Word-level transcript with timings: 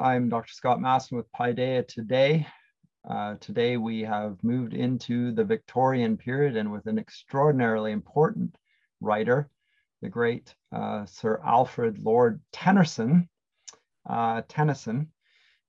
I'm 0.00 0.28
Dr. 0.28 0.52
Scott 0.52 0.80
Masson 0.80 1.16
with 1.16 1.32
Paideia 1.32 1.82
Today. 1.82 2.46
Uh, 3.08 3.34
today 3.40 3.76
we 3.76 4.02
have 4.02 4.42
moved 4.44 4.72
into 4.72 5.32
the 5.32 5.42
Victorian 5.42 6.16
period 6.16 6.56
and 6.56 6.70
with 6.70 6.86
an 6.86 7.00
extraordinarily 7.00 7.90
important 7.90 8.56
writer, 9.00 9.50
the 10.00 10.08
great 10.08 10.54
uh, 10.70 11.04
Sir 11.06 11.40
Alfred 11.44 11.98
Lord 11.98 12.40
Tennyson. 12.52 13.28
Uh, 14.08 14.42
Tennyson. 14.46 15.10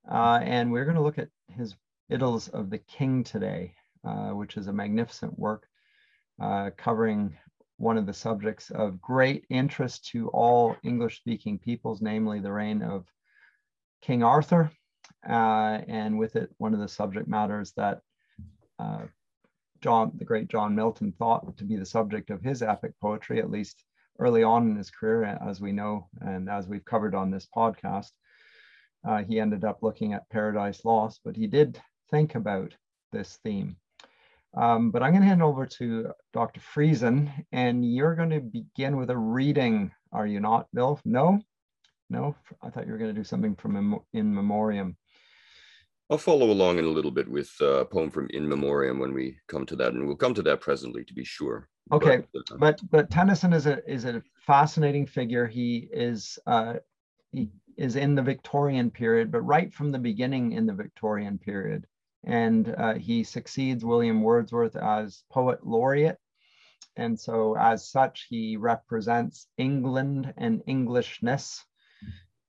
Uh, 0.07 0.39
and 0.43 0.71
we're 0.71 0.85
going 0.85 0.95
to 0.95 1.01
look 1.01 1.17
at 1.17 1.29
his 1.47 1.75
Idylls 2.11 2.49
of 2.49 2.69
the 2.69 2.77
King 2.77 3.23
today, 3.23 3.73
uh, 4.03 4.29
which 4.29 4.57
is 4.57 4.67
a 4.67 4.73
magnificent 4.73 5.39
work 5.39 5.65
uh, 6.39 6.69
covering 6.77 7.35
one 7.77 7.97
of 7.97 8.05
the 8.05 8.13
subjects 8.13 8.69
of 8.69 9.01
great 9.01 9.45
interest 9.49 10.05
to 10.09 10.27
all 10.29 10.75
English 10.83 11.17
speaking 11.17 11.57
peoples, 11.57 11.99
namely 11.99 12.39
the 12.39 12.51
reign 12.51 12.83
of 12.83 13.07
King 14.01 14.23
Arthur. 14.23 14.71
Uh, 15.27 15.81
and 15.87 16.17
with 16.17 16.35
it, 16.35 16.49
one 16.57 16.73
of 16.73 16.79
the 16.79 16.87
subject 16.87 17.27
matters 17.27 17.73
that 17.75 18.01
uh, 18.79 19.03
John, 19.81 20.11
the 20.15 20.25
great 20.25 20.47
John 20.47 20.75
Milton, 20.75 21.13
thought 21.17 21.57
to 21.57 21.63
be 21.63 21.75
the 21.75 21.85
subject 21.85 22.29
of 22.29 22.41
his 22.41 22.61
epic 22.61 22.93
poetry, 23.01 23.39
at 23.39 23.51
least 23.51 23.83
early 24.19 24.43
on 24.43 24.69
in 24.69 24.75
his 24.75 24.91
career, 24.91 25.37
as 25.45 25.61
we 25.61 25.71
know, 25.71 26.07
and 26.21 26.49
as 26.49 26.67
we've 26.67 26.85
covered 26.85 27.15
on 27.15 27.31
this 27.31 27.47
podcast. 27.55 28.11
Uh, 29.07 29.23
he 29.23 29.39
ended 29.39 29.63
up 29.63 29.79
looking 29.81 30.13
at 30.13 30.29
Paradise 30.29 30.83
Lost, 30.83 31.21
but 31.23 31.35
he 31.35 31.47
did 31.47 31.81
think 32.11 32.35
about 32.35 32.75
this 33.11 33.39
theme. 33.43 33.77
Um, 34.57 34.91
but 34.91 35.03
I'm 35.03 35.11
going 35.11 35.21
to 35.21 35.27
hand 35.27 35.43
over 35.43 35.65
to 35.65 36.11
Dr. 36.33 36.59
Friesen, 36.59 37.31
and 37.51 37.85
you're 37.85 38.15
going 38.15 38.31
to 38.31 38.41
begin 38.41 38.97
with 38.97 39.09
a 39.09 39.17
reading, 39.17 39.91
are 40.11 40.27
you 40.27 40.39
not, 40.39 40.67
Bill? 40.73 40.99
No? 41.05 41.39
No? 42.09 42.35
I 42.61 42.69
thought 42.69 42.85
you 42.85 42.91
were 42.91 42.97
going 42.97 43.13
to 43.13 43.19
do 43.19 43.23
something 43.23 43.55
from 43.55 43.99
In 44.13 44.33
Memoriam. 44.33 44.97
I'll 46.09 46.17
follow 46.17 46.49
along 46.49 46.79
in 46.79 46.85
a 46.85 46.89
little 46.89 47.11
bit 47.11 47.27
with 47.27 47.51
a 47.61 47.85
poem 47.85 48.09
from 48.09 48.27
In 48.31 48.47
Memoriam 48.47 48.97
when 48.97 49.13
we 49.13 49.37
come 49.47 49.65
to 49.67 49.75
that, 49.75 49.93
and 49.93 50.07
we'll 50.07 50.15
come 50.15 50.33
to 50.33 50.41
that 50.41 50.61
presently 50.61 51.03
to 51.05 51.13
be 51.13 51.23
sure. 51.23 51.69
Okay, 51.91 52.23
but 52.33 52.51
uh, 52.51 52.57
but, 52.57 52.81
but 52.89 53.11
Tennyson 53.11 53.53
is 53.53 53.67
a 53.67 53.87
is 53.87 54.05
a 54.05 54.23
fascinating 54.45 55.05
figure. 55.05 55.47
He 55.47 55.87
is 55.91 56.39
uh, 56.47 56.75
he 57.31 57.49
is 57.77 57.95
in 57.95 58.15
the 58.15 58.23
Victorian 58.23 58.89
period, 58.89 59.31
but 59.31 59.41
right 59.41 59.71
from 59.71 59.91
the 59.91 59.99
beginning 59.99 60.53
in 60.53 60.65
the 60.65 60.73
Victorian 60.73 61.37
period 61.37 61.85
and 62.23 62.73
uh, 62.77 62.95
he 62.95 63.23
succeeds 63.23 63.85
William 63.85 64.21
Wordsworth 64.21 64.75
as 64.75 65.23
poet 65.31 65.65
laureate. 65.65 66.17
And 66.95 67.19
so, 67.19 67.55
as 67.57 67.89
such, 67.89 68.27
he 68.29 68.57
represents 68.57 69.47
England 69.57 70.33
and 70.37 70.61
Englishness. 70.67 71.63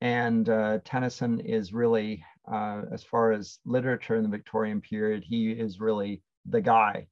And 0.01 0.49
uh, 0.49 0.79
Tennyson 0.85 1.41
is 1.41 1.73
really, 1.73 2.25
uh, 2.51 2.83
as 2.93 3.03
far 3.03 3.33
as 3.33 3.59
literature 3.65 4.17
in 4.17 4.23
the 4.23 4.29
Victorian 4.29 4.81
period, 4.81 5.25
he 5.27 5.51
is 5.51 5.81
really 5.81 6.23
the 6.47 6.61
guy. 6.61 7.07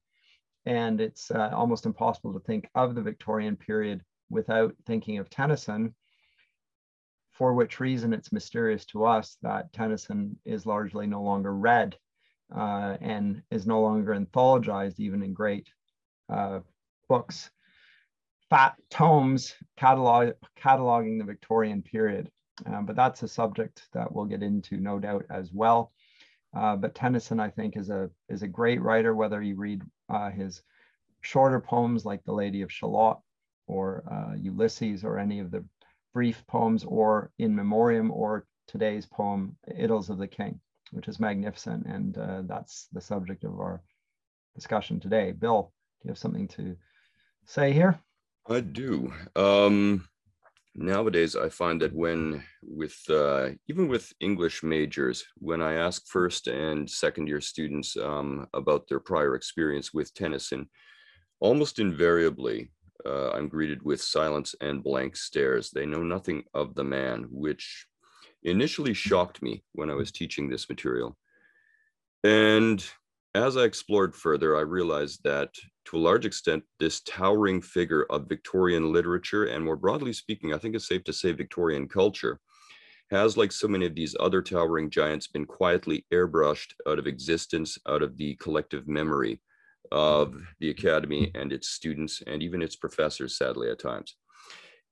And 0.65 1.01
it's 1.01 1.31
uh, 1.31 1.51
almost 1.53 1.87
impossible 1.87 2.33
to 2.33 2.41
think 2.41 2.69
of 2.75 2.95
the 2.95 3.03
Victorian 3.03 3.57
period 3.57 4.03
without 4.31 4.75
thinking 4.87 5.19
of 5.19 5.31
Tennyson, 5.31 5.95
for 7.33 7.55
which 7.55 7.81
reason 7.81 8.13
it's 8.13 8.33
mysterious 8.33 8.85
to 8.87 9.05
us 9.05 9.37
that 9.43 9.73
Tennyson 9.73 10.39
is 10.45 10.67
largely 10.67 11.07
no 11.07 11.23
longer 11.23 11.55
read 11.55 11.97
uh, 12.55 12.97
and 13.01 13.43
is 13.51 13.67
no 13.67 13.81
longer 13.81 14.15
anthologized 14.15 14.99
even 14.99 15.23
in 15.23 15.33
great 15.33 15.69
uh, 16.29 16.61
books, 17.09 17.51
fat 18.51 18.75
tomes 18.91 19.55
catalog, 19.77 20.33
cataloging 20.59 21.19
the 21.19 21.25
Victorian 21.25 21.83
period. 21.83 22.31
Um, 22.67 22.87
but 22.87 22.97
that's 22.97 23.23
a 23.23 23.29
subject 23.29 23.89
that 23.93 24.13
we'll 24.13 24.25
get 24.25 24.43
into 24.43 24.77
no 24.79 24.99
doubt 24.99 25.27
as 25.31 25.53
well. 25.53 25.93
Uh, 26.57 26.77
but 26.77 26.95
Tennyson, 26.95 27.41
I 27.41 27.51
think, 27.51 27.77
is 27.77 27.91
a 27.91 28.11
is 28.29 28.43
a 28.43 28.49
great 28.49 28.81
writer. 28.81 29.15
Whether 29.15 29.43
you 29.43 29.57
read 29.57 29.83
uh, 30.09 30.31
his 30.31 30.63
shorter 31.21 31.61
poems 31.61 32.05
like 32.05 32.25
The 32.25 32.33
Lady 32.33 32.63
of 32.63 32.73
Shalott 32.73 33.21
or 33.67 34.03
uh, 34.11 34.35
Ulysses 34.37 35.05
or 35.05 35.19
any 35.19 35.41
of 35.41 35.51
the 35.51 35.65
brief 36.15 36.47
poems 36.47 36.85
or 36.85 37.31
In 37.39 37.55
Memoriam 37.55 38.11
or 38.11 38.47
today's 38.67 39.07
poem 39.07 39.57
Idylls 39.69 40.11
of 40.11 40.19
the 40.19 40.27
King 40.27 40.61
which 40.91 41.09
is 41.09 41.21
magnificent. 41.21 41.87
And 41.87 42.17
uh, 42.17 42.43
that's 42.45 42.89
the 42.93 43.01
subject 43.01 43.45
of 43.45 43.59
our 43.61 43.83
discussion 44.55 45.01
today. 45.01 45.33
Bill, 45.33 45.73
do 46.01 46.07
you 46.07 46.11
have 46.11 46.19
something 46.19 46.49
to 46.49 46.77
say 47.45 47.73
here? 47.73 47.99
I 48.49 48.61
do. 48.61 49.13
Um, 49.37 50.09
nowadays, 50.79 51.37
I 51.37 51.49
find 51.49 51.81
that 51.83 51.95
when 51.95 52.43
with 52.63 52.99
uh, 53.11 53.51
even 53.69 53.89
with 53.89 54.13
English 54.21 54.63
majors, 54.63 55.25
when 55.37 55.61
I 55.61 55.75
ask 55.75 56.07
first 56.07 56.47
and 56.47 56.89
second 56.89 57.29
year 57.29 57.41
students 57.41 57.97
um, 57.97 58.47
about 58.55 58.89
their 58.89 59.01
prior 59.01 59.35
experience 59.35 59.93
with 59.93 60.15
Tennyson, 60.15 60.69
almost 61.41 61.79
invariably 61.79 62.71
uh, 63.07 63.31
I'm 63.31 63.49
greeted 63.49 63.83
with 63.83 64.01
silence 64.01 64.55
and 64.61 64.83
blank 64.83 65.17
stares. 65.17 65.71
They 65.71 65.87
know 65.87 66.03
nothing 66.03 66.45
of 66.55 66.75
the 66.75 66.85
man, 66.85 67.27
which 67.31 67.87
initially 68.43 68.95
shocked 68.95 69.43
me 69.43 69.63
when 69.73 69.91
I 69.91 69.95
was 69.95 70.13
teaching 70.13 70.49
this 70.49 70.69
material. 70.69 71.17
And 72.25 72.85
as 73.39 73.57
I 73.57 73.63
explored 73.63 74.15
further, 74.15 74.57
I 74.57 74.63
realized 74.63 75.21
that 75.25 75.51
to 75.87 75.97
a 75.97 75.99
large 75.99 76.27
extent, 76.27 76.65
this 76.79 77.01
towering 77.01 77.63
figure 77.63 78.05
of 78.11 78.29
Victorian 78.29 78.93
literature, 78.93 79.45
and 79.45 79.65
more 79.65 79.77
broadly 79.77 80.13
speaking, 80.13 80.53
I 80.53 80.59
think 80.59 80.75
it's 80.75 80.89
safe 80.89 81.05
to 81.05 81.13
say 81.13 81.33
Victorian 81.33 81.89
culture, 81.89 82.41
has, 83.11 83.37
like 83.37 83.53
so 83.53 83.69
many 83.69 83.87
of 83.87 83.95
these 83.95 84.15
other 84.21 84.43
towering 84.43 84.91
giants, 84.91 85.29
been 85.29 85.47
quietly 85.47 86.05
airbrushed 86.13 86.73
out 86.87 86.99
of 86.99 87.07
existence, 87.07 87.79
out 87.89 88.03
of 88.03 88.19
the 88.19 88.35
collective 88.37 88.87
memory 88.87 89.41
of 89.91 90.29
mm-hmm. 90.29 90.41
the 90.61 90.71
academy 90.71 91.27
mm-hmm. 91.27 91.41
and 91.41 91.53
its 91.53 91.71
students, 91.71 92.23
and 92.27 92.43
even 92.43 92.61
its 92.61 92.77
professors, 92.77 93.39
sadly, 93.39 93.71
at 93.71 93.79
times. 93.79 94.17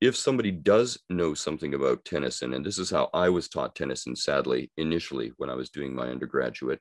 If 0.01 0.17
somebody 0.17 0.51
does 0.51 0.99
know 1.11 1.35
something 1.35 1.75
about 1.75 2.05
Tennyson, 2.05 2.55
and 2.55 2.65
this 2.65 2.79
is 2.79 2.91
how 2.91 3.11
I 3.13 3.29
was 3.29 3.49
taught 3.49 3.75
Tennyson, 3.75 4.15
sadly, 4.15 4.71
initially 4.77 5.33
when 5.37 5.51
I 5.51 5.55
was 5.55 5.71
doing 5.71 5.95
my 5.95 6.09
undergraduate, 6.09 6.81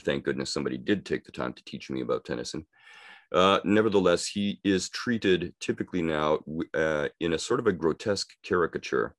thank 0.00 0.24
goodness 0.24 0.50
somebody 0.50 0.78
did 0.78 1.04
take 1.04 1.24
the 1.24 1.32
time 1.32 1.52
to 1.52 1.64
teach 1.64 1.90
me 1.90 2.00
about 2.00 2.24
Tennyson. 2.24 2.66
Uh, 3.32 3.60
nevertheless, 3.64 4.26
he 4.26 4.60
is 4.62 4.90
treated 4.90 5.54
typically 5.58 6.02
now 6.02 6.40
uh, 6.74 7.08
in 7.20 7.32
a 7.32 7.38
sort 7.38 7.60
of 7.60 7.66
a 7.66 7.72
grotesque 7.72 8.28
caricature 8.42 9.14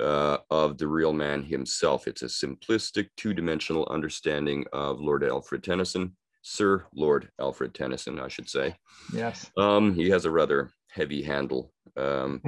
uh, 0.00 0.38
of 0.50 0.78
the 0.78 0.86
real 0.86 1.12
man 1.12 1.42
himself. 1.42 2.06
It's 2.06 2.22
a 2.22 2.26
simplistic, 2.26 3.08
two 3.16 3.34
dimensional 3.34 3.86
understanding 3.90 4.64
of 4.72 5.00
Lord 5.00 5.22
Alfred 5.24 5.62
Tennyson, 5.62 6.16
Sir 6.42 6.86
Lord 6.94 7.30
Alfred 7.38 7.74
Tennyson, 7.74 8.18
I 8.18 8.28
should 8.28 8.48
say. 8.48 8.74
Yes. 9.12 9.50
Um, 9.58 9.94
he 9.94 10.08
has 10.10 10.24
a 10.24 10.30
rather 10.30 10.70
heavy 10.90 11.22
handle. 11.22 11.72
Um, 11.96 12.42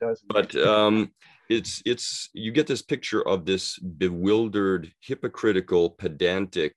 but 0.28 0.56
um, 0.56 1.12
it's 1.48 1.82
it's 1.84 2.30
you 2.32 2.52
get 2.52 2.66
this 2.66 2.82
picture 2.82 3.26
of 3.26 3.44
this 3.44 3.78
bewildered, 3.78 4.92
hypocritical, 5.00 5.90
pedantic, 5.90 6.74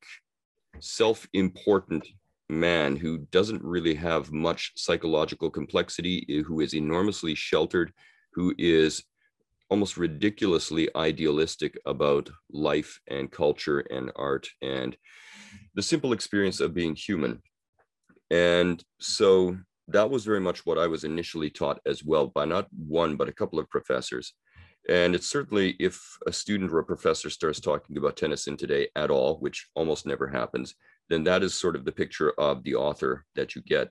self-important 0.79 2.07
man 2.49 2.95
who 2.95 3.19
doesn't 3.31 3.63
really 3.63 3.93
have 3.95 4.31
much 4.31 4.71
psychological 4.75 5.49
complexity, 5.49 6.43
who 6.45 6.61
is 6.61 6.73
enormously 6.73 7.35
sheltered, 7.35 7.91
who 8.33 8.53
is 8.57 9.03
almost 9.69 9.97
ridiculously 9.97 10.87
idealistic 10.95 11.77
about 11.85 12.29
life 12.51 12.99
and 13.09 13.31
culture 13.31 13.79
and 13.79 14.11
art 14.15 14.47
and 14.61 14.95
the 15.75 15.81
simple 15.81 16.13
experience 16.13 16.59
of 16.59 16.73
being 16.73 16.95
human. 16.95 17.41
And 18.31 18.83
so 18.99 19.57
that 19.89 20.09
was 20.09 20.25
very 20.25 20.39
much 20.39 20.65
what 20.65 20.77
I 20.77 20.87
was 20.87 21.03
initially 21.03 21.49
taught 21.49 21.79
as 21.85 22.03
well 22.03 22.27
by 22.27 22.45
not 22.45 22.67
one, 22.71 23.15
but 23.15 23.29
a 23.29 23.33
couple 23.33 23.59
of 23.59 23.69
professors. 23.69 24.33
And 24.89 25.15
it's 25.15 25.27
certainly 25.27 25.75
if 25.79 26.17
a 26.25 26.31
student 26.31 26.71
or 26.71 26.79
a 26.79 26.83
professor 26.83 27.29
starts 27.29 27.59
talking 27.59 27.97
about 27.97 28.15
Tennyson 28.15 28.55
today 28.55 28.87
at 28.95 29.11
all, 29.11 29.37
which 29.39 29.67
almost 29.75 30.05
never 30.05 30.27
happens, 30.27 30.75
then 31.09 31.23
that 31.25 31.43
is 31.43 31.53
sort 31.53 31.75
of 31.75 31.85
the 31.85 31.91
picture 31.91 32.31
of 32.37 32.63
the 32.63 32.75
author 32.75 33.25
that 33.35 33.55
you 33.55 33.61
get. 33.61 33.89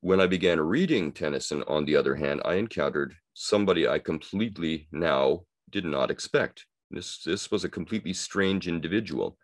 When 0.00 0.20
I 0.20 0.26
began 0.26 0.60
reading 0.60 1.12
Tennyson, 1.12 1.62
on 1.66 1.84
the 1.84 1.96
other 1.96 2.14
hand, 2.14 2.40
I 2.44 2.54
encountered 2.54 3.14
somebody 3.34 3.86
I 3.86 3.98
completely 3.98 4.88
now 4.92 5.42
did 5.70 5.84
not 5.84 6.10
expect. 6.10 6.64
This, 6.90 7.22
this 7.22 7.50
was 7.50 7.64
a 7.64 7.68
completely 7.68 8.12
strange 8.12 8.68
individual. 8.68 9.36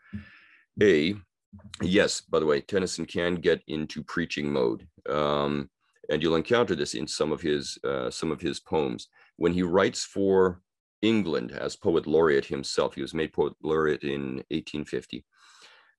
A, 0.80 1.14
yes, 1.82 2.20
by 2.20 2.38
the 2.38 2.46
way, 2.46 2.60
Tennyson 2.60 3.04
can 3.04 3.34
get 3.34 3.62
into 3.66 4.02
preaching 4.02 4.50
mode. 4.52 4.86
Um, 5.08 5.69
and 6.08 6.22
you'll 6.22 6.36
encounter 6.36 6.74
this 6.74 6.94
in 6.94 7.06
some 7.06 7.32
of 7.32 7.40
his 7.40 7.78
uh, 7.84 8.10
some 8.10 8.30
of 8.30 8.40
his 8.40 8.60
poems. 8.60 9.08
When 9.42 9.52
he 9.52 9.64
writes 9.64 10.04
for 10.04 10.60
England 11.02 11.50
as 11.50 11.74
poet 11.74 12.06
laureate 12.06 12.44
himself, 12.44 12.94
he 12.94 13.02
was 13.02 13.12
made 13.12 13.32
poet 13.32 13.54
laureate 13.60 14.04
in 14.04 14.36
1850. 14.50 15.24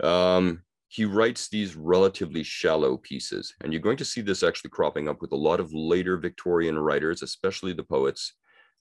Um, 0.01 0.63
he 0.87 1.03
writes 1.03 1.49
these 1.49 1.75
relatively 1.75 2.43
shallow 2.43 2.95
pieces, 2.95 3.53
and 3.59 3.73
you're 3.73 3.81
going 3.81 3.97
to 3.97 4.05
see 4.05 4.21
this 4.21 4.43
actually 4.43 4.69
cropping 4.69 5.09
up 5.09 5.19
with 5.19 5.33
a 5.33 5.43
lot 5.49 5.59
of 5.59 5.73
later 5.73 6.15
Victorian 6.15 6.79
writers, 6.79 7.21
especially 7.21 7.73
the 7.73 7.83
poets. 7.83 8.31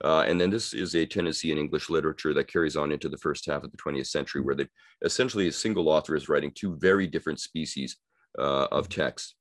Uh, 0.04 0.20
and 0.28 0.40
then 0.40 0.50
this 0.50 0.74
is 0.74 0.94
a 0.94 1.06
tendency 1.06 1.50
in 1.50 1.58
English 1.58 1.90
literature 1.90 2.32
that 2.32 2.46
carries 2.46 2.76
on 2.76 2.92
into 2.92 3.08
the 3.08 3.18
first 3.18 3.44
half 3.46 3.64
of 3.64 3.72
the 3.72 3.78
20th 3.78 4.06
century, 4.06 4.42
where 4.42 4.54
they 4.54 4.68
essentially 5.04 5.48
a 5.48 5.52
single 5.52 5.88
author 5.88 6.14
is 6.14 6.28
writing 6.28 6.52
two 6.54 6.76
very 6.76 7.08
different 7.08 7.40
species 7.40 7.96
uh, 8.38 8.68
of 8.70 8.88
text, 8.88 9.34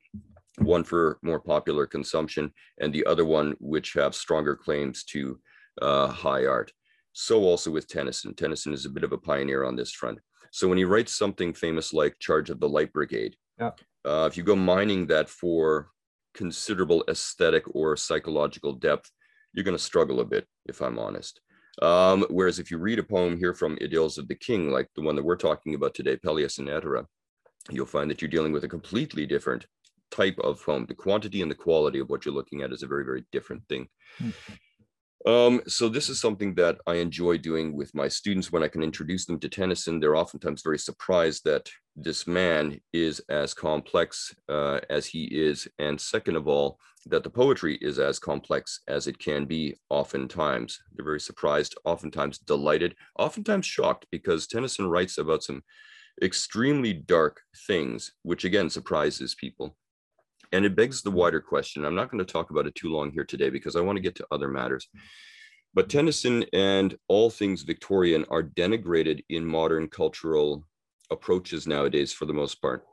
one 0.57 0.83
for 0.83 1.17
more 1.21 1.39
popular 1.39 1.85
consumption 1.85 2.51
and 2.79 2.93
the 2.93 3.05
other 3.05 3.25
one 3.25 3.55
which 3.59 3.93
have 3.93 4.13
stronger 4.15 4.55
claims 4.55 5.03
to 5.05 5.39
uh, 5.81 6.07
high 6.07 6.45
art. 6.45 6.71
So 7.13 7.43
also 7.43 7.71
with 7.71 7.87
Tennyson. 7.87 8.33
Tennyson 8.35 8.73
is 8.73 8.85
a 8.85 8.89
bit 8.89 9.03
of 9.03 9.11
a 9.11 9.17
pioneer 9.17 9.63
on 9.63 9.75
this 9.75 9.91
front. 9.91 10.19
So 10.51 10.67
when 10.67 10.77
he 10.77 10.85
writes 10.85 11.15
something 11.15 11.53
famous 11.53 11.93
like 11.93 12.19
Charge 12.19 12.49
of 12.49 12.59
the 12.59 12.69
Light 12.69 12.91
Brigade, 12.91 13.35
yeah. 13.59 13.71
uh, 14.05 14.27
if 14.29 14.35
you 14.35 14.43
go 14.43 14.55
mining 14.55 15.07
that 15.07 15.29
for 15.29 15.89
considerable 16.33 17.03
aesthetic 17.09 17.63
or 17.73 17.95
psychological 17.95 18.73
depth, 18.73 19.09
you're 19.53 19.63
going 19.63 19.77
to 19.77 19.83
struggle 19.83 20.19
a 20.19 20.25
bit, 20.25 20.45
if 20.65 20.81
I'm 20.81 20.99
honest. 20.99 21.41
Um, 21.81 22.25
whereas 22.29 22.59
if 22.59 22.69
you 22.69 22.77
read 22.77 22.99
a 22.99 23.03
poem 23.03 23.37
here 23.37 23.53
from 23.53 23.77
Idylls 23.77 24.17
of 24.17 24.27
the 24.27 24.35
King, 24.35 24.71
like 24.71 24.89
the 24.95 25.01
one 25.01 25.15
that 25.15 25.23
we're 25.23 25.37
talking 25.37 25.75
about 25.75 25.93
today, 25.93 26.17
Pelleas 26.17 26.59
and 26.59 26.67
Ettarre, 26.67 27.05
you'll 27.69 27.85
find 27.85 28.09
that 28.09 28.21
you're 28.21 28.29
dealing 28.29 28.51
with 28.51 28.63
a 28.63 28.69
completely 28.69 29.25
different 29.25 29.65
type 30.11 30.37
of 30.39 30.63
poem. 30.63 30.85
The 30.85 30.93
quantity 30.95 31.41
and 31.41 31.49
the 31.49 31.55
quality 31.55 31.99
of 31.99 32.09
what 32.09 32.25
you're 32.25 32.33
looking 32.33 32.61
at 32.61 32.71
is 32.71 32.83
a 32.83 32.87
very, 32.87 33.05
very 33.05 33.25
different 33.31 33.63
thing. 33.67 33.87
Mm-hmm. 34.19 34.53
Um, 35.25 35.61
so 35.67 35.87
this 35.87 36.09
is 36.09 36.19
something 36.19 36.55
that 36.55 36.79
I 36.87 36.95
enjoy 36.95 37.37
doing 37.37 37.75
with 37.75 37.93
my 37.93 38.07
students 38.07 38.51
when 38.51 38.63
I 38.63 38.67
can 38.67 38.81
introduce 38.81 39.25
them 39.25 39.39
to 39.39 39.49
Tennyson. 39.49 39.99
They're 39.99 40.15
oftentimes 40.15 40.63
very 40.63 40.79
surprised 40.79 41.43
that 41.45 41.69
this 41.95 42.25
man 42.25 42.79
is 42.91 43.21
as 43.29 43.53
complex 43.53 44.33
uh, 44.49 44.79
as 44.89 45.05
he 45.05 45.25
is. 45.25 45.67
And 45.77 46.01
second 46.01 46.37
of 46.37 46.47
all, 46.47 46.79
that 47.05 47.23
the 47.23 47.29
poetry 47.29 47.77
is 47.81 47.99
as 47.99 48.19
complex 48.19 48.81
as 48.87 49.07
it 49.07 49.19
can 49.19 49.45
be 49.45 49.75
oftentimes. 49.89 50.79
They're 50.93 51.05
very 51.05 51.19
surprised, 51.19 51.75
oftentimes 51.83 52.39
delighted, 52.39 52.95
oftentimes 53.17 53.65
shocked 53.65 54.05
because 54.11 54.47
Tennyson 54.47 54.87
writes 54.87 55.17
about 55.17 55.43
some 55.43 55.63
extremely 56.23 56.93
dark 56.93 57.41
things, 57.67 58.13
which 58.23 58.43
again 58.43 58.69
surprises 58.69 59.35
people. 59.35 59.75
And 60.51 60.65
it 60.65 60.75
begs 60.75 61.01
the 61.01 61.11
wider 61.11 61.39
question. 61.39 61.85
I'm 61.85 61.95
not 61.95 62.11
going 62.11 62.23
to 62.23 62.31
talk 62.31 62.49
about 62.49 62.67
it 62.67 62.75
too 62.75 62.89
long 62.89 63.11
here 63.11 63.23
today 63.23 63.49
because 63.49 63.75
I 63.75 63.81
want 63.81 63.95
to 63.97 64.01
get 64.01 64.15
to 64.15 64.27
other 64.31 64.49
matters. 64.49 64.87
But 65.73 65.89
Tennyson 65.89 66.45
and 66.51 66.97
all 67.07 67.29
things 67.29 67.61
Victorian 67.63 68.25
are 68.29 68.43
denigrated 68.43 69.23
in 69.29 69.45
modern 69.45 69.87
cultural 69.87 70.65
approaches 71.09 71.65
nowadays 71.67 72.11
for 72.11 72.25
the 72.25 72.33
most 72.33 72.61
part, 72.61 72.85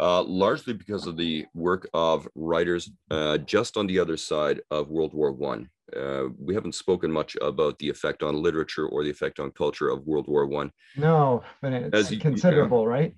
uh, 0.00 0.22
largely 0.22 0.72
because 0.72 1.06
of 1.06 1.16
the 1.16 1.46
work 1.54 1.88
of 1.94 2.26
writers 2.34 2.90
uh, 3.10 3.38
just 3.38 3.76
on 3.76 3.86
the 3.86 3.98
other 3.98 4.16
side 4.16 4.60
of 4.70 4.88
World 4.88 5.14
War 5.14 5.30
One. 5.30 5.68
Uh, 5.96 6.24
we 6.36 6.52
haven't 6.52 6.74
spoken 6.74 7.12
much 7.12 7.36
about 7.40 7.78
the 7.78 7.88
effect 7.88 8.24
on 8.24 8.42
literature 8.42 8.88
or 8.88 9.04
the 9.04 9.10
effect 9.10 9.38
on 9.38 9.52
culture 9.52 9.88
of 9.88 10.04
World 10.04 10.26
War 10.26 10.46
One. 10.46 10.72
No, 10.96 11.44
but 11.62 11.72
it's 11.72 12.10
as 12.10 12.18
considerable, 12.18 12.82
you, 12.82 12.88
right? 12.88 13.14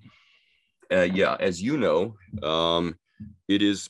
Uh, 0.91 1.01
yeah, 1.01 1.35
as 1.39 1.61
you 1.61 1.77
know, 1.77 2.15
um, 2.43 2.95
it 3.47 3.61
is 3.61 3.89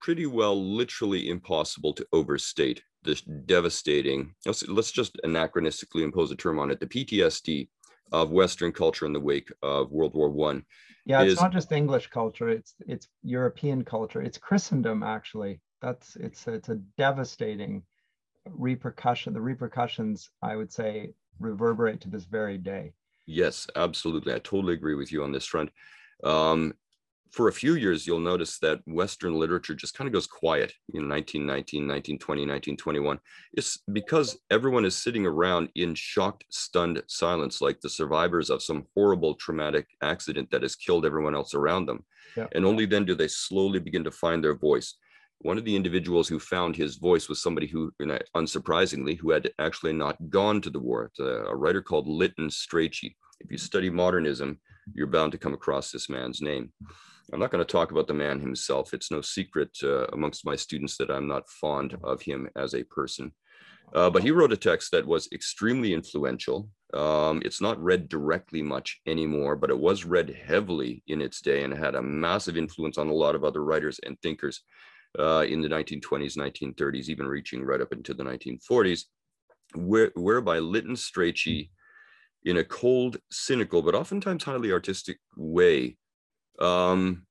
pretty 0.00 0.26
well 0.26 0.62
literally 0.62 1.28
impossible 1.28 1.92
to 1.94 2.06
overstate 2.12 2.82
this 3.02 3.20
devastating, 3.22 4.34
let's, 4.46 4.66
let's 4.68 4.92
just 4.92 5.16
anachronistically 5.24 6.02
impose 6.02 6.30
a 6.30 6.36
term 6.36 6.58
on 6.58 6.70
it, 6.70 6.80
the 6.80 6.86
PTSD 6.86 7.68
of 8.12 8.30
Western 8.30 8.72
culture 8.72 9.06
in 9.06 9.12
the 9.12 9.20
wake 9.20 9.50
of 9.62 9.90
World 9.90 10.14
War 10.14 10.30
One. 10.30 10.64
Yeah, 11.06 11.22
it's 11.22 11.32
is, 11.32 11.40
not 11.40 11.52
just 11.52 11.72
English 11.72 12.08
culture; 12.08 12.48
it's 12.48 12.74
it's 12.86 13.08
European 13.22 13.84
culture. 13.84 14.22
It's 14.22 14.38
Christendom, 14.38 15.02
actually. 15.02 15.60
That's 15.82 16.16
it's 16.16 16.46
it's 16.46 16.68
a 16.68 16.76
devastating 16.96 17.82
repercussion. 18.46 19.34
The 19.34 19.40
repercussions, 19.40 20.30
I 20.42 20.56
would 20.56 20.72
say, 20.72 21.12
reverberate 21.38 22.00
to 22.02 22.08
this 22.08 22.24
very 22.24 22.58
day. 22.58 22.92
Yes, 23.26 23.66
absolutely. 23.76 24.32
I 24.32 24.38
totally 24.38 24.74
agree 24.74 24.94
with 24.94 25.12
you 25.12 25.22
on 25.24 25.32
this 25.32 25.46
front. 25.46 25.70
Um, 26.22 26.74
for 27.34 27.48
a 27.48 27.52
few 27.52 27.74
years, 27.74 28.06
you'll 28.06 28.20
notice 28.20 28.60
that 28.60 28.80
Western 28.86 29.34
literature 29.34 29.74
just 29.74 29.94
kind 29.94 30.06
of 30.06 30.12
goes 30.12 30.26
quiet 30.26 30.72
in 30.94 31.08
1919, 31.08 31.82
1920, 31.82 32.42
1921. 32.42 33.18
It's 33.54 33.80
because 33.92 34.38
everyone 34.52 34.84
is 34.84 34.96
sitting 34.96 35.26
around 35.26 35.68
in 35.74 35.96
shocked, 35.96 36.44
stunned 36.50 37.02
silence, 37.08 37.60
like 37.60 37.80
the 37.80 37.88
survivors 37.88 38.50
of 38.50 38.62
some 38.62 38.86
horrible 38.94 39.34
traumatic 39.34 39.88
accident 40.00 40.48
that 40.52 40.62
has 40.62 40.76
killed 40.76 41.04
everyone 41.04 41.34
else 41.34 41.54
around 41.54 41.86
them. 41.86 42.04
Yeah. 42.36 42.46
And 42.54 42.64
only 42.64 42.86
then 42.86 43.04
do 43.04 43.16
they 43.16 43.26
slowly 43.26 43.80
begin 43.80 44.04
to 44.04 44.12
find 44.12 44.42
their 44.42 44.54
voice. 44.54 44.94
One 45.40 45.58
of 45.58 45.64
the 45.64 45.74
individuals 45.74 46.28
who 46.28 46.38
found 46.38 46.76
his 46.76 46.96
voice 46.96 47.28
was 47.28 47.42
somebody 47.42 47.66
who, 47.66 47.92
unsurprisingly, 48.36 49.18
who 49.18 49.32
had 49.32 49.50
actually 49.58 49.92
not 49.92 50.16
gone 50.30 50.60
to 50.60 50.70
the 50.70 50.78
war. 50.78 51.06
It's 51.06 51.18
a, 51.18 51.46
a 51.48 51.56
writer 51.56 51.82
called 51.82 52.06
Lytton 52.06 52.48
Strachey. 52.48 53.16
If 53.40 53.50
you 53.50 53.58
study 53.58 53.90
modernism, 53.90 54.60
you're 54.94 55.08
bound 55.08 55.32
to 55.32 55.38
come 55.38 55.52
across 55.52 55.90
this 55.90 56.08
man's 56.08 56.40
name. 56.40 56.72
I'm 57.32 57.40
not 57.40 57.50
going 57.50 57.64
to 57.64 57.72
talk 57.72 57.90
about 57.90 58.06
the 58.06 58.14
man 58.14 58.40
himself. 58.40 58.92
It's 58.92 59.10
no 59.10 59.20
secret 59.20 59.70
uh, 59.82 60.06
amongst 60.08 60.44
my 60.44 60.56
students 60.56 60.96
that 60.98 61.10
I'm 61.10 61.26
not 61.26 61.48
fond 61.48 61.96
of 62.02 62.22
him 62.22 62.48
as 62.56 62.74
a 62.74 62.84
person. 62.84 63.32
Uh, 63.94 64.10
but 64.10 64.22
he 64.22 64.30
wrote 64.30 64.52
a 64.52 64.56
text 64.56 64.90
that 64.90 65.06
was 65.06 65.28
extremely 65.32 65.92
influential. 65.92 66.68
Um, 66.92 67.42
it's 67.44 67.60
not 67.60 67.82
read 67.82 68.08
directly 68.08 68.62
much 68.62 69.00
anymore, 69.06 69.56
but 69.56 69.70
it 69.70 69.78
was 69.78 70.04
read 70.04 70.36
heavily 70.46 71.02
in 71.06 71.20
its 71.20 71.40
day 71.40 71.62
and 71.64 71.72
had 71.72 71.94
a 71.94 72.02
massive 72.02 72.56
influence 72.56 72.98
on 72.98 73.08
a 73.08 73.14
lot 73.14 73.34
of 73.34 73.44
other 73.44 73.64
writers 73.64 74.00
and 74.04 74.20
thinkers 74.20 74.62
uh, 75.18 75.44
in 75.48 75.60
the 75.60 75.68
1920s, 75.68 76.36
1930s, 76.36 77.08
even 77.08 77.26
reaching 77.26 77.64
right 77.64 77.80
up 77.80 77.92
into 77.92 78.14
the 78.14 78.24
1940s, 78.24 79.04
where, 79.74 80.10
whereby 80.14 80.58
Lytton 80.58 80.94
Strachey, 80.94 81.70
in 82.44 82.58
a 82.58 82.64
cold, 82.64 83.16
cynical, 83.30 83.80
but 83.80 83.94
oftentimes 83.94 84.44
highly 84.44 84.70
artistic 84.70 85.18
way, 85.36 85.96
um, 86.60 87.26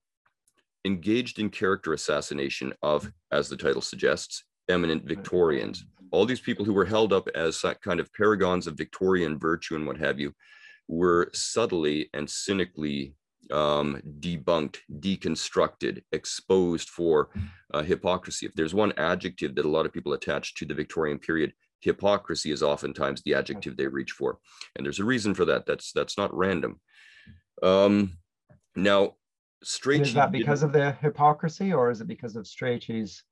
engaged 0.86 1.40
in 1.40 1.50
character 1.50 1.94
assassination 1.94 2.74
of, 2.82 3.12
as 3.32 3.50
the 3.50 3.58
title 3.58 3.82
suggests, 3.82 4.44
eminent 4.70 5.06
Victorians. 5.06 5.86
All 6.12 6.26
these 6.26 6.42
people 6.42 6.66
who 6.66 6.74
were 6.74 6.86
held 6.86 7.12
up 7.12 7.28
as 7.36 7.64
kind 7.82 8.00
of 8.00 8.14
paragons 8.14 8.68
of 8.68 8.78
Victorian 8.78 9.40
virtue 9.40 9.76
and 9.76 9.88
what 9.88 9.98
have 9.98 10.20
you 10.20 10.34
were 10.88 11.30
subtly 11.34 12.10
and 12.14 12.30
cynically 12.30 13.16
um, 13.52 14.02
debunked, 14.20 14.78
deconstructed, 15.00 16.04
exposed 16.12 16.90
for 16.90 17.30
uh, 17.74 17.82
hypocrisy. 17.82 18.46
If 18.46 18.54
there's 18.54 18.74
one 18.74 18.94
adjective 18.98 19.56
that 19.56 19.66
a 19.66 19.70
lot 19.70 19.86
of 19.86 19.94
people 19.94 20.14
attach 20.14 20.56
to 20.56 20.66
the 20.66 20.74
Victorian 20.74 21.20
period, 21.20 21.54
hypocrisy 21.80 22.52
is 22.52 22.64
oftentimes 22.64 23.22
the 23.22 23.34
adjective 23.34 23.76
they 23.76 23.88
reach 23.88 24.12
for, 24.12 24.40
and 24.76 24.86
there's 24.86 25.00
a 25.00 25.06
reason 25.06 25.34
for 25.34 25.46
that. 25.46 25.66
That's 25.66 25.92
that's 25.92 26.18
not 26.18 26.36
random. 26.36 26.80
Um, 27.62 28.18
now, 28.76 29.16
Strachey. 29.64 30.02
Is 30.02 30.14
that 30.14 30.32
because 30.32 30.64
of 30.64 30.74
the 30.74 30.92
hypocrisy 30.94 31.74
or 31.74 31.90
is 31.90 32.02
it 32.02 32.08
because 32.08 32.36
of 32.36 32.46
Strachey's? 32.46 33.24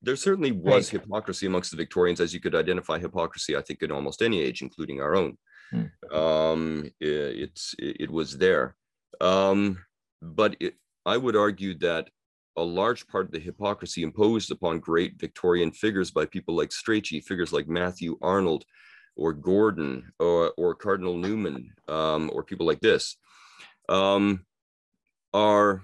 There 0.00 0.16
certainly 0.16 0.50
was 0.50 0.90
hypocrisy 0.90 1.46
amongst 1.46 1.70
the 1.70 1.76
Victorians, 1.76 2.20
as 2.20 2.34
you 2.34 2.40
could 2.40 2.56
identify 2.56 2.98
hypocrisy, 2.98 3.56
I 3.56 3.62
think, 3.62 3.82
in 3.82 3.92
almost 3.92 4.20
any 4.20 4.40
age, 4.40 4.60
including 4.60 5.00
our 5.00 5.14
own. 5.14 5.38
Hmm. 5.70 6.16
Um, 6.16 6.90
it, 7.00 7.06
it's, 7.08 7.74
it, 7.78 7.96
it, 8.00 8.10
was 8.10 8.36
there. 8.36 8.74
Um, 9.20 9.78
but 10.20 10.56
it, 10.58 10.74
I 11.06 11.16
would 11.16 11.36
argue 11.36 11.78
that 11.78 12.08
a 12.56 12.62
large 12.62 13.06
part 13.06 13.26
of 13.26 13.32
the 13.32 13.38
hypocrisy 13.38 14.02
imposed 14.02 14.50
upon 14.50 14.80
great 14.80 15.20
Victorian 15.20 15.70
figures 15.70 16.10
by 16.10 16.26
people 16.26 16.56
like 16.56 16.70
Strachey, 16.70 17.22
figures 17.22 17.52
like 17.52 17.68
Matthew 17.68 18.18
Arnold 18.20 18.64
or 19.16 19.32
Gordon 19.32 20.12
or, 20.18 20.52
or 20.58 20.74
Cardinal 20.74 21.16
Newman 21.16 21.70
um, 21.88 22.30
or 22.32 22.42
people 22.42 22.66
like 22.66 22.80
this, 22.80 23.16
um, 23.88 24.44
are 25.34 25.82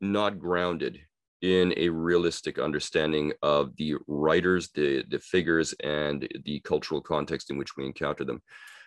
not 0.00 0.38
grounded 0.38 1.00
in 1.42 1.72
a 1.76 1.88
realistic 1.88 2.58
understanding 2.58 3.32
of 3.42 3.76
the 3.76 3.94
writers, 4.06 4.70
the, 4.74 5.04
the 5.08 5.18
figures, 5.20 5.72
and 5.84 6.28
the 6.44 6.60
cultural 6.60 7.00
context 7.00 7.50
in 7.50 7.58
which 7.58 7.76
we 7.76 7.86
encounter 7.86 8.24
them. 8.24 8.42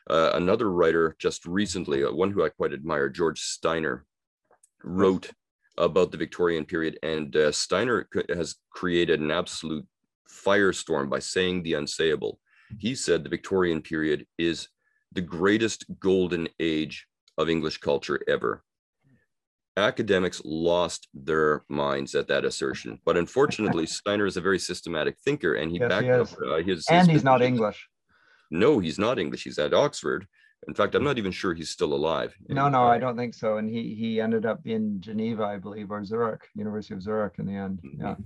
Uh, 0.09 0.31
another 0.33 0.71
writer 0.71 1.15
just 1.19 1.45
recently, 1.45 2.03
uh, 2.03 2.11
one 2.11 2.31
who 2.31 2.43
I 2.43 2.49
quite 2.49 2.73
admire, 2.73 3.07
George 3.07 3.39
Steiner, 3.39 4.05
wrote 4.83 5.31
about 5.77 6.11
the 6.11 6.17
Victorian 6.17 6.65
period, 6.65 6.99
and 7.03 7.33
uh, 7.35 7.51
Steiner 7.51 8.09
has 8.29 8.55
created 8.71 9.21
an 9.21 9.31
absolute 9.31 9.85
firestorm 10.29 11.09
by 11.09 11.19
saying 11.19 11.63
the 11.63 11.73
unsayable. 11.73 12.37
He 12.79 12.95
said 12.95 13.23
the 13.23 13.29
Victorian 13.29 13.81
period 13.81 14.25
is 14.37 14.67
the 15.13 15.21
greatest 15.21 15.85
golden 15.99 16.49
age 16.59 17.05
of 17.37 17.49
English 17.49 17.77
culture 17.77 18.19
ever 18.27 18.63
academics 19.77 20.41
lost 20.43 21.07
their 21.13 21.63
minds 21.69 22.15
at 22.15 22.27
that 22.27 22.45
assertion. 22.45 22.99
But 23.05 23.17
unfortunately, 23.17 23.85
Steiner 23.85 24.25
is 24.25 24.37
a 24.37 24.41
very 24.41 24.59
systematic 24.59 25.17
thinker, 25.19 25.55
and 25.55 25.71
he 25.71 25.79
yes, 25.79 25.89
backed 25.89 26.05
he 26.05 26.11
up 26.11 26.27
uh, 26.45 26.63
his. 26.63 26.85
And 26.89 27.07
his 27.07 27.17
he's 27.17 27.23
not 27.23 27.41
English. 27.41 27.87
No, 28.49 28.79
he's 28.79 28.99
not 28.99 29.19
English. 29.19 29.43
He's 29.43 29.59
at 29.59 29.73
Oxford. 29.73 30.27
In 30.67 30.75
fact, 30.75 30.93
I'm 30.93 31.03
not 31.03 31.17
even 31.17 31.31
sure 31.31 31.53
he's 31.53 31.71
still 31.71 31.93
alive. 31.93 32.35
No, 32.47 32.69
no, 32.69 32.83
I 32.83 32.99
don't 32.99 33.17
think 33.17 33.33
so. 33.33 33.57
And 33.57 33.69
he 33.69 33.95
he 33.95 34.21
ended 34.21 34.45
up 34.45 34.59
in 34.65 35.01
Geneva, 35.01 35.43
I 35.43 35.57
believe, 35.57 35.89
or 35.89 36.03
Zurich, 36.03 36.47
University 36.55 36.93
of 36.93 37.01
Zurich, 37.01 37.35
in 37.39 37.45
the 37.45 37.55
end. 37.55 37.79
Yeah. 37.97 38.15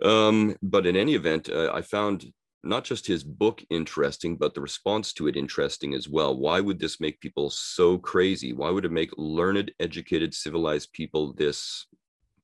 Um, 0.00 0.54
but 0.62 0.86
in 0.86 0.94
any 0.94 1.16
event, 1.16 1.50
uh, 1.50 1.72
I 1.74 1.82
found 1.82 2.32
not 2.64 2.84
just 2.84 3.06
his 3.06 3.22
book 3.22 3.62
interesting, 3.70 4.36
but 4.36 4.54
the 4.54 4.60
response 4.60 5.12
to 5.14 5.28
it 5.28 5.36
interesting 5.36 5.94
as 5.94 6.08
well. 6.08 6.36
Why 6.36 6.60
would 6.60 6.78
this 6.78 7.00
make 7.00 7.20
people 7.20 7.50
so 7.50 7.98
crazy? 7.98 8.52
Why 8.52 8.70
would 8.70 8.84
it 8.84 8.92
make 8.92 9.10
learned, 9.16 9.72
educated, 9.78 10.34
civilized 10.34 10.92
people 10.92 11.34
this 11.34 11.86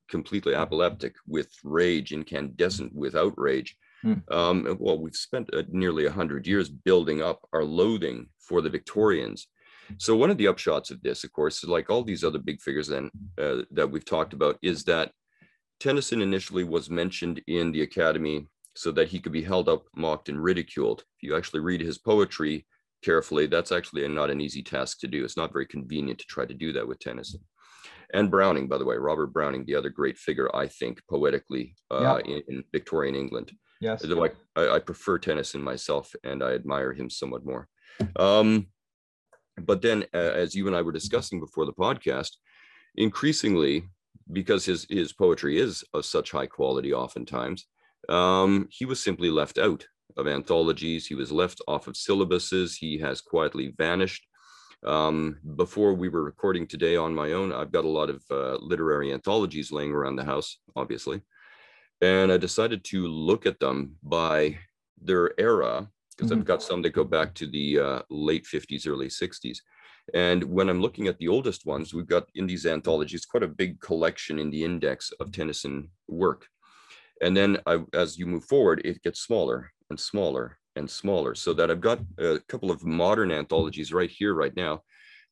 completely 0.08 0.54
apoplectic 0.54 1.14
with 1.26 1.50
rage, 1.64 2.12
incandescent 2.12 2.94
with 2.94 3.16
outrage? 3.16 3.76
Hmm. 4.02 4.14
Um, 4.30 4.76
well, 4.78 4.98
we've 4.98 5.16
spent 5.16 5.52
uh, 5.52 5.62
nearly 5.68 6.04
100 6.04 6.46
years 6.46 6.68
building 6.68 7.22
up 7.22 7.40
our 7.52 7.64
loathing 7.64 8.28
for 8.38 8.60
the 8.60 8.70
Victorians. 8.70 9.48
So 9.98 10.16
one 10.16 10.30
of 10.30 10.38
the 10.38 10.46
upshots 10.46 10.90
of 10.90 11.02
this, 11.02 11.24
of 11.24 11.32
course, 11.32 11.64
like 11.64 11.90
all 11.90 12.04
these 12.04 12.24
other 12.24 12.38
big 12.38 12.60
figures 12.60 12.88
then 12.88 13.10
uh, 13.38 13.62
that 13.72 13.90
we've 13.90 14.04
talked 14.04 14.32
about, 14.32 14.58
is 14.62 14.84
that 14.84 15.12
Tennyson 15.80 16.22
initially 16.22 16.64
was 16.64 16.88
mentioned 16.88 17.42
in 17.46 17.72
the 17.72 17.82
Academy 17.82 18.46
so 18.76 18.90
that 18.92 19.08
he 19.08 19.20
could 19.20 19.32
be 19.32 19.42
held 19.42 19.68
up, 19.68 19.84
mocked, 19.94 20.28
and 20.28 20.42
ridiculed. 20.42 21.04
If 21.16 21.22
you 21.22 21.36
actually 21.36 21.60
read 21.60 21.80
his 21.80 21.98
poetry 21.98 22.66
carefully, 23.02 23.46
that's 23.46 23.72
actually 23.72 24.06
not 24.08 24.30
an 24.30 24.40
easy 24.40 24.62
task 24.62 24.98
to 25.00 25.08
do. 25.08 25.24
It's 25.24 25.36
not 25.36 25.52
very 25.52 25.66
convenient 25.66 26.18
to 26.20 26.26
try 26.26 26.44
to 26.44 26.54
do 26.54 26.72
that 26.72 26.86
with 26.86 26.98
Tennyson. 26.98 27.40
And 28.12 28.30
Browning, 28.30 28.68
by 28.68 28.78
the 28.78 28.84
way, 28.84 28.96
Robert 28.96 29.32
Browning, 29.32 29.64
the 29.64 29.74
other 29.74 29.90
great 29.90 30.16
figure, 30.18 30.54
I 30.54 30.68
think, 30.68 31.00
poetically 31.08 31.74
uh, 31.90 32.20
in, 32.24 32.42
in, 32.48 32.64
Victorian 32.72 33.14
England. 33.14 33.52
Yes. 33.80 34.04
Like 34.04 34.36
I, 34.56 34.68
I, 34.68 34.78
prefer 34.78 35.18
Tennyson 35.18 35.62
myself, 35.62 36.12
and 36.22 36.42
I 36.42 36.52
admire 36.52 36.92
him 36.92 37.10
somewhat 37.10 37.44
more. 37.44 37.68
Um, 38.16 38.68
but 39.60 39.82
then, 39.82 40.04
uh, 40.14 40.16
as 40.16 40.54
you 40.54 40.66
and 40.66 40.76
I 40.76 40.82
were 40.82 40.92
discussing 40.92 41.40
before 41.40 41.66
the 41.66 41.72
podcast, 41.72 42.30
increasingly, 42.96 43.84
because 44.32 44.64
his 44.64 44.86
his 44.88 45.12
poetry 45.12 45.58
is 45.58 45.84
of 45.92 46.04
such 46.04 46.30
high 46.30 46.46
quality, 46.46 46.92
oftentimes, 46.92 47.66
um, 48.08 48.68
he 48.70 48.84
was 48.84 49.02
simply 49.02 49.30
left 49.30 49.58
out 49.58 49.86
of 50.16 50.26
anthologies. 50.26 51.06
He 51.06 51.14
was 51.14 51.32
left 51.32 51.60
off 51.66 51.86
of 51.86 51.94
syllabuses. 51.94 52.76
He 52.76 52.98
has 52.98 53.20
quietly 53.20 53.74
vanished. 53.76 54.26
Um, 54.84 55.38
before 55.56 55.94
we 55.94 56.08
were 56.08 56.22
recording 56.22 56.66
today 56.66 56.96
on 56.96 57.14
my 57.14 57.32
own, 57.32 57.52
I've 57.52 57.72
got 57.72 57.84
a 57.84 57.88
lot 57.88 58.10
of 58.10 58.22
uh, 58.30 58.56
literary 58.56 59.12
anthologies 59.12 59.72
laying 59.72 59.92
around 59.92 60.16
the 60.16 60.24
house, 60.24 60.58
obviously. 60.76 61.22
And 62.00 62.30
I 62.30 62.36
decided 62.36 62.84
to 62.86 63.06
look 63.06 63.46
at 63.46 63.60
them 63.60 63.96
by 64.02 64.58
their 65.00 65.38
era, 65.40 65.88
because 66.16 66.30
mm-hmm. 66.30 66.40
I've 66.40 66.46
got 66.46 66.62
some 66.62 66.82
that 66.82 66.90
go 66.90 67.04
back 67.04 67.34
to 67.34 67.46
the 67.46 67.78
uh, 67.78 68.02
late 68.10 68.44
50s, 68.44 68.86
early 68.86 69.08
60s. 69.08 69.58
And 70.12 70.44
when 70.44 70.68
I'm 70.68 70.82
looking 70.82 71.08
at 71.08 71.16
the 71.18 71.28
oldest 71.28 71.64
ones, 71.64 71.94
we've 71.94 72.06
got 72.06 72.24
in 72.34 72.46
these 72.46 72.66
anthologies 72.66 73.24
quite 73.24 73.42
a 73.42 73.48
big 73.48 73.80
collection 73.80 74.38
in 74.38 74.50
the 74.50 74.62
index 74.62 75.10
of 75.18 75.32
Tennyson 75.32 75.88
work. 76.08 76.46
And 77.22 77.36
then 77.36 77.58
I, 77.66 77.80
as 77.92 78.18
you 78.18 78.26
move 78.26 78.44
forward, 78.44 78.82
it 78.84 79.02
gets 79.02 79.20
smaller 79.20 79.72
and 79.90 79.98
smaller 79.98 80.58
and 80.76 80.90
smaller 80.90 81.34
so 81.34 81.52
that 81.54 81.70
I've 81.70 81.80
got 81.80 82.00
a 82.18 82.40
couple 82.48 82.70
of 82.70 82.84
modern 82.84 83.30
anthologies 83.30 83.92
right 83.92 84.10
here, 84.10 84.34
right 84.34 84.54
now, 84.56 84.82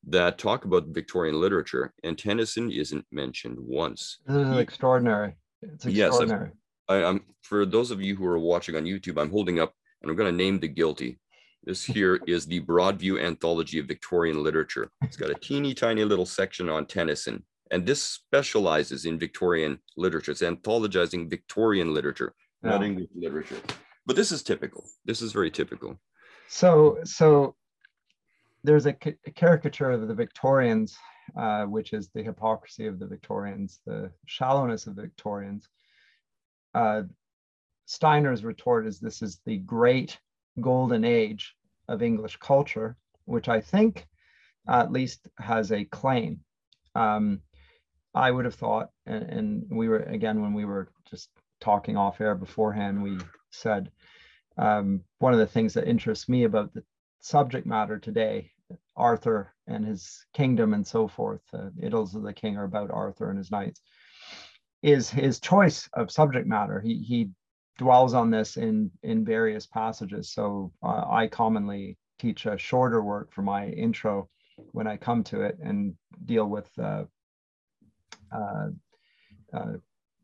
that 0.08 0.38
talk 0.38 0.64
about 0.64 0.88
Victorian 0.88 1.40
literature. 1.40 1.92
And 2.04 2.18
Tennyson 2.18 2.70
isn't 2.70 3.04
mentioned 3.10 3.56
once. 3.58 4.18
This 4.26 4.46
is 4.46 4.52
he, 4.52 4.58
extraordinary. 4.60 5.34
It's 5.62 5.86
extraordinary. 5.86 6.46
Yes, 6.48 6.56
I, 6.88 6.96
am 7.08 7.24
for 7.42 7.64
those 7.66 7.90
of 7.90 8.00
you 8.00 8.16
who 8.16 8.26
are 8.26 8.38
watching 8.38 8.76
on 8.76 8.84
YouTube, 8.84 9.20
I'm 9.20 9.30
holding 9.30 9.60
up 9.60 9.72
and 10.02 10.10
I'm 10.10 10.16
going 10.16 10.30
to 10.30 10.44
name 10.44 10.58
the 10.58 10.68
guilty. 10.68 11.18
This 11.64 11.84
here 11.84 12.20
is 12.26 12.46
the 12.46 12.60
Broadview 12.60 13.22
Anthology 13.22 13.78
of 13.78 13.86
Victorian 13.86 14.42
Literature. 14.42 14.90
It's 15.02 15.16
got 15.16 15.30
a 15.30 15.34
teeny 15.34 15.74
tiny 15.74 16.04
little 16.04 16.26
section 16.26 16.68
on 16.68 16.86
Tennyson. 16.86 17.44
And 17.72 17.86
this 17.86 18.02
specializes 18.02 19.06
in 19.06 19.18
Victorian 19.18 19.78
literature. 19.96 20.30
It's 20.32 20.42
anthologizing 20.42 21.30
Victorian 21.30 21.94
literature, 21.94 22.34
yeah. 22.62 22.70
not 22.70 22.84
English 22.84 23.08
literature. 23.14 23.56
But 24.04 24.14
this 24.14 24.30
is 24.30 24.42
typical. 24.42 24.84
This 25.06 25.22
is 25.22 25.32
very 25.32 25.50
typical. 25.50 25.98
So, 26.48 26.98
so 27.04 27.56
there's 28.62 28.84
a, 28.84 28.94
a 29.26 29.30
caricature 29.30 29.90
of 29.90 30.06
the 30.06 30.14
Victorians, 30.14 30.98
uh, 31.34 31.64
which 31.64 31.94
is 31.94 32.10
the 32.10 32.22
hypocrisy 32.22 32.86
of 32.86 32.98
the 32.98 33.06
Victorians, 33.06 33.80
the 33.86 34.12
shallowness 34.26 34.86
of 34.86 34.94
the 34.94 35.02
Victorians. 35.02 35.66
Uh, 36.74 37.04
Steiner's 37.86 38.44
retort 38.44 38.86
is 38.86 39.00
this 39.00 39.22
is 39.22 39.40
the 39.46 39.56
great 39.58 40.18
golden 40.60 41.04
age 41.04 41.54
of 41.88 42.02
English 42.02 42.36
culture, 42.36 42.98
which 43.24 43.48
I 43.48 43.62
think 43.62 44.06
at 44.68 44.92
least 44.92 45.28
has 45.38 45.72
a 45.72 45.84
claim. 45.86 46.40
Um, 46.94 47.40
I 48.14 48.30
would 48.30 48.44
have 48.44 48.54
thought, 48.54 48.90
and, 49.06 49.22
and, 49.24 49.66
we 49.70 49.88
were 49.88 50.00
again 50.00 50.42
when 50.42 50.52
we 50.52 50.64
were 50.64 50.88
just 51.10 51.30
talking 51.60 51.96
off 51.96 52.20
air 52.20 52.34
beforehand, 52.34 53.02
we 53.02 53.18
said 53.50 53.90
um, 54.58 55.02
one 55.18 55.32
of 55.32 55.38
the 55.38 55.46
things 55.46 55.74
that 55.74 55.88
interests 55.88 56.28
me 56.28 56.44
about 56.44 56.74
the 56.74 56.84
subject 57.20 57.66
matter 57.66 57.98
today, 57.98 58.50
Arthur 58.96 59.54
and 59.66 59.84
his 59.84 60.26
kingdom 60.34 60.74
and 60.74 60.86
so 60.86 61.08
forth, 61.08 61.42
uh, 61.54 61.70
Idylls 61.82 62.14
of 62.14 62.22
the 62.22 62.32
King 62.32 62.56
are 62.56 62.64
about 62.64 62.90
Arthur 62.90 63.30
and 63.30 63.38
his 63.38 63.50
knights, 63.50 63.80
is 64.82 65.08
his 65.08 65.40
choice 65.40 65.88
of 65.94 66.10
subject 66.10 66.46
matter. 66.46 66.80
He 66.80 66.98
he 66.98 67.30
dwells 67.78 68.12
on 68.14 68.30
this 68.30 68.56
in 68.56 68.90
in 69.02 69.24
various 69.24 69.66
passages. 69.66 70.32
So 70.32 70.72
uh, 70.82 71.04
I 71.08 71.28
commonly 71.28 71.96
teach 72.18 72.46
a 72.46 72.58
shorter 72.58 73.02
work 73.02 73.32
for 73.32 73.42
my 73.42 73.68
intro 73.68 74.28
when 74.72 74.86
I 74.86 74.96
come 74.96 75.24
to 75.24 75.42
it 75.42 75.58
and 75.62 75.94
deal 76.26 76.46
with 76.46 76.68
uh, 76.78 77.04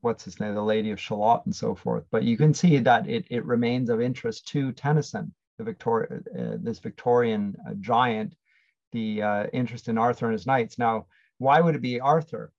what's 0.00 0.24
his 0.24 0.40
name, 0.40 0.54
the 0.54 0.62
Lady 0.62 0.90
of 0.90 1.00
Shalott 1.00 1.44
and 1.44 1.54
so 1.54 1.74
forth. 1.74 2.04
But 2.10 2.22
you 2.22 2.36
can 2.36 2.54
see 2.54 2.78
that 2.78 3.08
it, 3.08 3.26
it 3.30 3.44
remains 3.44 3.90
of 3.90 4.00
interest 4.00 4.48
to 4.48 4.72
Tennyson, 4.72 5.34
the 5.58 5.64
Victoria, 5.64 6.20
uh, 6.38 6.56
this 6.60 6.78
Victorian 6.78 7.56
uh, 7.68 7.74
giant, 7.80 8.34
the 8.92 9.22
uh, 9.22 9.46
interest 9.52 9.88
in 9.88 9.98
Arthur 9.98 10.26
and 10.26 10.32
his 10.32 10.46
knights. 10.46 10.78
Now, 10.78 11.06
why 11.38 11.60
would 11.60 11.74
it 11.74 11.82
be 11.82 12.00
Arthur? 12.00 12.52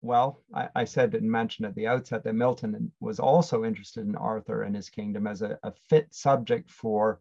Well, 0.00 0.42
I, 0.54 0.68
I 0.74 0.84
said 0.84 1.14
and 1.14 1.30
mentioned 1.30 1.66
at 1.66 1.74
the 1.74 1.86
outset 1.86 2.24
that 2.24 2.34
Milton 2.34 2.92
was 3.00 3.20
also 3.20 3.64
interested 3.64 4.06
in 4.06 4.16
Arthur 4.16 4.62
and 4.62 4.74
his 4.74 4.90
kingdom 4.90 5.26
as 5.26 5.42
a, 5.42 5.58
a 5.62 5.72
fit 5.88 6.12
subject 6.14 6.70
for 6.70 7.20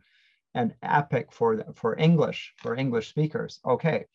an 0.53 0.73
epic 0.83 1.31
for 1.31 1.63
for 1.75 1.97
English 1.97 2.53
for 2.57 2.75
English 2.75 3.09
speakers. 3.09 3.59
Okay, 3.65 4.05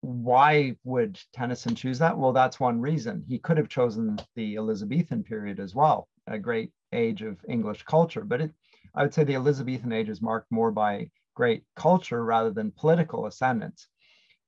why 0.00 0.76
would 0.84 1.18
Tennyson 1.32 1.74
choose 1.74 1.98
that? 1.98 2.16
Well, 2.16 2.32
that's 2.32 2.60
one 2.60 2.80
reason. 2.80 3.24
He 3.28 3.38
could 3.38 3.56
have 3.56 3.68
chosen 3.68 4.18
the 4.36 4.56
Elizabethan 4.56 5.24
period 5.24 5.58
as 5.58 5.74
well, 5.74 6.08
a 6.26 6.38
great 6.38 6.70
age 6.92 7.22
of 7.22 7.44
English 7.48 7.82
culture. 7.82 8.24
But 8.24 8.40
it, 8.40 8.52
I 8.94 9.02
would 9.02 9.12
say 9.12 9.24
the 9.24 9.34
Elizabethan 9.34 9.92
age 9.92 10.08
is 10.08 10.22
marked 10.22 10.50
more 10.50 10.70
by 10.70 11.10
great 11.34 11.64
culture 11.76 12.24
rather 12.24 12.50
than 12.50 12.72
political 12.72 13.26
ascendance. 13.26 13.88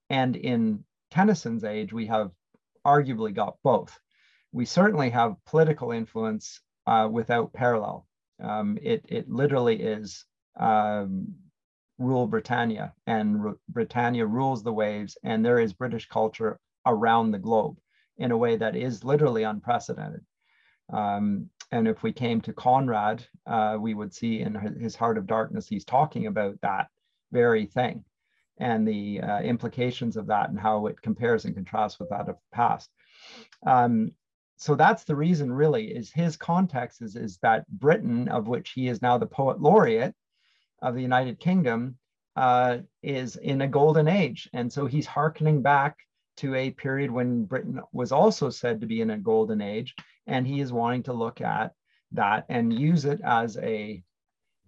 And 0.09 0.35
in 0.35 0.83
Tennyson's 1.09 1.63
age, 1.63 1.93
we 1.93 2.07
have 2.07 2.31
arguably 2.85 3.33
got 3.33 3.57
both. 3.63 3.97
We 4.51 4.65
certainly 4.65 5.09
have 5.11 5.35
political 5.45 5.91
influence 5.91 6.59
uh, 6.87 7.07
without 7.11 7.53
parallel. 7.53 8.07
Um, 8.41 8.77
it, 8.81 9.05
it 9.07 9.29
literally 9.29 9.81
is 9.81 10.25
um, 10.59 11.35
rule 12.01 12.27
Britannia, 12.27 12.93
and 13.07 13.41
R- 13.41 13.55
Britannia 13.69 14.25
rules 14.25 14.63
the 14.63 14.73
waves, 14.73 15.17
and 15.23 15.45
there 15.45 15.59
is 15.59 15.73
British 15.73 16.07
culture 16.07 16.59
around 16.85 17.31
the 17.31 17.39
globe 17.39 17.77
in 18.17 18.31
a 18.31 18.37
way 18.37 18.57
that 18.57 18.75
is 18.75 19.03
literally 19.03 19.43
unprecedented. 19.43 20.21
Um, 20.91 21.49
and 21.71 21.87
if 21.87 22.03
we 22.03 22.11
came 22.11 22.41
to 22.41 22.53
Conrad, 22.53 23.25
uh, 23.45 23.77
we 23.79 23.93
would 23.93 24.13
see 24.13 24.41
in 24.41 24.55
his 24.79 24.95
Heart 24.95 25.17
of 25.17 25.27
Darkness, 25.27 25.67
he's 25.67 25.85
talking 25.85 26.27
about 26.27 26.59
that 26.61 26.87
very 27.31 27.65
thing 27.65 28.03
and 28.57 28.87
the 28.87 29.21
uh, 29.21 29.39
implications 29.39 30.17
of 30.17 30.27
that 30.27 30.49
and 30.49 30.59
how 30.59 30.87
it 30.87 31.01
compares 31.01 31.45
and 31.45 31.55
contrasts 31.55 31.99
with 31.99 32.09
that 32.09 32.21
of 32.21 32.27
the 32.27 32.35
past. 32.51 32.89
Um, 33.65 34.11
so 34.57 34.75
that's 34.75 35.05
the 35.05 35.15
reason 35.15 35.51
really 35.51 35.87
is 35.87 36.11
his 36.11 36.37
context 36.37 37.01
is, 37.01 37.15
is 37.15 37.39
that 37.41 37.67
Britain, 37.69 38.27
of 38.27 38.47
which 38.47 38.71
he 38.71 38.87
is 38.89 39.01
now 39.01 39.17
the 39.17 39.25
poet 39.25 39.59
laureate, 39.59 40.13
of 40.81 40.95
the 40.95 41.01
United 41.01 41.39
Kingdom 41.39 41.97
uh, 42.35 42.79
is 43.03 43.35
in 43.35 43.61
a 43.61 43.67
golden 43.67 44.07
age. 44.07 44.49
And 44.53 44.71
so 44.71 44.85
he's 44.85 45.05
hearkening 45.05 45.61
back 45.61 45.97
to 46.37 46.55
a 46.55 46.71
period 46.71 47.11
when 47.11 47.45
Britain 47.45 47.81
was 47.91 48.11
also 48.11 48.49
said 48.49 48.81
to 48.81 48.87
be 48.87 49.01
in 49.01 49.11
a 49.11 49.17
golden 49.17 49.61
age. 49.61 49.93
And 50.27 50.47
he 50.47 50.61
is 50.61 50.71
wanting 50.71 51.03
to 51.03 51.13
look 51.13 51.41
at 51.41 51.73
that 52.13 52.45
and 52.49 52.77
use 52.77 53.05
it 53.05 53.21
as 53.23 53.57
a 53.57 54.01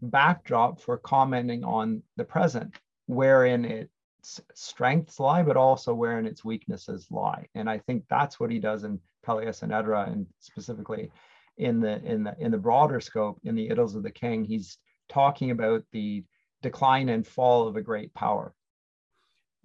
backdrop 0.02 0.82
for 0.82 0.98
commenting 0.98 1.64
on 1.64 2.04
the 2.18 2.24
present, 2.24 2.76
wherein 3.08 3.66
its 3.66 4.42
strengths 4.54 5.20
lie, 5.20 5.44
but 5.44 5.58
also 5.58 5.94
wherein 5.94 6.26
its 6.26 6.44
weaknesses 6.44 7.08
lie. 7.10 7.48
And 7.56 7.70
I 7.70 7.78
think 7.80 8.04
that's 8.10 8.40
what 8.40 8.52
he 8.52 8.60
does 8.60 8.84
in 8.84 9.00
Pelleas 9.26 9.64
and 9.64 9.72
Ettarre, 9.72 10.12
and 10.12 10.26
specifically 10.40 11.12
in 11.58 11.80
the 11.80 12.04
in 12.04 12.24
the 12.24 12.36
in 12.40 12.52
the 12.52 12.58
broader 12.58 13.00
scope 13.00 13.40
in 13.44 13.56
the 13.56 13.70
Idylls 13.70 13.96
of 13.96 14.04
the 14.04 14.12
King. 14.12 14.44
He's 14.44 14.78
talking 15.14 15.52
about 15.52 15.84
the 15.92 16.24
decline 16.62 17.10
and 17.10 17.26
fall 17.26 17.68
of 17.68 17.76
a 17.76 17.82
great 17.82 18.14
power. 18.14 18.54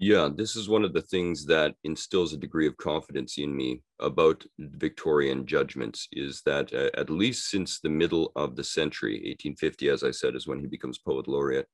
Yeah, 0.00 0.28
this 0.32 0.54
is 0.54 0.68
one 0.68 0.84
of 0.84 0.92
the 0.92 1.02
things 1.02 1.44
that 1.46 1.74
instills 1.82 2.32
a 2.32 2.36
degree 2.36 2.68
of 2.68 2.76
confidence 2.76 3.36
in 3.38 3.56
me 3.56 3.82
about 3.98 4.44
Victorian 4.58 5.44
judgments 5.44 6.06
is 6.12 6.40
that 6.46 6.72
uh, 6.72 6.90
at 6.96 7.10
least 7.10 7.50
since 7.50 7.80
the 7.80 7.88
middle 7.88 8.30
of 8.36 8.54
the 8.54 8.62
century, 8.62 9.14
1850, 9.14 9.88
as 9.88 10.04
I 10.04 10.12
said, 10.12 10.36
is 10.36 10.46
when 10.46 10.60
he 10.60 10.66
becomes 10.66 10.98
poet 10.98 11.26
laureate. 11.26 11.66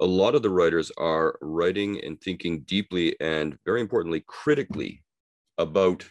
A 0.00 0.06
lot 0.06 0.36
of 0.36 0.42
the 0.42 0.50
writers 0.50 0.92
are 0.96 1.36
writing 1.40 2.00
and 2.04 2.20
thinking 2.20 2.60
deeply 2.60 3.16
and 3.20 3.58
very 3.64 3.80
importantly, 3.80 4.22
critically 4.28 5.02
about 5.56 6.08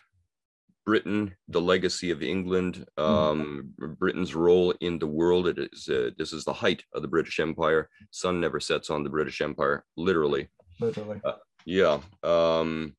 Britain, 0.88 1.36
the 1.50 1.62
legacy 1.74 2.10
of 2.12 2.24
England, 2.24 2.86
hmm. 2.98 3.04
um, 3.04 3.74
Britain's 3.78 4.34
role 4.34 4.74
in 4.80 4.98
the 4.98 5.12
world. 5.20 5.48
It 5.48 5.60
is 5.60 5.90
uh, 5.90 6.12
this 6.18 6.32
is 6.32 6.46
the 6.46 6.54
height 6.64 6.82
of 6.96 7.02
the 7.02 7.14
British 7.16 7.40
Empire. 7.40 7.90
Sun 8.12 8.40
never 8.40 8.60
sets 8.60 8.90
on 8.90 9.04
the 9.04 9.10
British 9.10 9.42
Empire, 9.42 9.84
literally 9.98 10.48
literally. 10.80 11.20
Uh, 11.24 11.34
yeah. 11.66 12.00
Um, 12.24 12.96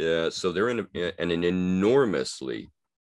uh, 0.00 0.30
so 0.30 0.52
they're 0.52 0.70
in, 0.70 0.86
a, 0.94 1.22
in 1.22 1.30
an 1.30 1.44
enormously 1.44 2.70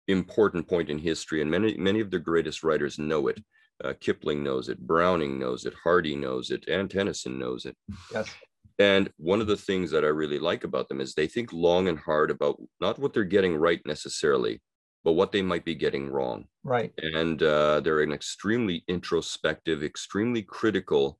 important 0.07 0.67
point 0.67 0.89
in 0.89 0.97
history, 0.97 1.41
and 1.41 1.49
many 1.49 1.77
many 1.77 1.99
of 1.99 2.11
the 2.11 2.19
greatest 2.19 2.63
writers 2.63 2.99
know 2.99 3.27
it. 3.27 3.39
Uh, 3.83 3.93
Kipling 3.99 4.43
knows 4.43 4.69
it, 4.69 4.79
Browning 4.79 5.39
knows 5.39 5.65
it, 5.65 5.73
Hardy 5.83 6.15
knows 6.15 6.51
it, 6.51 6.67
and 6.67 6.89
Tennyson 6.89 7.37
knows 7.39 7.65
it. 7.65 7.75
Yes. 8.13 8.29
And 8.79 9.11
one 9.17 9.41
of 9.41 9.47
the 9.47 9.57
things 9.57 9.91
that 9.91 10.03
I 10.03 10.07
really 10.07 10.39
like 10.39 10.63
about 10.63 10.89
them 10.89 10.99
is 10.99 11.13
they 11.13 11.27
think 11.27 11.53
long 11.53 11.87
and 11.87 11.99
hard 11.99 12.31
about 12.31 12.59
not 12.81 12.97
what 12.99 13.13
they're 13.13 13.23
getting 13.23 13.55
right 13.55 13.81
necessarily, 13.85 14.61
but 15.03 15.13
what 15.13 15.31
they 15.31 15.41
might 15.41 15.63
be 15.63 15.75
getting 15.75 16.09
wrong. 16.09 16.45
Right. 16.63 16.91
And 16.97 17.41
uh, 17.43 17.81
they're 17.81 18.01
an 18.01 18.11
extremely 18.11 18.83
introspective, 18.87 19.83
extremely 19.83 20.41
critical 20.41 21.19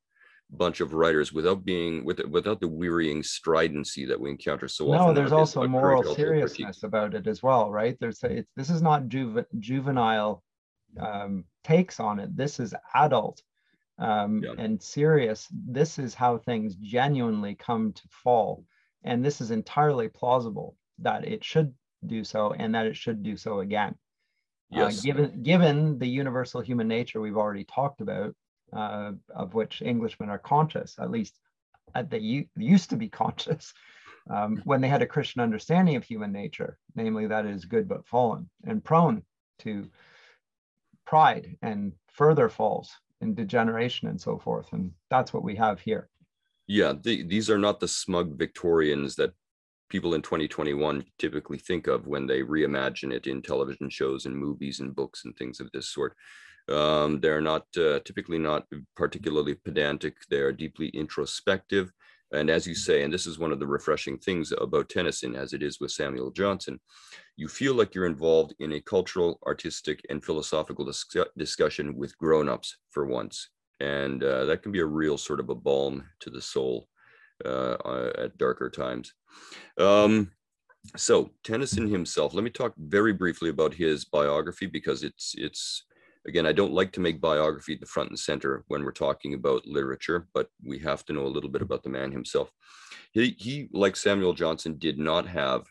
bunch 0.50 0.81
of 0.81 0.93
writers 0.93 1.33
without 1.33 1.65
being 1.65 2.05
with 2.05 2.19
without 2.25 2.59
the 2.59 2.67
wearying 2.67 3.23
stridency 3.23 4.05
that 4.05 4.19
we 4.19 4.29
encounter 4.29 4.67
so 4.67 4.85
no, 4.85 4.93
often. 4.93 5.07
No, 5.07 5.13
there's 5.13 5.31
also 5.31 5.67
moral 5.67 6.15
seriousness 6.15 6.83
about 6.83 7.15
it 7.15 7.27
as 7.27 7.41
well, 7.41 7.71
right? 7.71 7.97
There's 8.00 8.23
a, 8.23 8.38
it's, 8.38 8.51
this 8.55 8.69
is 8.69 8.81
not 8.81 9.07
juve, 9.07 9.45
juvenile 9.59 10.43
um, 11.00 11.45
takes 11.63 12.00
on 12.00 12.19
it. 12.19 12.35
This 12.35 12.59
is 12.59 12.75
adult 12.93 13.41
um, 14.00 14.41
yeah. 14.43 14.53
and 14.57 14.81
serious. 14.81 15.47
This 15.51 16.00
is 16.00 16.13
how 16.13 16.38
things 16.38 16.75
genuinely 16.75 17.55
come 17.55 17.93
to 17.93 18.01
fall, 18.09 18.65
and 19.03 19.23
this 19.23 19.41
is 19.41 19.51
entirely 19.51 20.09
plausible 20.09 20.75
that 21.00 21.27
it 21.27 21.43
should 21.43 21.73
do 22.05 22.23
so 22.23 22.53
and 22.53 22.75
that 22.75 22.85
it 22.85 22.97
should 22.97 23.23
do 23.23 23.38
so 23.38 23.59
again. 23.59 23.95
Uh, 24.73 24.79
yes. 24.79 25.00
Uh, 25.00 25.01
given 25.03 25.43
given 25.43 26.00
the 26.00 26.07
universal 26.07 26.62
human 26.62 26.88
nature 26.88 27.21
we've 27.21 27.38
already 27.38 27.63
talked 27.63 28.01
about, 28.01 28.35
uh, 28.71 29.12
of 29.35 29.53
which 29.53 29.81
Englishmen 29.81 30.29
are 30.29 30.39
conscious, 30.39 30.95
at 31.00 31.12
least 31.12 31.39
uh, 31.95 32.03
they 32.03 32.47
used 32.55 32.89
to 32.89 32.97
be 32.97 33.09
conscious 33.23 33.73
um, 34.29 34.62
when 34.65 34.81
they 34.81 34.88
had 34.88 35.01
a 35.01 35.07
Christian 35.07 35.41
understanding 35.41 35.95
of 35.95 36.03
human 36.03 36.31
nature, 36.31 36.77
namely 36.95 37.27
that 37.27 37.45
it 37.45 37.53
is 37.53 37.65
good 37.65 37.88
but 37.88 38.07
fallen 38.07 38.50
and 38.65 38.83
prone 38.83 39.23
to 39.59 39.89
pride 41.05 41.57
and 41.62 41.93
further 42.07 42.50
falls 42.50 42.91
and 43.22 43.36
degeneration 43.36 44.08
and 44.08 44.20
so 44.20 44.38
forth. 44.38 44.74
And 44.74 44.91
that's 45.10 45.34
what 45.34 45.43
we 45.43 45.55
have 45.55 45.79
here. 45.79 46.10
Yeah, 46.67 46.93
the, 47.01 47.24
these 47.24 47.50
are 47.50 47.58
not 47.58 47.79
the 47.79 47.88
smug 47.88 48.38
Victorians 48.38 49.15
that 49.15 49.34
people 49.89 50.13
in 50.13 50.22
2021 50.22 51.03
typically 51.20 51.58
think 51.58 51.88
of 51.88 52.08
when 52.08 52.25
they 52.25 52.41
reimagine 52.41 53.13
it 53.13 53.27
in 53.27 53.41
television 53.41 53.89
shows 53.89 54.25
and 54.25 54.36
movies 54.36 54.79
and 54.79 54.96
books 54.96 55.25
and 55.25 55.36
things 55.36 55.60
of 55.60 55.70
this 55.72 55.89
sort. 55.89 56.15
Um, 56.70 57.20
they're 57.20 57.41
not 57.41 57.65
uh, 57.77 58.00
typically 58.05 58.39
not 58.39 58.65
particularly 58.96 59.55
pedantic. 59.55 60.15
They 60.29 60.38
are 60.38 60.53
deeply 60.53 60.88
introspective. 60.89 61.91
And 62.33 62.49
as 62.49 62.65
you 62.65 62.75
say, 62.75 63.03
and 63.03 63.13
this 63.13 63.27
is 63.27 63.39
one 63.39 63.51
of 63.51 63.59
the 63.59 63.67
refreshing 63.67 64.17
things 64.17 64.51
about 64.59 64.89
Tennyson, 64.89 65.35
as 65.35 65.53
it 65.53 65.61
is 65.61 65.79
with 65.79 65.91
Samuel 65.91 66.31
Johnson, 66.31 66.79
you 67.37 67.47
feel 67.47 67.75
like 67.75 67.93
you're 67.93 68.05
involved 68.05 68.55
in 68.59 68.73
a 68.73 68.81
cultural, 68.81 69.39
artistic, 69.45 70.01
and 70.09 70.23
philosophical 70.23 70.85
dis 70.85 71.05
discussion 71.37 71.96
with 71.96 72.17
grown-ups 72.17 72.77
for 72.89 73.05
once. 73.05 73.50
And 73.79 74.24
uh, 74.24 74.46
that 74.46 74.63
can 74.63 74.72
be 74.72 74.79
a 74.79 74.85
real 74.85 75.17
sort 75.17 75.39
of 75.39 75.50
a 75.50 75.55
balm 75.55 76.05
to 76.22 76.29
the 76.29 76.41
soul 76.41 76.87
uh, 77.46 77.75
uh 77.85 78.13
at 78.17 78.37
darker 78.37 78.69
times. 78.69 79.13
Um, 79.79 80.31
so 80.96 81.31
Tennyson 81.43 81.87
himself, 81.87 82.33
let 82.33 82.43
me 82.43 82.50
talk 82.50 82.74
very 82.77 83.13
briefly 83.13 83.50
about 83.50 83.74
his 83.74 84.05
biography 84.05 84.67
because 84.67 85.03
it's 85.03 85.33
it's 85.37 85.85
again, 86.27 86.46
I 86.46 86.51
don't 86.51 86.74
like 86.74 86.92
to 86.94 87.00
make 87.00 87.22
biography 87.22 87.75
the 87.75 87.86
front 87.86 88.09
and 88.09 88.20
center 88.20 88.64
when 88.68 88.83
we're 88.83 88.92
talking 88.92 89.33
about 89.33 89.68
literature, 89.68 90.27
but 90.33 90.48
we 90.64 90.79
have 90.79 91.05
to 91.05 91.14
know 91.14 91.25
a 91.25 91.33
little 91.36 91.50
bit 91.50 91.62
about 91.62 91.83
the 91.83 91.90
man 91.90 92.12
himself. 92.12 92.51
He, 93.12 93.36
he 93.38 93.70
like 93.74 93.96
Samuel 93.96 94.33
Johnson, 94.33 94.77
did 94.77 94.98
not 94.98 95.27
have 95.27 95.66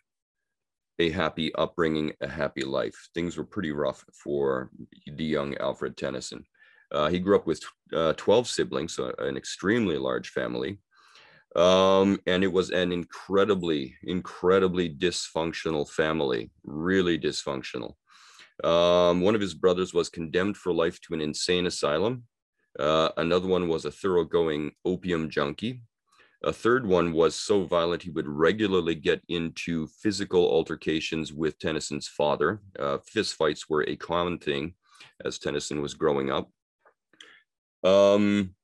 a 0.99 1.11
happy 1.11 1.55
upbringing, 1.55 2.13
a 2.21 2.29
happy 2.29 2.63
life. 2.63 2.95
Things 3.15 3.37
were 3.37 3.45
pretty 3.45 3.73
rough 3.73 4.05
for 4.23 4.71
the 5.07 5.25
young 5.25 5.57
Alfred 5.59 5.97
Tennyson. 5.97 6.45
Uh, 6.93 7.09
he 7.09 7.19
grew 7.19 7.37
up 7.37 7.47
with 7.47 7.63
uh, 7.95 8.13
12 8.15 8.47
siblings, 8.47 8.95
so 8.95 9.13
an 9.19 9.37
extremely 9.37 9.97
large 9.97 10.29
family. 10.29 10.79
Um, 11.57 12.19
and 12.27 12.45
it 12.45 12.53
was 12.53 12.71
an 12.71 12.93
incredibly, 12.93 13.97
incredibly 14.03 14.95
dysfunctional 14.95 15.89
family, 15.89 16.51
really 16.65 17.19
dysfunctional. 17.19 17.95
Um, 18.65 19.21
one 19.21 19.35
of 19.35 19.41
his 19.41 19.55
brothers 19.55 19.93
was 19.93 20.09
condemned 20.09 20.57
for 20.57 20.73
life 20.73 21.01
to 21.03 21.15
an 21.15 21.21
insane 21.21 21.67
asylum. 21.67 22.25
Uh, 22.79 23.11
another 23.17 23.49
one 23.49 23.69
was 23.69 23.85
a 23.85 23.91
thoroughgoing 23.91 24.73
opium 24.85 25.29
junkie. 25.29 25.83
A 26.45 26.53
third 26.53 26.87
one 26.87 27.13
was 27.13 27.37
so 27.37 27.65
violent 27.65 28.03
he 28.03 28.11
would 28.11 28.27
regularly 28.27 28.97
get 28.97 29.23
into 29.29 29.87
physical 30.03 30.45
altercations 30.51 31.33
with 31.33 31.59
Tennyson's 31.59 32.09
father. 32.09 32.61
Uh, 32.79 32.99
fist 33.07 33.35
fights 33.35 33.69
were 33.69 33.85
a 33.87 33.97
common 33.97 34.39
thing 34.39 34.75
as 35.25 35.39
Tennyson 35.39 35.81
was 35.81 35.95
growing 35.95 36.31
up. 36.31 36.51
Um, 37.85 38.55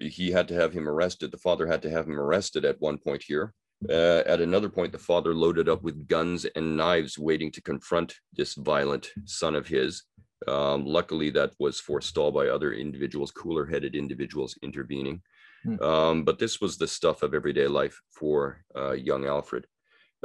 he 0.00 0.30
had 0.30 0.48
to 0.48 0.54
have 0.54 0.72
him 0.72 0.88
arrested. 0.88 1.30
The 1.30 1.38
father 1.38 1.66
had 1.66 1.82
to 1.82 1.90
have 1.90 2.06
him 2.06 2.18
arrested 2.18 2.64
at 2.64 2.80
one 2.80 2.98
point 2.98 3.22
here. 3.26 3.52
Uh, 3.88 4.22
at 4.26 4.40
another 4.40 4.68
point, 4.68 4.92
the 4.92 4.98
father 4.98 5.34
loaded 5.34 5.68
up 5.68 5.82
with 5.82 6.08
guns 6.08 6.46
and 6.56 6.76
knives, 6.76 7.18
waiting 7.18 7.50
to 7.52 7.60
confront 7.60 8.14
this 8.32 8.54
violent 8.54 9.10
son 9.24 9.54
of 9.54 9.66
his. 9.66 10.04
Um, 10.48 10.84
luckily, 10.86 11.30
that 11.30 11.52
was 11.58 11.80
forestalled 11.80 12.34
by 12.34 12.48
other 12.48 12.72
individuals, 12.72 13.30
cooler 13.30 13.66
headed 13.66 13.94
individuals 13.94 14.58
intervening. 14.62 15.22
Mm. 15.66 15.82
Um, 15.82 16.24
but 16.24 16.38
this 16.38 16.60
was 16.60 16.78
the 16.78 16.88
stuff 16.88 17.22
of 17.22 17.34
everyday 17.34 17.66
life 17.66 18.00
for 18.10 18.64
uh, 18.76 18.92
young 18.92 19.26
Alfred. 19.26 19.66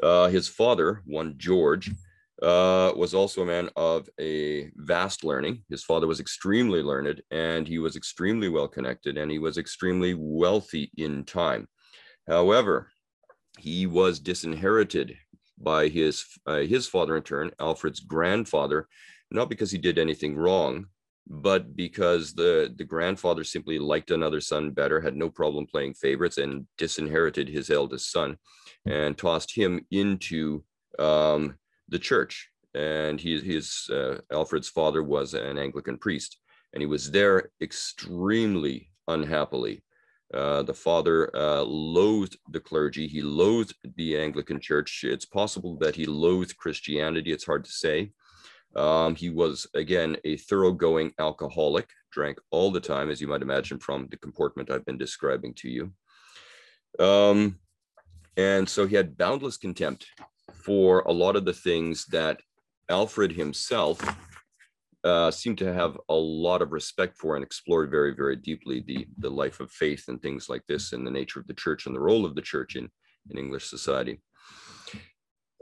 Uh, 0.02 0.28
his 0.28 0.48
father, 0.48 1.02
one 1.06 1.36
George, 1.38 1.92
uh, 2.42 2.92
was 2.96 3.14
also 3.14 3.44
a 3.44 3.46
man 3.46 3.70
of 3.76 4.10
a 4.20 4.72
vast 4.76 5.24
learning. 5.24 5.64
His 5.70 5.84
father 5.84 6.08
was 6.08 6.20
extremely 6.20 6.82
learned 6.82 7.22
and 7.30 7.68
he 7.68 7.78
was 7.78 7.96
extremely 7.96 8.50
well 8.50 8.68
connected 8.68 9.18
and 9.18 9.30
he 9.30 9.38
was 9.38 9.58
extremely 9.58 10.16
wealthy 10.18 10.92
in 10.98 11.24
time. 11.24 11.68
However, 12.28 12.91
he 13.62 13.86
was 13.86 14.20
disinherited 14.20 15.18
by 15.58 15.88
his 15.88 16.26
uh, 16.48 16.62
his 16.62 16.88
father 16.88 17.16
in 17.16 17.24
turn, 17.24 17.52
Alfred's 17.60 18.00
grandfather, 18.00 18.88
not 19.30 19.50
because 19.50 19.70
he 19.70 19.78
did 19.78 20.00
anything 20.00 20.36
wrong, 20.36 20.88
but 21.28 21.76
because 21.76 22.34
the 22.34 22.74
the 22.76 22.84
grandfather 22.84 23.44
simply 23.44 23.78
liked 23.78 24.10
another 24.10 24.42
son 24.42 24.72
better, 24.72 25.00
had 25.00 25.16
no 25.16 25.30
problem 25.30 25.68
playing 25.68 25.94
favorites, 25.94 26.40
and 26.40 26.66
disinherited 26.80 27.48
his 27.48 27.70
eldest 27.70 28.12
son, 28.12 28.38
and 28.88 29.16
tossed 29.16 29.56
him 29.56 29.86
into 29.92 30.64
um, 30.98 31.56
the 31.88 32.00
church. 32.00 32.50
And 32.74 33.20
he, 33.20 33.40
his 33.42 33.88
uh, 33.92 34.18
Alfred's 34.32 34.70
father 34.70 35.04
was 35.04 35.34
an 35.34 35.58
Anglican 35.60 35.98
priest, 35.98 36.38
and 36.74 36.82
he 36.82 36.88
was 36.88 37.12
there 37.12 37.52
extremely 37.62 38.90
unhappily 39.08 39.84
uh, 40.34 40.64
the 40.64 40.74
father 40.74 41.36
uh, 41.36 41.62
loathed 41.62 42.38
the 42.50 42.60
clergy. 42.60 43.08
He 43.08 43.22
loathed 43.22 43.76
the 43.96 44.18
Anglican 44.18 44.60
Church. 44.60 45.04
It's 45.04 45.26
possible 45.26 45.78
that 45.80 45.96
he 45.96 46.06
loathed 46.06 46.58
Christianity. 46.58 47.32
It's 47.32 47.46
hard 47.46 47.66
to 47.66 47.72
say. 47.72 48.12
Um, 48.76 49.16
he 49.16 49.30
was, 49.30 49.68
again, 49.74 50.16
a 50.24 50.38
thoroughgoing 50.38 51.14
alcoholic, 51.20 51.90
drank 52.12 52.40
all 52.52 52.72
the 52.72 52.80
time, 52.80 53.10
as 53.10 53.20
you 53.20 53.28
might 53.28 53.42
imagine 53.42 53.80
from 53.80 54.08
the 54.10 54.18
comportment 54.18 54.72
I've 54.72 54.86
been 54.86 54.98
describing 54.98 55.54
to 55.56 55.70
you. 55.70 55.92
Um, 57.00 57.60
and 58.38 58.68
so 58.68 58.88
he 58.88 58.96
had 58.96 59.18
boundless 59.18 59.58
contempt 59.58 60.08
for 60.54 61.02
a 61.02 61.12
lot 61.12 61.36
of 61.36 61.44
the 61.44 61.54
things 61.54 62.06
that 62.08 62.40
Alfred 62.90 63.34
himself 63.34 64.02
uh, 65.04 65.32
seem 65.32 65.56
to 65.56 65.74
have 65.74 65.98
a 66.10 66.16
lot 66.16 66.62
of 66.62 66.72
respect 66.72 67.18
for 67.18 67.36
and 67.36 67.44
explored 67.44 67.90
very, 67.90 68.14
very 68.14 68.36
deeply 68.36 68.84
the, 68.86 69.08
the 69.18 69.30
life 69.30 69.60
of 69.60 69.72
faith 69.72 70.06
and 70.08 70.22
things 70.22 70.50
like 70.50 70.64
this 70.68 70.94
and 70.94 71.06
the 71.06 71.12
nature 71.12 71.40
of 71.40 71.48
the 71.48 71.54
church 71.54 71.86
and 71.86 71.96
the 71.96 72.00
role 72.00 72.26
of 72.26 72.36
the 72.36 72.42
church 72.42 72.76
in, 72.76 72.90
in 73.30 73.38
English 73.38 73.70
society. 73.70 74.22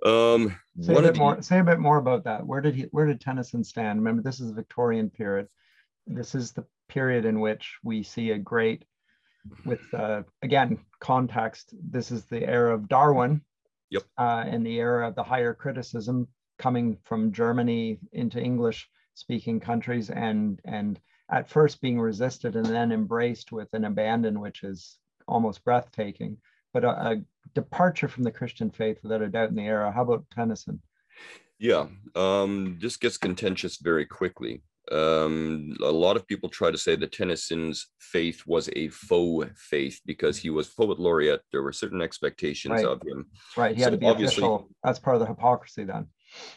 Um, 0.06 0.58
say, 0.80 0.96
a 0.96 1.02
bit 1.02 1.14
the, 1.14 1.20
more, 1.20 1.42
say 1.42 1.60
a 1.60 1.64
bit 1.64 1.80
more 1.80 1.98
about 1.98 2.24
that. 2.26 2.46
Where 2.46 2.62
did 2.62 2.76
he, 2.76 2.84
where 2.92 3.06
did 3.06 3.22
Tennyson 3.22 3.64
stand? 3.64 4.00
Remember, 4.00 4.22
this 4.22 4.40
is 4.40 4.50
the 4.50 4.56
Victorian 4.56 5.10
period. 5.10 5.48
This 6.08 6.36
is 6.36 6.52
the 6.52 6.66
period 6.88 7.26
in 7.26 7.40
which 7.40 7.78
we 7.84 8.04
see 8.04 8.32
a 8.32 8.38
great 8.38 8.86
with 9.66 9.82
uh, 9.94 10.24
again 10.42 10.80
context. 11.00 11.74
This 11.90 12.12
is 12.12 12.26
the 12.26 12.44
era 12.44 12.74
of 12.74 12.90
Darwin. 12.90 13.42
Yep. 13.92 14.04
Uh, 14.18 14.44
and 14.46 14.66
the 14.66 14.78
era 14.80 15.08
of 15.08 15.16
the 15.16 15.24
higher 15.24 15.54
criticism 15.54 16.28
coming 16.60 16.98
from 17.06 17.32
Germany 17.32 18.00
into 18.12 18.40
English 18.40 18.88
speaking 19.20 19.60
countries 19.60 20.10
and 20.10 20.62
and 20.66 21.00
at 21.30 21.50
first 21.50 21.82
being 21.82 22.00
resisted 22.00 22.56
and 22.56 22.66
then 22.66 22.92
embraced 22.92 23.52
with 23.52 23.68
an 23.74 23.86
abandon 23.86 24.40
which 24.40 24.64
is 24.64 24.98
almost 25.28 25.64
breathtaking 25.64 26.38
but 26.74 26.84
a, 26.84 26.90
a 26.90 27.22
departure 27.54 28.08
from 28.08 28.24
the 28.24 28.32
christian 28.32 28.72
faith 28.72 28.98
without 29.04 29.22
a 29.22 29.28
doubt 29.28 29.50
in 29.50 29.56
the 29.56 29.62
era 29.62 29.92
how 29.92 30.04
about 30.04 30.24
tennyson 30.34 30.82
yeah 31.60 31.86
um, 32.16 32.78
this 32.82 32.96
gets 32.96 33.18
contentious 33.18 33.78
very 33.78 34.06
quickly 34.06 34.62
um, 34.92 35.78
a 35.84 35.92
lot 35.92 36.16
of 36.16 36.28
people 36.28 36.50
try 36.50 36.72
to 36.72 36.78
say 36.78 36.96
that 36.96 37.12
Tennyson's 37.12 37.88
faith 38.00 38.42
was 38.48 38.70
a 38.76 38.88
faux 38.90 39.48
faith 39.56 40.02
because 40.04 40.38
he 40.38 40.50
was 40.50 40.68
poet 40.68 41.00
laureate. 41.00 41.42
There 41.52 41.62
were 41.62 41.72
certain 41.72 42.02
expectations 42.02 42.72
right. 42.72 42.86
of 42.86 43.00
him. 43.06 43.28
Right. 43.56 43.76
He 43.76 43.84
so 43.84 43.92
had 43.92 43.92
to 43.92 43.98
be 43.98 44.08
official. 44.08 44.68
That's 44.84 44.98
part 44.98 45.16
of 45.16 45.20
the 45.20 45.28
hypocrisy 45.28 45.84
then. 45.84 46.08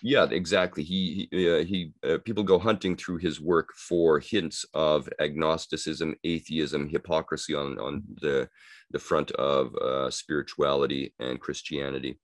Yeah, 0.03 0.27
exactly. 0.31 0.83
He 0.83 1.29
he, 1.31 1.51
uh, 1.51 1.65
he 1.65 1.93
uh, 2.07 2.19
people 2.25 2.43
go 2.43 2.59
hunting 2.59 2.97
through 2.97 3.19
his 3.19 3.41
work 3.41 3.71
for 3.77 4.21
hints 4.21 4.65
of 4.75 5.09
agnosticism, 5.21 6.15
atheism, 6.25 6.89
hypocrisy 6.89 7.55
on 7.55 7.79
on 7.79 8.03
the 8.21 8.49
the 8.91 8.99
front 8.99 9.31
of 9.33 9.75
uh, 9.77 10.11
spirituality 10.11 11.15
and 11.19 11.41
Christianity. 11.41 12.19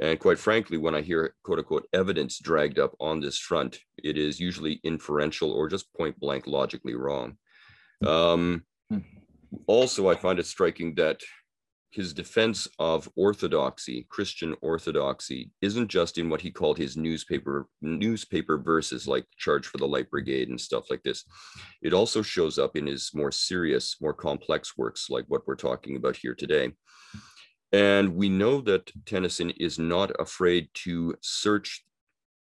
And 0.00 0.18
quite 0.18 0.38
frankly, 0.38 0.78
when 0.78 0.94
I 0.94 1.00
hear 1.00 1.34
quote 1.44 1.58
unquote 1.58 1.86
evidence 1.92 2.38
dragged 2.38 2.78
up 2.78 2.94
on 3.00 3.20
this 3.20 3.38
front, 3.38 3.78
it 4.02 4.18
is 4.18 4.40
usually 4.40 4.80
inferential 4.82 5.52
or 5.52 5.68
just 5.68 5.92
point 5.94 6.18
blank 6.18 6.46
logically 6.46 6.94
wrong. 6.94 7.36
Um, 8.04 8.64
hmm. 8.88 8.98
also, 9.66 10.08
I 10.08 10.16
find 10.16 10.38
it 10.38 10.46
striking 10.46 10.94
that 10.96 11.20
his 11.90 12.14
defense 12.14 12.68
of 12.78 13.08
orthodoxy, 13.16 14.06
Christian 14.08 14.54
orthodoxy, 14.60 15.50
isn't 15.60 15.88
just 15.88 16.18
in 16.18 16.28
what 16.28 16.40
he 16.40 16.50
called 16.50 16.78
his 16.78 16.96
newspaper 16.96 17.68
newspaper 17.82 18.58
verses, 18.58 19.08
like 19.08 19.24
Charge 19.36 19.66
for 19.66 19.78
the 19.78 19.88
Light 19.88 20.10
Brigade 20.10 20.48
and 20.48 20.60
stuff 20.60 20.88
like 20.88 21.02
this. 21.02 21.24
It 21.82 21.92
also 21.92 22.22
shows 22.22 22.58
up 22.58 22.76
in 22.76 22.86
his 22.86 23.10
more 23.12 23.32
serious, 23.32 23.96
more 24.00 24.14
complex 24.14 24.76
works, 24.78 25.10
like 25.10 25.24
what 25.26 25.46
we're 25.46 25.56
talking 25.56 25.96
about 25.96 26.16
here 26.16 26.34
today. 26.34 26.72
And 27.72 28.14
we 28.14 28.28
know 28.28 28.60
that 28.62 28.90
Tennyson 29.06 29.50
is 29.50 29.78
not 29.78 30.12
afraid 30.20 30.68
to 30.84 31.14
search 31.22 31.84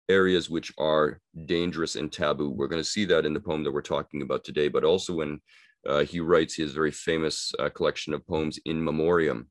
areas 0.10 0.50
which 0.50 0.72
are 0.78 1.20
dangerous 1.46 1.96
and 1.96 2.12
taboo. 2.12 2.50
We're 2.50 2.68
going 2.68 2.82
to 2.82 2.90
see 2.90 3.06
that 3.06 3.26
in 3.26 3.34
the 3.34 3.40
poem 3.40 3.64
that 3.64 3.72
we're 3.72 3.82
talking 3.82 4.22
about 4.22 4.44
today, 4.44 4.68
but 4.68 4.84
also 4.84 5.14
when 5.14 5.40
uh, 5.88 6.04
he 6.04 6.20
writes 6.20 6.56
his 6.56 6.74
very 6.74 6.92
famous 6.92 7.52
uh, 7.60 7.70
collection 7.70 8.14
of 8.14 8.28
poems 8.28 8.60
in 8.66 8.84
memoriam. 8.84 9.50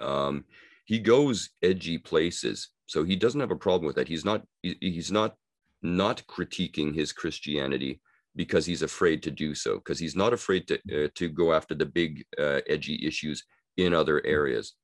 Um, 0.00 0.44
he 0.84 0.98
goes 0.98 1.50
edgy 1.62 1.98
places, 1.98 2.68
so 2.86 3.04
he 3.04 3.16
doesn't 3.16 3.40
have 3.40 3.50
a 3.50 3.56
problem 3.56 3.86
with 3.86 3.96
that. 3.96 4.08
He's 4.08 4.24
not 4.24 4.42
he's 4.62 5.10
not 5.10 5.34
not 5.82 6.22
critiquing 6.28 6.94
his 6.94 7.12
Christianity 7.12 8.00
because 8.34 8.66
he's 8.66 8.82
afraid 8.82 9.22
to 9.22 9.30
do 9.30 9.54
so, 9.54 9.76
because 9.76 9.98
he's 9.98 10.16
not 10.16 10.32
afraid 10.32 10.68
to 10.68 10.74
uh, 10.76 11.08
to 11.14 11.28
go 11.28 11.52
after 11.52 11.74
the 11.74 11.86
big 11.86 12.24
uh, 12.38 12.60
edgy 12.68 13.06
issues 13.06 13.44
in 13.76 13.94
other 13.94 14.24
areas. 14.26 14.74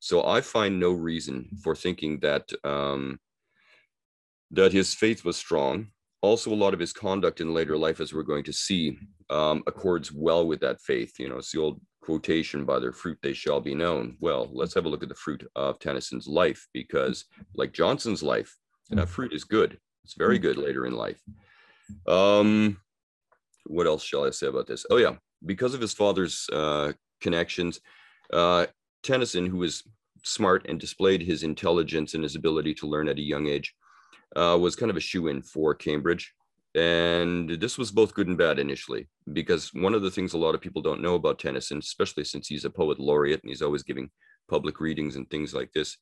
So 0.00 0.24
I 0.24 0.40
find 0.40 0.78
no 0.78 0.92
reason 0.92 1.48
for 1.62 1.74
thinking 1.74 2.20
that 2.20 2.48
um, 2.64 3.18
that 4.50 4.72
his 4.72 4.94
faith 4.94 5.24
was 5.24 5.36
strong. 5.36 5.88
Also, 6.20 6.52
a 6.52 6.54
lot 6.54 6.74
of 6.74 6.80
his 6.80 6.92
conduct 6.92 7.40
in 7.40 7.54
later 7.54 7.76
life, 7.76 8.00
as 8.00 8.12
we're 8.12 8.22
going 8.22 8.44
to 8.44 8.52
see, 8.52 8.98
um, 9.30 9.62
accords 9.66 10.10
well 10.12 10.46
with 10.46 10.60
that 10.60 10.80
faith. 10.80 11.12
You 11.18 11.28
know, 11.28 11.36
it's 11.36 11.52
the 11.52 11.60
old 11.60 11.80
quotation, 12.02 12.64
by 12.64 12.78
their 12.80 12.92
fruit 12.92 13.18
they 13.22 13.32
shall 13.32 13.60
be 13.60 13.74
known. 13.74 14.16
Well, 14.18 14.50
let's 14.52 14.74
have 14.74 14.84
a 14.84 14.88
look 14.88 15.02
at 15.02 15.08
the 15.08 15.14
fruit 15.14 15.46
of 15.54 15.78
Tennyson's 15.78 16.26
life, 16.26 16.66
because 16.72 17.24
like 17.54 17.72
Johnson's 17.72 18.22
life, 18.22 18.56
that 18.90 19.08
fruit 19.08 19.32
is 19.32 19.44
good. 19.44 19.78
It's 20.04 20.14
very 20.14 20.38
good 20.38 20.56
later 20.56 20.86
in 20.86 20.94
life. 20.94 21.20
Um, 22.06 22.78
what 23.66 23.86
else 23.86 24.02
shall 24.02 24.26
I 24.26 24.30
say 24.30 24.46
about 24.46 24.66
this? 24.66 24.86
Oh 24.90 24.96
yeah, 24.96 25.16
because 25.44 25.74
of 25.74 25.80
his 25.80 25.92
father's 25.92 26.48
uh, 26.52 26.92
connections, 27.20 27.80
uh, 28.32 28.66
Tennyson, 29.02 29.46
who 29.46 29.58
was 29.58 29.84
smart 30.24 30.66
and 30.68 30.80
displayed 30.80 31.22
his 31.22 31.42
intelligence 31.42 32.14
and 32.14 32.22
his 32.24 32.34
ability 32.34 32.74
to 32.74 32.86
learn 32.88 33.08
at 33.08 33.18
a 33.18 33.22
young 33.22 33.46
age, 33.46 33.74
uh, 34.36 34.58
was 34.60 34.76
kind 34.76 34.90
of 34.90 34.96
a 34.96 35.00
shoe 35.00 35.28
in 35.28 35.42
for 35.42 35.74
Cambridge. 35.74 36.34
And 36.74 37.48
this 37.48 37.78
was 37.78 37.90
both 37.90 38.14
good 38.14 38.28
and 38.28 38.38
bad 38.38 38.58
initially, 38.58 39.08
because 39.32 39.72
one 39.72 39.94
of 39.94 40.02
the 40.02 40.10
things 40.10 40.34
a 40.34 40.38
lot 40.38 40.54
of 40.54 40.60
people 40.60 40.82
don't 40.82 41.00
know 41.00 41.14
about 41.14 41.38
Tennyson, 41.38 41.78
especially 41.78 42.24
since 42.24 42.46
he's 42.46 42.64
a 42.64 42.70
poet 42.70 43.00
laureate 43.00 43.42
and 43.42 43.48
he's 43.48 43.62
always 43.62 43.82
giving 43.82 44.10
public 44.48 44.78
readings 44.78 45.16
and 45.16 45.28
things 45.28 45.54
like 45.54 45.72
this, 45.72 45.96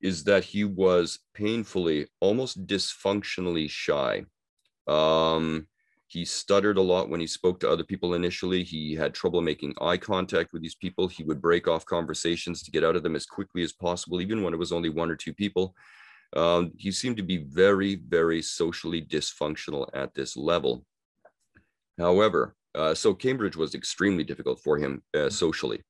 is 0.00 0.24
that 0.24 0.42
he 0.42 0.64
was 0.64 1.18
painfully, 1.34 2.06
almost 2.20 2.66
dysfunctionally 2.66 3.68
shy. 3.68 4.24
Um, 4.86 5.68
he 6.06 6.24
stuttered 6.24 6.78
a 6.78 6.82
lot 6.82 7.08
when 7.08 7.20
he 7.20 7.26
spoke 7.26 7.60
to 7.60 7.70
other 7.70 7.84
people 7.84 8.14
initially. 8.14 8.64
He 8.64 8.94
had 8.94 9.14
trouble 9.14 9.42
making 9.42 9.74
eye 9.80 9.98
contact 9.98 10.52
with 10.52 10.62
these 10.62 10.74
people. 10.74 11.06
He 11.06 11.22
would 11.22 11.40
break 11.40 11.68
off 11.68 11.84
conversations 11.84 12.62
to 12.62 12.70
get 12.72 12.82
out 12.82 12.96
of 12.96 13.04
them 13.04 13.14
as 13.14 13.26
quickly 13.26 13.62
as 13.62 13.72
possible, 13.74 14.20
even 14.20 14.42
when 14.42 14.54
it 14.54 14.58
was 14.58 14.72
only 14.72 14.88
one 14.88 15.10
or 15.10 15.14
two 15.14 15.34
people. 15.34 15.74
Um, 16.36 16.72
he 16.76 16.92
seemed 16.92 17.16
to 17.16 17.22
be 17.22 17.38
very, 17.38 17.96
very 17.96 18.42
socially 18.42 19.02
dysfunctional 19.02 19.88
at 19.94 20.14
this 20.14 20.36
level. 20.36 20.84
However, 21.98 22.54
uh, 22.74 22.94
so 22.94 23.14
Cambridge 23.14 23.56
was 23.56 23.74
extremely 23.74 24.24
difficult 24.24 24.60
for 24.60 24.78
him 24.78 25.02
uh, 25.14 25.28
socially, 25.28 25.82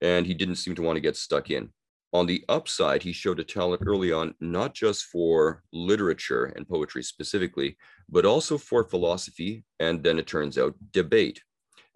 and 0.00 0.26
he 0.26 0.34
didn't 0.34 0.56
seem 0.56 0.74
to 0.76 0.82
want 0.82 0.96
to 0.96 1.00
get 1.00 1.16
stuck 1.16 1.50
in. 1.50 1.70
On 2.12 2.26
the 2.26 2.44
upside, 2.48 3.02
he 3.02 3.12
showed 3.12 3.40
a 3.40 3.44
talent 3.44 3.82
early 3.84 4.12
on, 4.12 4.36
not 4.40 4.72
just 4.72 5.06
for 5.06 5.64
literature 5.72 6.44
and 6.44 6.68
poetry 6.68 7.02
specifically, 7.02 7.76
but 8.08 8.24
also 8.24 8.56
for 8.56 8.84
philosophy, 8.84 9.64
and 9.80 10.00
then 10.00 10.20
it 10.20 10.28
turns 10.28 10.56
out 10.56 10.76
debate. 10.92 11.42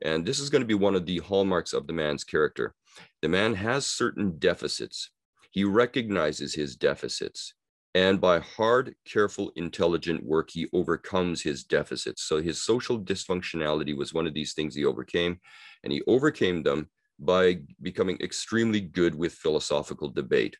And 0.03 0.27
this 0.27 0.41
is 0.41 0.51
going 0.51 0.63
to 0.63 0.67
be 0.67 0.75
one 0.75 0.97
of 0.97 1.07
the 1.07 1.19
hallmarks 1.19 1.73
of 1.73 1.87
the 1.87 1.93
man's 1.93 2.25
character. 2.25 2.75
The 3.23 3.29
man 3.29 3.55
has 3.55 3.87
certain 3.87 4.39
deficits. 4.39 5.11
He 5.53 5.63
recognizes 5.63 6.53
his 6.53 6.75
deficits. 6.75 7.55
And 7.95 8.21
by 8.21 8.41
hard, 8.41 8.95
careful, 9.07 9.51
intelligent 9.57 10.25
work, 10.25 10.51
he 10.51 10.69
overcomes 10.73 11.43
his 11.43 11.65
deficits. 11.65 12.23
So 12.23 12.41
his 12.41 12.63
social 12.63 13.01
dysfunctionality 13.01 13.97
was 13.97 14.13
one 14.13 14.27
of 14.27 14.35
these 14.35 14.53
things 14.53 14.75
he 14.75 14.85
overcame, 14.85 15.41
and 15.83 15.93
he 15.93 16.03
overcame 16.07 16.63
them 16.63 16.91
by 17.19 17.61
becoming 17.83 18.19
extremely 18.21 18.81
good 18.81 19.15
with 19.15 19.33
philosophical 19.33 20.09
debate. 20.09 20.57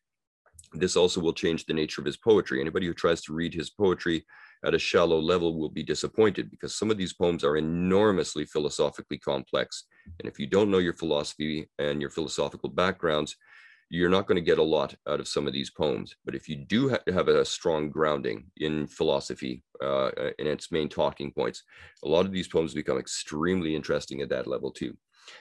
This 0.73 0.97
also 0.97 1.21
will 1.21 1.33
change 1.33 1.65
the 1.65 1.75
nature 1.75 2.01
of 2.01 2.07
his 2.07 2.17
poetry. 2.17 2.61
Anybody 2.61 2.87
who 2.87 2.95
tries 2.95 3.23
to 3.23 3.33
read 3.33 3.55
his 3.55 3.71
poetry 3.71 4.25
at 4.65 4.75
a 4.75 4.79
shallow 4.79 5.21
level 5.21 5.59
will 5.59 5.71
be 5.71 5.83
disappointed 5.83 6.51
because 6.51 6.75
some 6.75 6.91
of 6.91 6.99
these 6.99 7.15
poems 7.15 7.45
are 7.45 7.57
enormously 7.57 8.45
philosophically 8.45 9.19
complex. 9.19 9.85
And 10.19 10.29
if 10.29 10.39
you 10.39 10.47
don't 10.47 10.71
know 10.71 10.79
your 10.79 10.93
philosophy 10.95 11.69
and 11.79 12.01
your 12.01 12.11
philosophical 12.11 12.69
backgrounds, 12.69 13.37
you're 13.91 14.11
not 14.11 14.27
going 14.27 14.37
to 14.37 14.43
get 14.43 14.59
a 14.59 14.63
lot 14.63 14.95
out 15.09 15.21
of 15.21 15.29
some 15.29 15.47
of 15.47 15.53
these 15.53 15.71
poems. 15.71 16.15
But 16.25 16.35
if 16.35 16.49
you 16.49 16.57
do 16.57 16.91
ha- 16.91 17.13
have 17.13 17.29
a 17.29 17.45
strong 17.45 17.91
grounding 17.91 18.51
in 18.59 18.87
philosophy 18.87 19.63
uh, 19.83 20.11
and 20.39 20.49
its 20.49 20.71
main 20.71 20.89
talking 20.89 21.33
points, 21.33 21.63
a 22.05 22.09
lot 22.09 22.27
of 22.27 22.33
these 22.33 22.49
poems 22.49 22.75
become 22.75 22.99
extremely 22.99 23.75
interesting 23.75 24.21
at 24.21 24.29
that 24.29 24.47
level 24.47 24.71
too. 24.71 24.97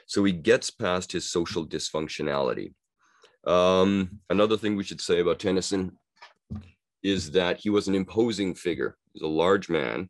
So 0.06 0.24
he 0.24 0.32
gets 0.32 0.70
past 0.72 1.12
his 1.12 1.30
social 1.30 1.66
dysfunctionality. 1.66 2.74
Um, 3.46 4.20
another 4.30 4.58
thing 4.58 4.76
we 4.76 4.84
should 4.84 5.02
say 5.02 5.20
about 5.20 5.40
Tennyson 5.40 5.98
is 7.04 7.32
that 7.32 7.58
he 7.58 7.70
was 7.70 7.88
an 7.88 7.96
imposing 7.96 8.56
figure. 8.56 8.98
He's 9.14 9.24
a 9.24 9.28
large 9.28 9.70
man. 9.70 10.10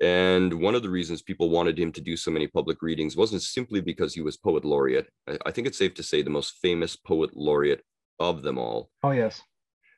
And 0.00 0.60
one 0.60 0.74
of 0.74 0.82
the 0.82 0.90
reasons 0.90 1.22
people 1.22 1.50
wanted 1.50 1.78
him 1.78 1.90
to 1.92 2.00
do 2.00 2.16
so 2.16 2.30
many 2.30 2.46
public 2.46 2.82
readings 2.82 3.16
wasn't 3.16 3.42
simply 3.42 3.80
because 3.80 4.14
he 4.14 4.20
was 4.20 4.36
poet 4.36 4.64
laureate. 4.64 5.08
I, 5.28 5.38
I 5.46 5.50
think 5.50 5.66
it's 5.66 5.78
safe 5.78 5.94
to 5.94 6.02
say 6.02 6.22
the 6.22 6.30
most 6.30 6.58
famous 6.62 6.94
poet 6.94 7.30
laureate 7.36 7.82
of 8.20 8.42
them 8.42 8.58
all. 8.58 8.90
Oh, 9.02 9.10
yes. 9.10 9.42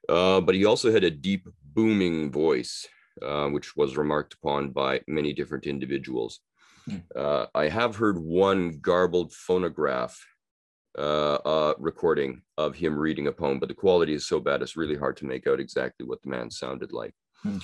Uh, 0.08 0.40
but 0.40 0.54
he 0.54 0.64
also 0.64 0.90
had 0.90 1.04
a 1.04 1.10
deep, 1.10 1.46
booming 1.74 2.32
voice, 2.32 2.88
uh, 3.22 3.48
which 3.48 3.76
was 3.76 3.96
remarked 3.96 4.34
upon 4.34 4.70
by 4.70 5.00
many 5.06 5.32
different 5.32 5.66
individuals. 5.66 6.40
Uh, 7.14 7.46
I 7.54 7.68
have 7.68 7.96
heard 7.96 8.18
one 8.18 8.78
garbled 8.80 9.32
phonograph 9.32 10.18
uh, 10.98 11.34
uh, 11.34 11.74
recording 11.78 12.42
of 12.58 12.74
him 12.74 12.98
reading 12.98 13.28
a 13.28 13.32
poem, 13.32 13.60
but 13.60 13.68
the 13.68 13.74
quality 13.74 14.14
is 14.14 14.26
so 14.26 14.40
bad 14.40 14.62
it's 14.62 14.76
really 14.76 14.96
hard 14.96 15.16
to 15.18 15.26
make 15.26 15.46
out 15.46 15.60
exactly 15.60 16.06
what 16.06 16.20
the 16.22 16.30
man 16.30 16.50
sounded 16.50 16.92
like. 16.92 17.14
Hmm. 17.42 17.58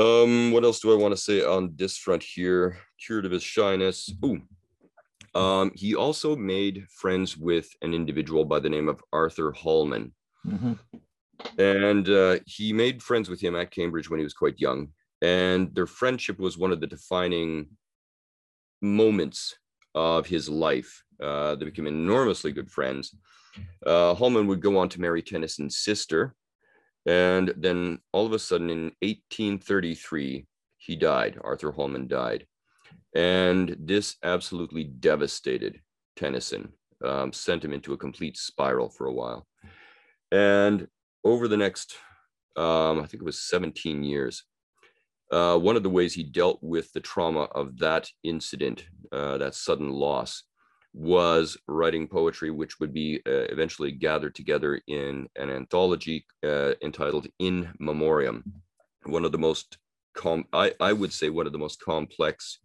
Um, 0.00 0.50
what 0.50 0.64
else 0.64 0.80
do 0.80 0.92
I 0.92 0.96
want 0.96 1.12
to 1.14 1.20
say 1.20 1.44
on 1.44 1.74
this 1.76 1.98
front 1.98 2.22
here? 2.22 2.78
Cured 3.04 3.26
of 3.26 3.32
his 3.32 3.42
shyness. 3.42 4.10
Ooh. 4.24 4.40
Um, 5.34 5.70
he 5.74 5.94
also 5.94 6.34
made 6.34 6.86
friends 6.90 7.36
with 7.36 7.68
an 7.82 7.92
individual 7.92 8.44
by 8.46 8.60
the 8.60 8.70
name 8.70 8.88
of 8.88 9.02
Arthur 9.12 9.52
Hallam. 9.52 10.12
Mm-hmm. 10.46 10.72
And 11.58 12.08
uh, 12.08 12.38
he 12.46 12.72
made 12.72 13.02
friends 13.02 13.28
with 13.28 13.40
him 13.40 13.54
at 13.54 13.70
Cambridge 13.70 14.08
when 14.08 14.18
he 14.18 14.24
was 14.24 14.34
quite 14.34 14.58
young. 14.58 14.88
And 15.22 15.74
their 15.74 15.86
friendship 15.86 16.38
was 16.38 16.56
one 16.56 16.72
of 16.72 16.80
the 16.80 16.86
defining 16.86 17.68
moments 18.80 19.54
of 19.94 20.26
his 20.26 20.48
life. 20.48 21.04
Uh, 21.22 21.56
they 21.56 21.66
became 21.66 21.86
enormously 21.86 22.52
good 22.52 22.70
friends. 22.70 23.14
Uh, 23.84 24.14
Hallam 24.14 24.46
would 24.46 24.62
go 24.62 24.78
on 24.78 24.88
to 24.88 25.00
marry 25.00 25.22
Tennyson's 25.22 25.78
sister. 25.78 26.34
And 27.06 27.54
then 27.56 27.98
all 28.12 28.26
of 28.26 28.32
a 28.32 28.38
sudden 28.38 28.70
in 28.70 28.82
1833, 29.00 30.46
he 30.76 30.96
died. 30.96 31.38
Arthur 31.42 31.72
Hallam 31.72 32.06
died. 32.06 32.46
And 33.14 33.76
this 33.78 34.16
absolutely 34.22 34.84
devastated 34.84 35.80
Tennyson, 36.16 36.72
um, 37.04 37.32
sent 37.32 37.64
him 37.64 37.72
into 37.72 37.92
a 37.92 37.98
complete 37.98 38.36
spiral 38.36 38.88
for 38.88 39.06
a 39.06 39.12
while. 39.12 39.46
And 40.30 40.86
over 41.24 41.48
the 41.48 41.56
next, 41.56 41.96
um, 42.56 43.00
I 43.00 43.06
think 43.06 43.22
it 43.22 43.24
was 43.24 43.40
17 43.40 44.02
years, 44.02 44.44
uh, 45.30 45.56
one 45.58 45.76
of 45.76 45.82
the 45.82 45.90
ways 45.90 46.12
he 46.12 46.24
dealt 46.24 46.58
with 46.62 46.92
the 46.92 47.00
trauma 47.00 47.42
of 47.54 47.78
that 47.78 48.08
incident, 48.22 48.84
uh, 49.12 49.38
that 49.38 49.54
sudden 49.54 49.90
loss, 49.90 50.44
was 50.92 51.56
writing 51.68 52.08
poetry, 52.08 52.50
which 52.50 52.80
would 52.80 52.92
be 52.92 53.20
uh, 53.26 53.46
eventually 53.50 53.92
gathered 53.92 54.34
together 54.34 54.80
in 54.88 55.28
an 55.36 55.50
anthology 55.50 56.26
uh, 56.44 56.72
entitled 56.82 57.28
In 57.38 57.68
Memoriam. 57.78 58.44
One 59.04 59.24
of 59.24 59.32
the 59.32 59.38
most, 59.38 59.78
com- 60.14 60.46
I, 60.52 60.72
I 60.80 60.92
would 60.92 61.12
say, 61.12 61.30
one 61.30 61.46
of 61.46 61.52
the 61.52 61.58
most 61.58 61.80
complex 61.80 62.58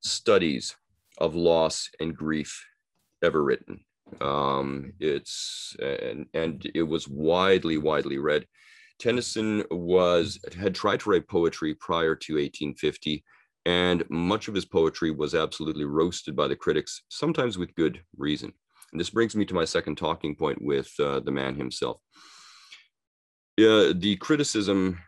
studies 0.00 0.74
of 1.18 1.34
loss 1.34 1.90
and 2.00 2.16
grief 2.16 2.64
ever 3.22 3.42
written. 3.42 3.84
Um, 4.20 4.92
it's 5.00 5.76
and 5.80 6.26
and 6.32 6.70
it 6.74 6.82
was 6.82 7.08
widely 7.08 7.76
widely 7.76 8.18
read. 8.18 8.46
Tennyson 8.98 9.64
was 9.70 10.38
had 10.58 10.74
tried 10.74 11.00
to 11.00 11.10
write 11.10 11.28
poetry 11.28 11.74
prior 11.74 12.14
to 12.14 12.34
1850, 12.34 13.22
and 13.66 14.04
much 14.08 14.48
of 14.48 14.54
his 14.54 14.64
poetry 14.64 15.10
was 15.10 15.34
absolutely 15.34 15.84
roasted 15.84 16.34
by 16.34 16.48
the 16.48 16.56
critics, 16.56 17.02
sometimes 17.08 17.58
with 17.58 17.74
good 17.74 18.00
reason. 18.16 18.52
And 18.92 19.00
this 19.00 19.10
brings 19.10 19.36
me 19.36 19.44
to 19.46 19.54
my 19.54 19.64
second 19.64 19.96
talking 19.96 20.34
point 20.34 20.62
with 20.62 20.90
uh, 20.98 21.20
the 21.20 21.30
man 21.30 21.54
himself. 21.54 21.98
Uh, 23.58 23.92
the 23.94 24.16
criticism 24.20 24.98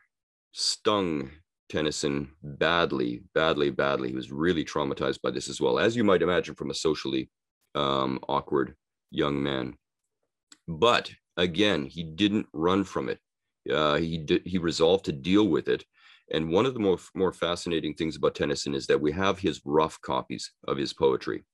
stung 0.53 1.31
Tennyson 1.71 2.33
badly, 2.43 3.23
badly, 3.33 3.71
badly. 3.71 4.09
He 4.09 4.15
was 4.15 4.33
really 4.33 4.65
traumatized 4.65 5.23
by 5.23 5.31
this 5.31 5.49
as 5.49 5.61
well, 5.61 5.79
as 5.79 5.97
you 5.97 6.05
might 6.05 6.21
imagine 6.21 6.55
from 6.55 6.71
a 6.71 6.75
socially 6.75 7.31
um, 7.75 8.19
awkward 8.29 8.75
young 9.11 9.43
man. 9.43 9.75
But 10.69 11.11
again, 11.37 11.87
he 11.87 12.03
didn't 12.03 12.47
run 12.53 12.85
from 12.85 13.09
it. 13.09 13.19
Uh, 13.73 13.97
he 13.97 14.27
he 14.45 14.59
resolved 14.59 15.05
to 15.05 15.13
deal 15.13 15.47
with 15.47 15.69
it. 15.69 15.85
And 16.33 16.51
one 16.51 16.67
of 16.67 16.75
the 16.75 16.81
more, 16.81 16.99
more 17.15 17.33
fascinating 17.33 17.95
things 17.95 18.17
about 18.17 18.35
Tennyson 18.35 18.75
is 18.75 18.87
that 18.87 19.01
we 19.01 19.13
have 19.13 19.39
his 19.39 19.61
rough 19.65 20.01
copies 20.01 20.53
of 20.69 20.77
his 20.77 20.93
poetry. 20.93 21.45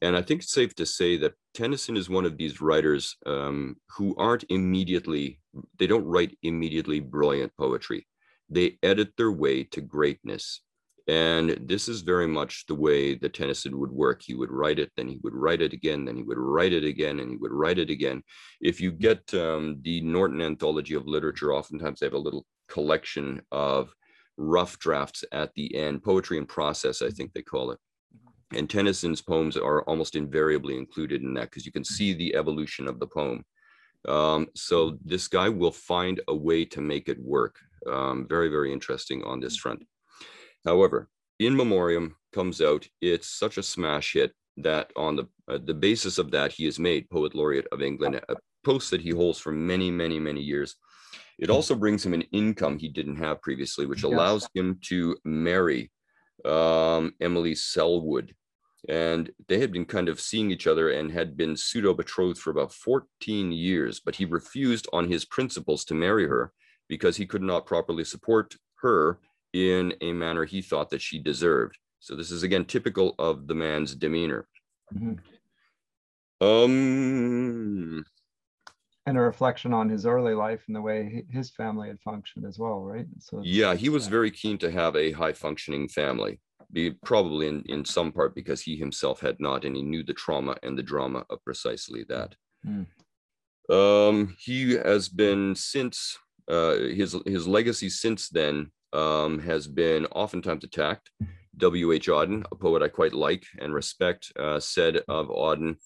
And 0.00 0.16
I 0.16 0.22
think 0.22 0.42
it's 0.42 0.52
safe 0.52 0.74
to 0.76 0.86
say 0.86 1.16
that 1.18 1.34
Tennyson 1.54 1.96
is 1.96 2.10
one 2.10 2.24
of 2.24 2.36
these 2.36 2.60
writers 2.60 3.16
um, 3.24 3.76
who 3.96 4.16
aren't 4.16 4.44
immediately, 4.48 5.40
they 5.78 5.86
don't 5.86 6.04
write 6.04 6.36
immediately 6.42 6.98
brilliant 6.98 7.52
poetry. 7.56 8.06
They 8.48 8.78
edit 8.82 9.12
their 9.16 9.30
way 9.30 9.62
to 9.64 9.80
greatness. 9.80 10.62
And 11.08 11.50
this 11.68 11.88
is 11.88 12.02
very 12.02 12.26
much 12.26 12.64
the 12.66 12.74
way 12.74 13.14
that 13.16 13.34
Tennyson 13.34 13.78
would 13.78 13.90
work. 13.90 14.22
He 14.24 14.34
would 14.34 14.50
write 14.50 14.78
it, 14.78 14.90
then 14.96 15.08
he 15.08 15.18
would 15.22 15.34
write 15.34 15.60
it 15.60 15.72
again, 15.72 16.04
then 16.04 16.16
he 16.16 16.22
would 16.22 16.38
write 16.38 16.72
it 16.72 16.84
again, 16.84 17.20
and 17.20 17.30
he 17.30 17.36
would 17.36 17.52
write 17.52 17.78
it 17.78 17.90
again. 17.90 18.22
If 18.60 18.80
you 18.80 18.92
get 18.92 19.32
um, 19.34 19.78
the 19.82 20.00
Norton 20.00 20.40
Anthology 20.40 20.94
of 20.94 21.06
Literature, 21.06 21.52
oftentimes 21.52 22.00
they 22.00 22.06
have 22.06 22.12
a 22.12 22.18
little 22.18 22.46
collection 22.76 23.42
of 23.52 23.94
rough 24.36 24.74
drafts 24.78 25.24
at 25.32 25.50
the 25.54 25.68
end, 25.84 26.02
poetry 26.02 26.38
in 26.38 26.46
process, 26.46 27.02
I 27.02 27.10
think 27.10 27.28
they 27.32 27.42
call 27.42 27.66
it. 27.72 27.78
And 28.56 28.68
Tennyson's 28.68 29.22
poems 29.22 29.56
are 29.56 29.82
almost 29.90 30.14
invariably 30.16 30.76
included 30.76 31.22
in 31.22 31.34
that 31.34 31.48
because 31.50 31.66
you 31.66 31.72
can 31.72 31.84
see 31.84 32.10
the 32.14 32.34
evolution 32.34 32.88
of 32.88 32.98
the 32.98 33.06
poem. 33.18 33.44
Um, 34.08 34.48
so 34.54 34.98
this 35.04 35.28
guy 35.28 35.48
will 35.48 35.76
find 35.94 36.20
a 36.28 36.36
way 36.48 36.64
to 36.74 36.80
make 36.80 37.08
it 37.08 37.20
work. 37.36 37.54
Um, 37.90 38.26
very, 38.28 38.48
very 38.48 38.70
interesting 38.72 39.22
on 39.24 39.40
this 39.40 39.56
front. 39.56 39.80
However, 40.64 41.08
In 41.38 41.56
Memoriam 41.56 42.14
comes 42.32 42.60
out. 42.60 42.86
It's 43.00 43.28
such 43.28 43.58
a 43.58 43.62
smash 43.62 44.12
hit 44.12 44.32
that 44.58 44.92
on 44.96 45.16
the 45.16 45.26
uh, 45.48 45.58
the 45.70 45.74
basis 45.74 46.18
of 46.18 46.30
that, 46.30 46.52
he 46.52 46.66
is 46.66 46.78
made 46.78 47.10
Poet 47.10 47.34
Laureate 47.34 47.66
of 47.72 47.82
England, 47.82 48.20
a 48.28 48.36
post 48.62 48.90
that 48.90 49.00
he 49.00 49.10
holds 49.10 49.38
for 49.40 49.52
many, 49.52 49.90
many, 49.90 50.18
many 50.20 50.40
years. 50.40 50.76
It 51.42 51.50
also 51.50 51.74
brings 51.74 52.06
him 52.06 52.14
an 52.14 52.22
income 52.30 52.78
he 52.78 52.88
didn't 52.88 53.16
have 53.16 53.42
previously, 53.42 53.84
which 53.84 54.04
allows 54.04 54.48
him 54.54 54.78
to 54.82 55.16
marry 55.24 55.90
um, 56.44 57.14
Emily 57.20 57.56
Sellwood. 57.56 58.32
And 58.88 59.28
they 59.48 59.58
had 59.58 59.72
been 59.72 59.84
kind 59.84 60.08
of 60.08 60.20
seeing 60.20 60.52
each 60.52 60.68
other 60.68 60.90
and 60.90 61.10
had 61.10 61.36
been 61.36 61.56
pseudo 61.56 61.94
betrothed 61.94 62.38
for 62.38 62.50
about 62.50 62.72
14 62.72 63.50
years, 63.50 63.98
but 63.98 64.14
he 64.14 64.24
refused 64.24 64.86
on 64.92 65.10
his 65.10 65.24
principles 65.24 65.84
to 65.86 65.94
marry 65.94 66.28
her 66.28 66.52
because 66.88 67.16
he 67.16 67.26
could 67.26 67.42
not 67.42 67.66
properly 67.66 68.04
support 68.04 68.54
her 68.76 69.18
in 69.52 69.94
a 70.00 70.12
manner 70.12 70.44
he 70.44 70.62
thought 70.62 70.90
that 70.90 71.02
she 71.02 71.18
deserved. 71.18 71.76
So 71.98 72.14
this 72.14 72.30
is 72.30 72.44
again 72.44 72.66
typical 72.66 73.16
of 73.18 73.48
the 73.48 73.54
man's 73.56 73.96
demeanor. 73.96 74.46
Mm-hmm. 74.94 75.14
Um, 76.40 78.04
and 79.06 79.18
a 79.18 79.20
reflection 79.20 79.72
on 79.72 79.88
his 79.88 80.06
early 80.06 80.34
life 80.34 80.62
and 80.66 80.76
the 80.76 80.80
way 80.80 81.24
his 81.30 81.50
family 81.50 81.88
had 81.88 82.00
functioned 82.00 82.44
as 82.46 82.58
well, 82.58 82.80
right? 82.82 83.06
So 83.18 83.40
yeah, 83.42 83.74
he 83.74 83.88
was 83.88 84.06
very 84.06 84.30
keen 84.30 84.58
to 84.58 84.70
have 84.70 84.94
a 84.94 85.12
high 85.12 85.32
functioning 85.32 85.88
family, 85.88 86.40
be 86.72 86.92
probably 87.04 87.48
in, 87.48 87.62
in 87.66 87.84
some 87.84 88.12
part 88.12 88.34
because 88.34 88.60
he 88.60 88.76
himself 88.76 89.20
had 89.20 89.36
not, 89.40 89.64
and 89.64 89.76
he 89.76 89.82
knew 89.82 90.04
the 90.04 90.12
trauma 90.12 90.56
and 90.62 90.78
the 90.78 90.82
drama 90.82 91.24
of 91.30 91.44
precisely 91.44 92.04
that. 92.08 92.34
Mm. 92.66 92.86
Um, 93.70 94.36
he 94.38 94.74
has 94.74 95.08
been 95.08 95.54
since 95.56 96.18
uh, 96.48 96.74
his 96.74 97.16
his 97.26 97.46
legacy 97.46 97.88
since 97.88 98.28
then 98.28 98.70
um, 98.92 99.38
has 99.40 99.66
been 99.66 100.06
oftentimes 100.06 100.64
attacked. 100.64 101.10
W.H. 101.58 102.08
Auden, 102.08 102.44
a 102.50 102.56
poet 102.56 102.82
I 102.82 102.88
quite 102.88 103.12
like 103.12 103.44
and 103.60 103.74
respect, 103.74 104.32
uh, 104.38 104.58
said 104.58 105.02
of 105.08 105.28
Auden, 105.28 105.76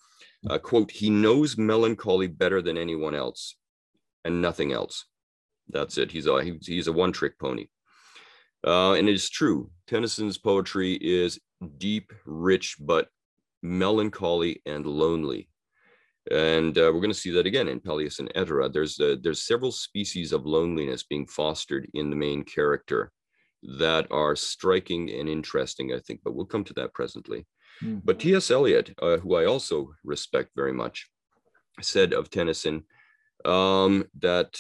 uh, 0.49 0.59
quote, 0.59 0.91
he 0.91 1.11
knows 1.11 1.57
melancholy 1.57 2.27
better 2.27 2.63
than 2.63 2.79
anyone 2.79 3.15
else 3.15 3.57
and 4.25 4.43
nothing 4.43 4.73
else. 4.73 5.07
That's 5.69 5.99
it. 5.99 6.13
He's 6.13 6.27
a, 6.27 6.59
he's 6.63 6.89
a 6.89 6.93
one 6.93 7.13
trick 7.13 7.39
pony. 7.39 7.67
Uh, 8.67 8.93
and 8.93 9.09
it 9.09 9.15
is 9.15 9.31
true. 9.31 9.71
Tennyson's 9.87 10.39
poetry 10.39 10.95
is 10.95 11.39
deep, 11.79 12.13
rich, 12.25 12.77
but 12.81 13.09
melancholy 13.63 14.63
and 14.67 14.87
lonely 14.87 15.49
and 16.31 16.77
uh, 16.77 16.91
we're 16.93 17.01
going 17.01 17.11
to 17.11 17.15
see 17.15 17.31
that 17.33 17.47
again 17.47 17.69
in 17.69 17.81
Pelleas 17.81 18.19
and 18.19 18.33
Ettarre. 18.35 18.73
There's 18.73 18.99
uh, 18.99 19.17
there's 19.23 19.47
several 19.47 19.71
species 19.71 20.33
of 20.33 20.45
loneliness 20.45 21.05
being 21.05 21.27
fostered 21.27 21.89
in 21.95 22.11
the 22.11 22.17
main 22.17 22.43
character 22.43 23.13
that 23.79 24.07
are 24.11 24.35
striking 24.35 25.11
and 25.11 25.29
interesting, 25.29 25.93
I 25.93 26.01
think. 26.01 26.21
But 26.25 26.35
we'll 26.35 26.47
come 26.47 26.65
to 26.65 26.75
that 26.75 26.95
presently. 26.95 27.47
Mm-hmm. 27.83 27.99
But 28.05 28.21
T.S. 28.21 28.51
Eliot, 28.51 28.95
uh, 29.01 29.19
who 29.19 29.37
I 29.37 29.45
also 29.45 29.95
respect 30.05 30.51
very 30.57 30.73
much, 30.73 31.09
said 31.81 32.13
of 32.13 32.31
Tennyson 32.31 32.85
um, 33.45 34.09
that 34.21 34.57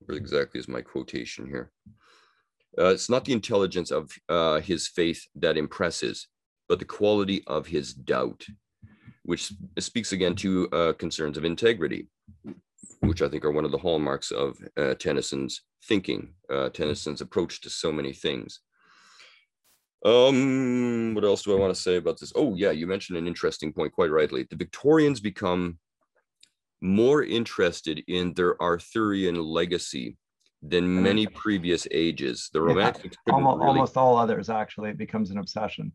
where 0.00 0.16
exactly 0.16 0.60
is 0.60 0.68
my 0.68 0.80
quotation 0.80 1.46
here? 1.46 1.70
Uh, 2.78 2.86
it's 2.86 3.10
not 3.10 3.24
the 3.24 3.32
intelligence 3.32 3.90
of 3.90 4.10
uh, 4.28 4.60
his 4.60 4.88
faith 4.88 5.26
that 5.36 5.56
impresses, 5.56 6.26
but 6.68 6.78
the 6.78 6.84
quality 6.84 7.42
of 7.46 7.66
his 7.66 7.94
doubt 7.94 8.44
which 9.24 9.52
speaks 9.78 10.12
again 10.12 10.34
to 10.36 10.68
uh, 10.70 10.92
concerns 10.94 11.36
of 11.36 11.44
integrity, 11.44 12.08
which 13.00 13.22
I 13.22 13.28
think 13.28 13.44
are 13.44 13.52
one 13.52 13.64
of 13.64 13.72
the 13.72 13.78
hallmarks 13.78 14.30
of 14.30 14.56
uh, 14.76 14.94
Tennyson's 14.94 15.62
thinking, 15.88 16.34
uh, 16.52 16.68
Tennyson's 16.68 17.22
approach 17.22 17.60
to 17.62 17.70
so 17.70 17.90
many 17.90 18.12
things. 18.12 18.60
Um, 20.04 21.14
what 21.14 21.24
else 21.24 21.42
do 21.42 21.56
I 21.56 21.60
want 21.60 21.74
to 21.74 21.80
say 21.80 21.96
about 21.96 22.20
this? 22.20 22.32
Oh, 22.34 22.54
yeah, 22.54 22.70
you 22.70 22.86
mentioned 22.86 23.18
an 23.18 23.26
interesting 23.26 23.72
point 23.72 23.92
quite 23.92 24.10
rightly. 24.10 24.46
The 24.48 24.56
Victorians 24.56 25.20
become 25.20 25.78
more 26.80 27.22
interested 27.22 28.02
in 28.08 28.34
their 28.34 28.60
Arthurian 28.62 29.36
legacy 29.36 30.18
than 30.62 31.02
many 31.02 31.26
previous 31.26 31.86
ages. 31.90 32.50
The 32.52 32.60
Romantics 32.60 33.16
yeah, 33.26 33.34
almost, 33.34 33.56
really... 33.56 33.68
almost 33.68 33.96
all 33.96 34.16
others 34.16 34.50
actually 34.50 34.90
it 34.90 34.98
becomes 34.98 35.30
an 35.30 35.38
obsession 35.38 35.92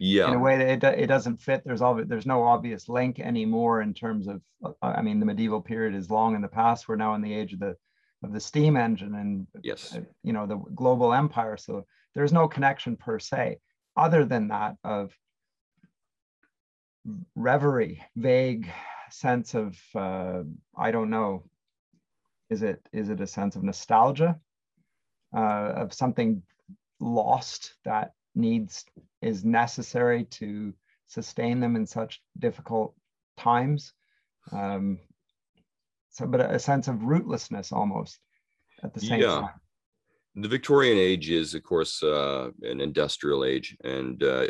yeah 0.00 0.28
in 0.28 0.34
a 0.34 0.38
way 0.38 0.56
that 0.56 0.94
it, 0.94 1.02
it 1.02 1.06
doesn't 1.06 1.40
fit 1.40 1.62
there's 1.64 1.82
all 1.82 2.02
there's 2.06 2.26
no 2.26 2.42
obvious 2.42 2.88
link 2.88 3.20
anymore 3.20 3.82
in 3.82 3.92
terms 3.92 4.26
of 4.26 4.40
uh, 4.64 4.72
i 4.82 5.02
mean 5.02 5.20
the 5.20 5.26
medieval 5.26 5.60
period 5.60 5.94
is 5.94 6.10
long 6.10 6.34
in 6.34 6.40
the 6.40 6.48
past 6.48 6.88
we're 6.88 6.96
now 6.96 7.14
in 7.14 7.20
the 7.20 7.32
age 7.32 7.52
of 7.52 7.60
the 7.60 7.76
of 8.24 8.32
the 8.32 8.40
steam 8.40 8.76
engine 8.78 9.14
and 9.14 9.46
yes 9.62 9.94
uh, 9.94 10.00
you 10.22 10.32
know 10.32 10.46
the 10.46 10.56
global 10.74 11.12
empire 11.12 11.56
so 11.58 11.84
there's 12.14 12.32
no 12.32 12.48
connection 12.48 12.96
per 12.96 13.18
se 13.18 13.58
other 13.96 14.24
than 14.24 14.48
that 14.48 14.76
of 14.84 15.12
reverie 17.34 18.02
vague 18.16 18.70
sense 19.10 19.54
of 19.54 19.76
uh, 19.94 20.42
i 20.76 20.90
don't 20.90 21.10
know 21.10 21.42
is 22.48 22.62
it 22.62 22.80
is 22.92 23.08
it 23.08 23.20
a 23.20 23.26
sense 23.26 23.56
of 23.56 23.62
nostalgia 23.62 24.38
uh, 25.34 25.72
of 25.76 25.92
something 25.92 26.42
lost 27.00 27.74
that 27.84 28.12
needs 28.34 28.84
is 29.22 29.44
necessary 29.44 30.24
to 30.24 30.72
sustain 31.06 31.60
them 31.60 31.76
in 31.76 31.86
such 31.86 32.22
difficult 32.38 32.94
times. 33.36 33.92
Um, 34.52 35.00
so, 36.10 36.26
but 36.26 36.40
a 36.40 36.58
sense 36.58 36.88
of 36.88 36.96
rootlessness 36.96 37.72
almost 37.72 38.18
at 38.82 38.94
the 38.94 39.00
same 39.00 39.20
yeah. 39.20 39.40
time. 39.40 39.60
The 40.36 40.48
Victorian 40.48 40.96
age 40.96 41.30
is, 41.30 41.54
of 41.54 41.62
course, 41.64 42.02
uh, 42.02 42.50
an 42.62 42.80
industrial 42.80 43.44
age, 43.44 43.76
and 43.82 44.22
uh, 44.22 44.46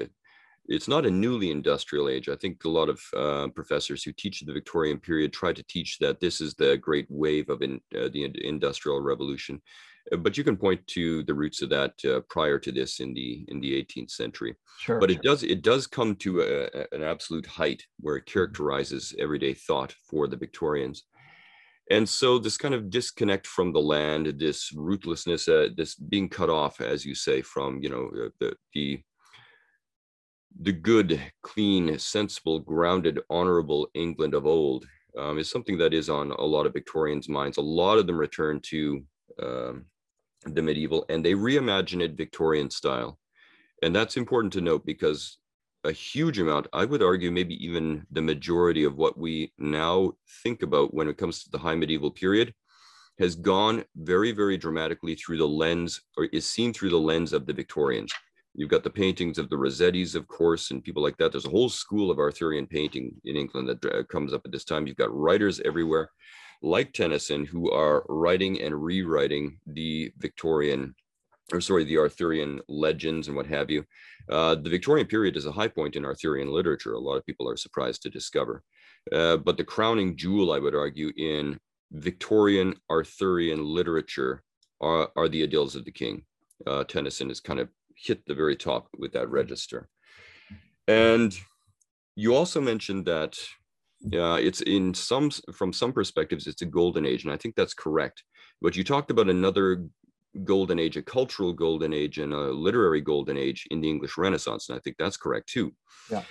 it's 0.66 0.88
not 0.88 1.06
a 1.06 1.10
newly 1.10 1.50
industrial 1.50 2.08
age. 2.08 2.28
I 2.28 2.36
think 2.36 2.64
a 2.64 2.68
lot 2.68 2.88
of 2.88 3.00
uh, 3.16 3.48
professors 3.48 4.02
who 4.02 4.12
teach 4.12 4.40
the 4.40 4.52
Victorian 4.52 4.98
period 4.98 5.32
try 5.32 5.52
to 5.52 5.62
teach 5.64 5.98
that 5.98 6.20
this 6.20 6.40
is 6.40 6.54
the 6.54 6.76
great 6.76 7.06
wave 7.08 7.48
of 7.48 7.62
in, 7.62 7.80
uh, 7.98 8.08
the 8.12 8.30
industrial 8.44 9.00
revolution. 9.00 9.60
Uh, 10.12 10.16
but 10.18 10.36
you 10.36 10.44
can 10.44 10.56
point 10.56 10.86
to 10.86 11.22
the 11.24 11.34
roots 11.34 11.62
of 11.62 11.70
that 11.70 11.92
uh, 12.04 12.20
prior 12.28 12.58
to 12.58 12.72
this 12.72 13.00
in 13.00 13.14
the 13.14 13.44
in 13.48 13.60
the 13.60 13.72
18th 13.82 14.10
century. 14.10 14.54
Sure. 14.78 15.00
But 15.00 15.10
it 15.10 15.22
does 15.22 15.42
it 15.42 15.62
does 15.62 15.86
come 15.86 16.14
to 16.16 16.40
a, 16.42 16.86
an 16.94 17.02
absolute 17.02 17.46
height 17.46 17.84
where 17.98 18.16
it 18.16 18.26
mm-hmm. 18.26 18.32
characterizes 18.32 19.14
everyday 19.18 19.54
thought 19.54 19.94
for 20.08 20.28
the 20.28 20.36
Victorians. 20.36 21.04
And 21.90 22.08
so 22.08 22.38
this 22.38 22.56
kind 22.56 22.72
of 22.72 22.88
disconnect 22.88 23.48
from 23.48 23.72
the 23.72 23.80
land, 23.80 24.34
this 24.38 24.72
rootlessness, 24.72 25.48
uh, 25.48 25.72
this 25.76 25.96
being 25.96 26.28
cut 26.28 26.48
off, 26.48 26.80
as 26.80 27.04
you 27.04 27.16
say, 27.16 27.42
from 27.42 27.82
you 27.82 27.88
know 27.88 28.10
the 28.38 28.54
the 28.74 29.02
the 30.62 30.72
good, 30.72 31.20
clean, 31.42 31.98
sensible, 31.98 32.58
grounded, 32.60 33.20
honorable 33.28 33.88
England 33.94 34.34
of 34.34 34.46
old 34.46 34.86
um, 35.18 35.38
is 35.38 35.50
something 35.50 35.78
that 35.78 35.94
is 35.94 36.08
on 36.08 36.32
a 36.32 36.44
lot 36.44 36.66
of 36.66 36.72
Victorians' 36.72 37.28
minds. 37.28 37.56
A 37.56 37.62
lot 37.62 37.98
of 37.98 38.06
them 38.06 38.16
return 38.16 38.60
to 38.64 39.04
um, 39.42 39.86
the 40.44 40.62
medieval 40.62 41.04
and 41.08 41.24
they 41.24 41.34
reimagine 41.34 42.02
it 42.02 42.16
Victorian 42.16 42.70
style. 42.70 43.18
And 43.82 43.94
that's 43.94 44.16
important 44.16 44.52
to 44.54 44.60
note 44.60 44.84
because 44.84 45.38
a 45.84 45.92
huge 45.92 46.38
amount, 46.38 46.66
I 46.72 46.84
would 46.84 47.02
argue, 47.02 47.30
maybe 47.30 47.62
even 47.64 48.06
the 48.10 48.22
majority 48.22 48.84
of 48.84 48.96
what 48.96 49.18
we 49.18 49.52
now 49.58 50.12
think 50.42 50.62
about 50.62 50.92
when 50.92 51.08
it 51.08 51.16
comes 51.16 51.42
to 51.42 51.50
the 51.50 51.58
high 51.58 51.74
medieval 51.74 52.10
period 52.10 52.54
has 53.18 53.34
gone 53.34 53.84
very, 53.96 54.32
very 54.32 54.56
dramatically 54.56 55.14
through 55.14 55.36
the 55.36 55.48
lens 55.48 56.00
or 56.16 56.24
is 56.32 56.46
seen 56.46 56.72
through 56.72 56.90
the 56.90 56.98
lens 56.98 57.32
of 57.32 57.46
the 57.46 57.52
Victorians. 57.52 58.12
You've 58.54 58.70
got 58.70 58.82
the 58.82 58.90
paintings 58.90 59.38
of 59.38 59.48
the 59.48 59.56
Rossettis, 59.56 60.14
of 60.14 60.26
course, 60.26 60.70
and 60.70 60.82
people 60.82 61.02
like 61.02 61.16
that. 61.18 61.30
There's 61.30 61.46
a 61.46 61.50
whole 61.50 61.68
school 61.68 62.10
of 62.10 62.18
Arthurian 62.18 62.66
painting 62.66 63.12
in 63.24 63.36
England 63.36 63.68
that 63.68 63.84
uh, 63.84 64.02
comes 64.04 64.32
up 64.32 64.42
at 64.44 64.52
this 64.52 64.64
time. 64.64 64.86
You've 64.86 64.96
got 64.96 65.14
writers 65.14 65.60
everywhere 65.60 66.10
like 66.62 66.92
Tennyson 66.92 67.44
who 67.44 67.70
are 67.70 68.04
writing 68.08 68.60
and 68.60 68.74
rewriting 68.74 69.58
the 69.66 70.12
Victorian 70.18 70.94
or 71.52 71.60
sorry, 71.60 71.84
the 71.84 71.98
Arthurian 71.98 72.60
legends 72.68 73.28
and 73.28 73.36
what 73.36 73.46
have 73.46 73.70
you. 73.70 73.84
Uh, 74.28 74.54
the 74.54 74.70
Victorian 74.70 75.06
period 75.06 75.36
is 75.36 75.46
a 75.46 75.52
high 75.52 75.68
point 75.68 75.96
in 75.96 76.04
Arthurian 76.04 76.48
literature. 76.48 76.92
A 76.92 76.98
lot 76.98 77.16
of 77.16 77.26
people 77.26 77.48
are 77.48 77.56
surprised 77.56 78.02
to 78.02 78.10
discover. 78.10 78.62
Uh, 79.12 79.36
but 79.36 79.56
the 79.56 79.64
crowning 79.64 80.16
jewel, 80.16 80.52
I 80.52 80.58
would 80.58 80.74
argue, 80.74 81.12
in 81.16 81.58
Victorian 81.92 82.74
Arthurian 82.90 83.64
literature 83.64 84.42
are, 84.80 85.10
are 85.16 85.28
the 85.28 85.46
Idylls 85.46 85.74
of 85.74 85.84
the 85.84 85.92
King. 85.92 86.24
Uh, 86.66 86.84
Tennyson 86.84 87.28
has 87.28 87.40
kind 87.40 87.58
of 87.58 87.68
hit 87.96 88.24
the 88.26 88.34
very 88.34 88.56
top 88.56 88.88
with 88.98 89.12
that 89.12 89.28
register. 89.28 89.88
And 90.86 91.34
you 92.16 92.34
also 92.34 92.60
mentioned 92.60 93.06
that 93.06 93.36
yeah, 94.00 94.36
it's 94.36 94.62
in 94.62 94.94
some 94.94 95.30
from 95.52 95.72
some 95.72 95.92
perspectives, 95.92 96.46
it's 96.46 96.62
a 96.62 96.66
golden 96.66 97.04
age, 97.04 97.24
and 97.24 97.32
I 97.32 97.36
think 97.36 97.54
that's 97.54 97.74
correct. 97.74 98.24
But 98.62 98.74
you 98.74 98.82
talked 98.82 99.10
about 99.10 99.28
another 99.28 99.86
golden 100.44 100.78
age, 100.78 100.96
a 100.96 101.02
cultural 101.02 101.52
golden 101.52 101.92
age, 101.92 102.18
and 102.18 102.32
a 102.32 102.50
literary 102.50 103.00
golden 103.00 103.36
age 103.36 103.66
in 103.70 103.80
the 103.80 103.88
English 103.88 104.16
Renaissance, 104.16 104.68
and 104.68 104.76
I 104.76 104.80
think 104.80 104.96
that's 104.98 105.16
correct 105.16 105.48
too. 105.48 105.72
Yeah. 106.10 106.22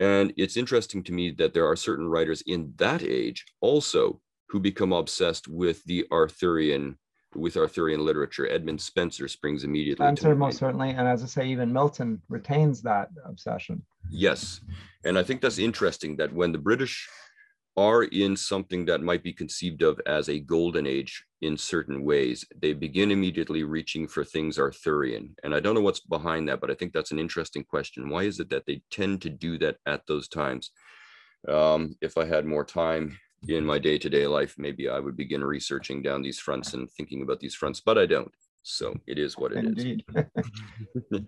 And 0.00 0.32
it's 0.36 0.56
interesting 0.56 1.02
to 1.04 1.12
me 1.12 1.30
that 1.32 1.54
there 1.54 1.66
are 1.66 1.76
certain 1.76 2.08
writers 2.08 2.42
in 2.46 2.72
that 2.76 3.02
age 3.02 3.44
also 3.60 4.20
who 4.48 4.60
become 4.60 4.92
obsessed 4.92 5.48
with 5.48 5.82
the 5.84 6.06
Arthurian 6.10 6.98
with 7.36 7.56
Arthurian 7.56 8.04
literature. 8.04 8.48
Edmund 8.48 8.80
Spenser 8.80 9.28
springs 9.28 9.64
immediately. 9.64 10.04
Spenser, 10.06 10.36
most 10.36 10.58
certainly, 10.58 10.90
and 10.90 11.08
as 11.08 11.22
I 11.22 11.26
say, 11.26 11.48
even 11.48 11.72
Milton 11.72 12.22
retains 12.28 12.80
that 12.82 13.08
obsession. 13.24 13.82
Yes, 14.08 14.60
and 15.04 15.18
I 15.18 15.24
think 15.24 15.40
that's 15.40 15.58
interesting 15.58 16.16
that 16.16 16.32
when 16.32 16.52
the 16.52 16.58
British 16.58 17.08
are 17.76 18.04
in 18.04 18.36
something 18.36 18.84
that 18.86 19.02
might 19.02 19.22
be 19.22 19.32
conceived 19.32 19.82
of 19.82 20.00
as 20.06 20.28
a 20.28 20.40
golden 20.40 20.86
age 20.86 21.24
in 21.42 21.56
certain 21.56 22.04
ways, 22.04 22.44
they 22.56 22.72
begin 22.72 23.10
immediately 23.10 23.64
reaching 23.64 24.06
for 24.06 24.24
things 24.24 24.58
Arthurian. 24.58 25.34
And 25.42 25.54
I 25.54 25.60
don't 25.60 25.74
know 25.74 25.80
what's 25.80 26.00
behind 26.00 26.48
that, 26.48 26.60
but 26.60 26.70
I 26.70 26.74
think 26.74 26.92
that's 26.92 27.10
an 27.10 27.18
interesting 27.18 27.64
question. 27.64 28.08
Why 28.08 28.22
is 28.22 28.40
it 28.40 28.50
that 28.50 28.64
they 28.66 28.82
tend 28.90 29.22
to 29.22 29.30
do 29.30 29.58
that 29.58 29.76
at 29.86 30.06
those 30.06 30.28
times? 30.28 30.70
Um, 31.48 31.96
if 32.00 32.16
I 32.16 32.24
had 32.24 32.46
more 32.46 32.64
time, 32.64 33.18
in 33.48 33.64
my 33.64 33.78
day-to-day 33.78 34.26
life 34.26 34.54
maybe 34.58 34.88
i 34.88 34.98
would 34.98 35.16
begin 35.16 35.44
researching 35.44 36.02
down 36.02 36.22
these 36.22 36.38
fronts 36.38 36.74
and 36.74 36.90
thinking 36.90 37.22
about 37.22 37.40
these 37.40 37.54
fronts 37.54 37.80
but 37.80 37.98
i 37.98 38.06
don't 38.06 38.30
so 38.62 38.94
it 39.06 39.18
is 39.18 39.36
what 39.36 39.52
it 39.52 39.58
Indeed. 39.58 40.02
is. 40.14 40.24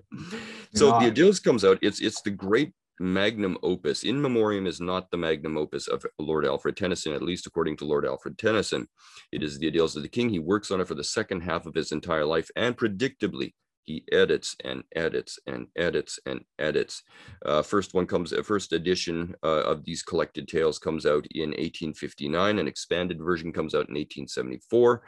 so 0.74 0.98
the 0.98 1.10
Idylls 1.10 1.42
comes 1.42 1.64
out 1.64 1.78
it's 1.82 2.00
it's 2.00 2.22
the 2.22 2.30
great 2.30 2.72
magnum 2.98 3.58
opus 3.62 4.04
in 4.04 4.20
memoriam 4.20 4.66
is 4.66 4.80
not 4.80 5.10
the 5.10 5.16
magnum 5.16 5.56
opus 5.56 5.86
of 5.88 6.04
lord 6.18 6.46
alfred 6.46 6.76
tennyson 6.76 7.12
at 7.12 7.22
least 7.22 7.46
according 7.46 7.76
to 7.76 7.84
lord 7.84 8.06
alfred 8.06 8.38
tennyson 8.38 8.86
it 9.32 9.42
is 9.42 9.58
the 9.58 9.70
Idylls 9.70 9.96
of 9.96 10.02
the 10.02 10.08
king 10.08 10.28
he 10.28 10.38
works 10.38 10.70
on 10.70 10.80
it 10.80 10.88
for 10.88 10.94
the 10.94 11.04
second 11.04 11.42
half 11.42 11.66
of 11.66 11.74
his 11.74 11.92
entire 11.92 12.24
life 12.24 12.50
and 12.56 12.76
predictably 12.76 13.52
he 13.86 14.04
edits 14.12 14.56
and 14.64 14.82
edits 14.94 15.38
and 15.46 15.68
edits 15.76 16.18
and 16.26 16.40
edits. 16.58 17.02
Uh, 17.44 17.62
first 17.62 17.94
one 17.94 18.06
comes, 18.06 18.32
uh, 18.32 18.42
first 18.42 18.72
edition 18.72 19.34
uh, 19.44 19.62
of 19.62 19.84
these 19.84 20.02
collected 20.02 20.48
tales 20.48 20.78
comes 20.78 21.06
out 21.06 21.26
in 21.30 21.50
1859. 21.50 22.58
An 22.58 22.68
expanded 22.68 23.18
version 23.20 23.52
comes 23.52 23.74
out 23.74 23.88
in 23.88 23.94
1874. 23.94 25.02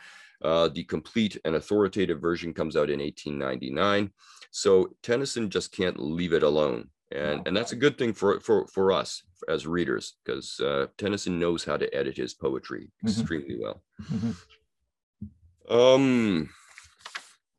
Uh, 0.45 0.69
the 0.69 0.85
complete 0.85 1.37
and 1.45 1.57
authoritative 1.57 2.21
version 2.21 2.55
comes 2.55 2.77
out 2.77 2.89
in 2.89 3.01
1899. 3.01 4.13
So 4.53 4.91
Tennyson 5.03 5.51
just 5.51 5.73
can't 5.73 5.99
leave 5.99 6.33
it 6.33 6.45
alone. 6.45 6.89
And, 7.11 7.47
and 7.47 7.57
that's 7.57 7.73
a 7.73 7.77
good 7.77 7.97
thing 7.97 8.13
for, 8.13 8.39
for, 8.41 8.67
for 8.67 8.93
us 8.93 9.23
as 9.49 9.67
readers, 9.67 10.17
because 10.25 10.61
uh, 10.61 10.87
Tennyson 10.99 11.39
knows 11.39 11.65
how 11.65 11.77
to 11.79 11.95
edit 11.95 12.17
his 12.17 12.35
poetry 12.35 12.91
mm-hmm. 13.05 13.09
extremely 13.09 13.59
well. 13.59 13.83
Mm-hmm. 14.13 15.75
Um, 15.75 16.51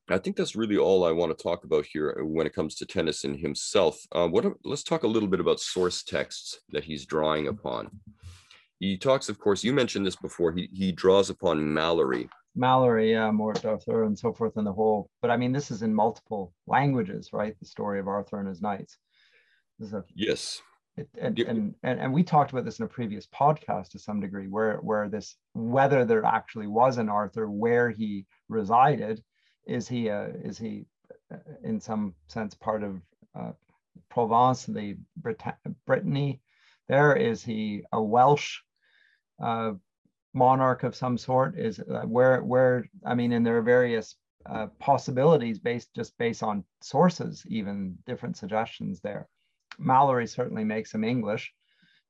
I 0.10 0.18
think 0.18 0.36
that's 0.36 0.56
really 0.56 0.78
all 0.78 1.04
I 1.04 1.12
want 1.12 1.36
to 1.36 1.44
talk 1.44 1.64
about 1.64 1.86
here 1.86 2.24
when 2.24 2.48
it 2.48 2.54
comes 2.54 2.76
to 2.76 2.86
Tennyson 2.86 3.38
himself. 3.38 4.00
Uh, 4.12 4.28
what, 4.28 4.46
let's 4.64 4.84
talk 4.84 5.04
a 5.04 5.08
little 5.08 5.30
bit 5.30 5.40
about 5.40 5.60
source 5.60 6.04
texts 6.04 6.60
that 6.70 6.84
he's 6.84 7.06
drawing 7.06 7.48
upon. 7.48 7.90
He 8.80 8.98
talks, 8.98 9.30
of 9.30 9.40
course, 9.40 9.64
you 9.64 9.74
mentioned 9.74 10.06
this 10.06 10.16
before, 10.16 10.52
he, 10.52 10.70
he 10.72 10.92
draws 10.92 11.30
upon 11.30 11.60
Malory. 11.60 12.30
Malory, 12.58 13.12
yeah, 13.12 13.30
Morte 13.30 13.66
Arthur, 13.66 14.04
and 14.06 14.18
so 14.18 14.34
forth 14.34 14.58
in 14.58 14.64
the 14.64 14.74
whole. 14.74 15.10
But 15.22 15.32
I 15.32 15.38
mean, 15.38 15.52
this 15.52 15.70
is 15.70 15.82
in 15.82 15.94
multiple 15.94 16.54
languages, 16.66 17.30
right? 17.34 17.56
The 17.60 17.66
story 17.66 18.00
of 18.00 18.08
Arthur 18.08 18.40
and 18.40 18.48
his 18.48 18.62
knights. 18.62 18.98
A, 19.82 20.04
yes. 20.16 20.62
It, 20.98 21.08
and, 21.20 21.40
and, 21.40 21.76
and, 21.84 22.00
and 22.00 22.14
we 22.14 22.24
talked 22.24 22.52
about 22.52 22.66
this 22.66 22.80
in 22.80 22.86
a 22.86 22.90
previous 22.90 23.28
podcast 23.28 23.90
to 23.90 24.00
some 24.00 24.20
degree, 24.20 24.48
where, 24.48 24.78
where 24.78 25.08
this, 25.08 25.38
whether 25.54 26.04
there 26.04 26.26
actually 26.26 26.68
was 26.68 26.98
an 26.98 27.10
Arthur, 27.10 27.50
where 27.50 27.90
he 27.90 28.26
resided, 28.50 29.24
is 29.66 29.88
he 29.88 30.10
uh, 30.10 30.30
is 30.44 30.58
he 30.58 30.86
uh, 31.32 31.38
in 31.64 31.80
some 31.80 32.16
sense 32.28 32.56
part 32.56 32.84
of 32.84 33.02
uh, 33.40 33.52
Provence, 34.10 34.66
the 34.66 34.98
Brit- 35.16 35.42
Brittany? 35.86 36.42
There 36.88 37.16
is 37.16 37.44
he 37.44 37.84
a 37.92 38.02
Welsh 38.02 38.58
uh, 39.42 39.74
monarch 40.34 40.84
of 40.84 40.96
some 40.96 41.18
sort? 41.18 41.58
Is 41.58 41.80
uh, 41.80 42.02
where 42.02 42.42
where 42.42 42.90
I 43.06 43.14
mean, 43.14 43.32
and 43.32 43.46
there 43.46 43.58
are 43.58 43.62
various 43.62 44.16
uh, 44.46 44.68
possibilities 44.80 45.60
based 45.60 45.94
just 45.96 46.18
based 46.18 46.42
on 46.42 46.64
sources, 46.82 47.46
even 47.48 47.98
different 48.08 48.38
suggestions 48.38 49.02
there. 49.02 49.28
Malory 49.80 50.28
certainly 50.28 50.64
makes 50.64 50.94
him 50.94 51.04
English, 51.04 51.54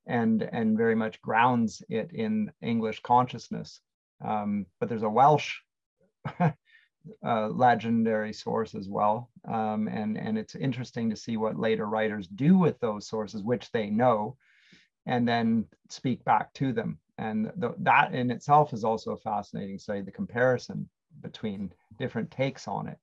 and 0.05 0.41
and 0.41 0.77
very 0.77 0.95
much 0.95 1.21
grounds 1.21 1.83
it 1.89 2.11
in 2.13 2.51
English 2.61 3.01
consciousness. 3.01 3.81
Um, 4.23 4.65
but 4.79 4.89
there's 4.89 5.03
a 5.03 5.09
Welsh 5.09 5.59
uh, 6.39 7.47
legendary 7.47 8.33
source 8.33 8.75
as 8.75 8.89
well. 8.89 9.29
Um, 9.47 9.87
and, 9.87 10.17
and 10.17 10.37
it's 10.37 10.55
interesting 10.55 11.09
to 11.09 11.15
see 11.15 11.37
what 11.37 11.59
later 11.59 11.85
writers 11.85 12.27
do 12.27 12.57
with 12.57 12.79
those 12.79 13.07
sources, 13.07 13.43
which 13.43 13.71
they 13.71 13.89
know, 13.89 14.37
and 15.05 15.27
then 15.27 15.65
speak 15.89 16.23
back 16.25 16.53
to 16.55 16.73
them. 16.73 16.99
And 17.17 17.51
that 17.79 18.13
in 18.13 18.31
itself 18.31 18.73
is 18.73 18.83
also 18.83 19.11
a 19.11 19.17
fascinating 19.17 19.77
study, 19.77 20.01
the 20.01 20.11
comparison 20.11 20.89
between 21.21 21.73
different 21.97 22.31
takes 22.31 22.67
on 22.67 22.87
it. 22.87 22.97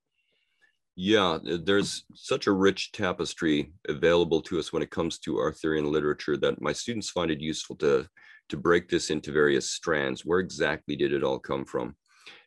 Yeah, 0.99 1.39
there's 1.43 2.05
such 2.15 2.47
a 2.47 2.53
rich 2.53 2.91
tapestry 2.93 3.71
available 3.87 4.41
to 4.43 4.59
us 4.59 4.73
when 4.73 4.83
it 4.83 4.91
comes 4.91 5.19
to 5.21 5.39
Arthurian 5.39 5.93
literature 5.93 6.39
that 6.39 6.63
my 6.63 6.73
students 6.73 7.11
find 7.11 7.31
it 7.31 7.39
useful 7.39 7.77
to, 7.77 8.09
to 8.49 8.57
break 8.57 8.89
this 8.89 9.11
into 9.11 9.31
various 9.31 9.71
strands. 9.71 10.25
Where 10.25 10.41
exactly 10.41 10.97
did 10.97 11.13
it 11.13 11.23
all 11.23 11.39
come 11.39 11.67
from? 11.67 11.97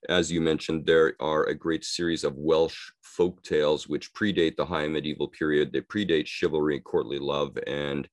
As 0.09 0.31
you 0.31 0.41
mentioned, 0.41 0.87
there 0.87 1.13
are 1.19 1.45
a 1.45 1.53
great 1.53 1.85
series 1.85 2.23
of 2.23 2.37
Welsh 2.37 2.91
folk 3.03 3.43
tales 3.43 3.87
which 3.87 4.13
predate 4.13 4.55
the 4.55 4.65
high 4.65 4.87
medieval 4.87 5.27
period. 5.27 5.71
They 5.71 5.81
predate 5.81 6.25
chivalry, 6.25 6.79
courtly 6.79 7.19
love, 7.19 7.55
and 7.67 8.09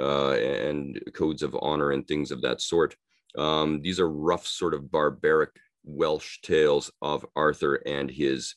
uh, 0.00 0.32
and 0.32 1.00
codes 1.14 1.42
of 1.42 1.56
honor 1.60 1.90
and 1.90 2.06
things 2.06 2.30
of 2.30 2.40
that 2.42 2.62
sort. 2.62 2.96
Um, 3.36 3.82
these 3.82 4.00
are 4.00 4.08
rough, 4.10 4.46
sort 4.46 4.72
of 4.72 4.90
barbaric 4.90 5.50
Welsh 5.84 6.40
tales 6.40 6.90
of 7.02 7.26
Arthur 7.34 7.76
and 7.86 8.10
his 8.10 8.54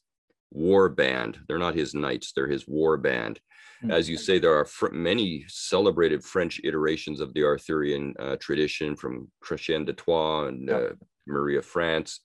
war 0.52 0.90
band. 0.90 1.40
They're 1.48 1.58
not 1.58 1.76
his 1.76 1.94
knights, 1.94 2.32
they're 2.34 2.48
his 2.48 2.68
war 2.68 2.98
band. 2.98 3.40
Hmm. 3.82 3.92
As 3.92 4.10
you 4.10 4.18
say, 4.18 4.40
there 4.40 4.58
are 4.58 4.66
fr- 4.66 4.92
many 4.92 5.46
celebrated 5.48 6.24
French 6.24 6.60
iterations 6.64 7.22
of 7.22 7.34
the 7.34 7.44
Arthurian 7.44 8.14
uh, 8.20 8.36
tradition 8.40 8.96
from 8.96 9.30
Chrétien 9.44 9.86
de 9.86 9.94
Troyes 9.94 10.50
and 10.50 10.70
uh, 10.70 10.90
Marie 11.28 11.58
of 11.58 11.66
France. 11.66 12.20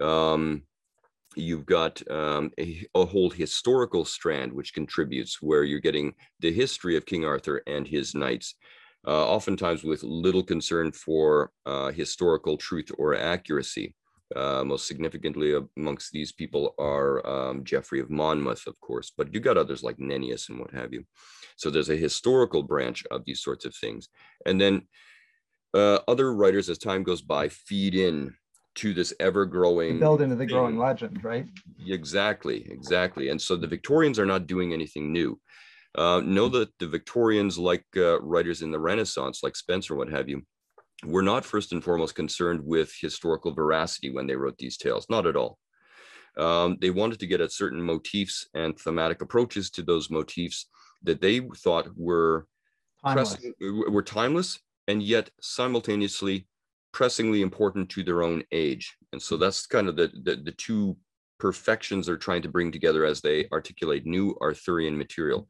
Um, 0.00 0.62
you've 1.36 1.66
got 1.66 2.02
um, 2.10 2.50
a, 2.58 2.86
a, 2.94 3.04
whole 3.04 3.30
historical 3.30 4.04
strand 4.04 4.52
which 4.52 4.74
contributes 4.74 5.42
where 5.42 5.62
you're 5.62 5.78
getting 5.78 6.14
the 6.40 6.52
history 6.52 6.96
of 6.96 7.06
King 7.06 7.24
Arthur 7.24 7.62
and 7.66 7.86
his 7.86 8.14
knights, 8.14 8.54
uh, 9.06 9.28
oftentimes 9.28 9.84
with 9.84 10.02
little 10.02 10.42
concern 10.42 10.90
for 10.90 11.50
uh, 11.66 11.90
historical 11.90 12.56
truth 12.56 12.90
or 12.98 13.14
accuracy. 13.14 13.94
Uh, 14.36 14.62
most 14.62 14.86
significantly 14.86 15.54
amongst 15.78 16.12
these 16.12 16.32
people 16.32 16.74
are 16.78 17.26
um, 17.26 17.64
Geoffrey 17.64 17.98
of 17.98 18.10
Monmouth, 18.10 18.66
of 18.66 18.78
course, 18.80 19.10
but 19.16 19.32
you 19.32 19.40
got 19.40 19.56
others 19.56 19.82
like 19.82 19.96
Nennius 19.96 20.50
and 20.50 20.58
what 20.60 20.72
have 20.74 20.92
you. 20.92 21.04
So 21.56 21.70
there's 21.70 21.88
a 21.88 21.96
historical 21.96 22.62
branch 22.62 23.04
of 23.10 23.24
these 23.24 23.40
sorts 23.40 23.64
of 23.64 23.74
things. 23.74 24.08
And 24.44 24.60
then 24.60 24.82
uh, 25.74 26.00
other 26.06 26.34
writers, 26.34 26.68
as 26.68 26.78
time 26.78 27.04
goes 27.04 27.22
by, 27.22 27.48
feed 27.48 27.94
in 27.94 28.34
to 28.76 28.94
this 28.94 29.12
ever 29.18 29.44
growing 29.44 29.98
build 29.98 30.20
into 30.20 30.36
the 30.36 30.46
thing. 30.46 30.54
growing 30.54 30.78
legend, 30.78 31.24
right? 31.24 31.46
Exactly, 31.88 32.66
exactly. 32.70 33.30
And 33.30 33.40
so 33.40 33.56
the 33.56 33.66
Victorians 33.66 34.18
are 34.18 34.26
not 34.26 34.46
doing 34.46 34.72
anything 34.72 35.12
new. 35.12 35.40
Uh, 35.96 36.20
know 36.24 36.48
that 36.48 36.70
the 36.78 36.86
Victorians, 36.86 37.58
like 37.58 37.84
uh, 37.96 38.20
writers 38.20 38.62
in 38.62 38.70
the 38.70 38.78
Renaissance, 38.78 39.42
like 39.42 39.56
Spenser, 39.56 39.96
what 39.96 40.10
have 40.10 40.28
you, 40.28 40.42
were 41.04 41.22
not 41.22 41.44
first 41.44 41.72
and 41.72 41.82
foremost 41.82 42.14
concerned 42.14 42.60
with 42.64 42.92
historical 43.00 43.52
veracity 43.52 44.10
when 44.10 44.26
they 44.26 44.36
wrote 44.36 44.58
these 44.58 44.76
tales, 44.76 45.06
not 45.08 45.26
at 45.26 45.36
all. 45.36 45.58
Um, 46.36 46.76
they 46.80 46.90
wanted 46.90 47.20
to 47.20 47.26
get 47.26 47.40
at 47.40 47.52
certain 47.52 47.80
motifs 47.80 48.48
and 48.54 48.78
thematic 48.78 49.22
approaches 49.22 49.70
to 49.70 49.82
those 49.82 50.10
motifs 50.10 50.66
that 51.02 51.20
they 51.20 51.40
thought 51.40 51.88
were 51.96 52.46
timeless. 53.04 53.36
Pressing, 53.36 53.54
were 53.90 54.02
timeless 54.02 54.58
and 54.86 55.02
yet 55.02 55.30
simultaneously 55.40 56.46
pressingly 56.92 57.42
important 57.42 57.88
to 57.90 58.02
their 58.02 58.22
own 58.22 58.42
age. 58.50 58.96
And 59.12 59.20
so 59.20 59.36
that's 59.36 59.66
kind 59.66 59.88
of 59.88 59.96
the, 59.96 60.10
the, 60.22 60.36
the 60.36 60.52
two 60.52 60.96
perfections 61.38 62.06
they're 62.06 62.16
trying 62.16 62.42
to 62.42 62.48
bring 62.48 62.72
together 62.72 63.04
as 63.04 63.20
they 63.20 63.46
articulate 63.52 64.06
new 64.06 64.36
Arthurian 64.40 64.96
material. 64.96 65.46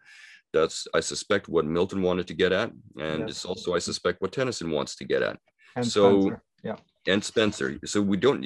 That's, 0.52 0.86
I 0.94 1.00
suspect, 1.00 1.48
what 1.48 1.66
Milton 1.66 2.02
wanted 2.02 2.26
to 2.28 2.34
get 2.34 2.52
at, 2.52 2.70
and 2.98 3.20
yes. 3.20 3.30
it's 3.30 3.44
also, 3.44 3.74
I 3.74 3.78
suspect, 3.78 4.22
what 4.22 4.32
Tennyson 4.32 4.70
wants 4.70 4.96
to 4.96 5.04
get 5.04 5.22
at. 5.22 5.38
And 5.76 5.86
so, 5.86 6.20
Spenser. 6.20 6.40
yeah, 6.64 6.76
and 7.06 7.22
Spenser. 7.22 7.78
So 7.86 8.00
we 8.00 8.16
don't 8.16 8.44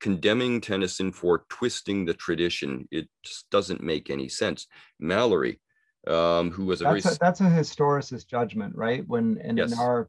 condemning 0.00 0.60
Tennyson 0.60 1.12
for 1.12 1.44
twisting 1.48 2.04
the 2.04 2.14
tradition. 2.14 2.88
It 2.90 3.08
just 3.22 3.50
doesn't 3.50 3.82
make 3.82 4.10
any 4.10 4.28
sense. 4.28 4.66
Malory, 5.02 5.58
um, 6.06 6.50
who 6.50 6.64
was 6.64 6.80
a 6.80 6.84
that's 6.84 7.04
very 7.04 7.14
a, 7.14 7.18
that's 7.18 7.40
a 7.40 7.44
historicist 7.44 8.26
judgment, 8.26 8.74
right? 8.76 9.04
When 9.06 9.38
and 9.42 9.58
yes. 9.58 9.72
in 9.72 9.78
our 9.78 10.08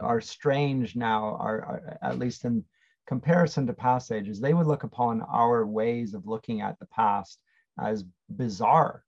our 0.00 0.20
strange 0.20 0.96
now, 0.96 1.36
are 1.40 1.98
at 2.02 2.18
least 2.18 2.44
in 2.44 2.64
comparison 3.06 3.66
to 3.66 3.72
past 3.72 4.12
ages, 4.12 4.40
they 4.40 4.54
would 4.54 4.66
look 4.66 4.82
upon 4.82 5.22
our 5.22 5.66
ways 5.66 6.14
of 6.14 6.26
looking 6.26 6.60
at 6.60 6.78
the 6.78 6.86
past 6.86 7.38
as 7.78 8.04
bizarre 8.28 9.04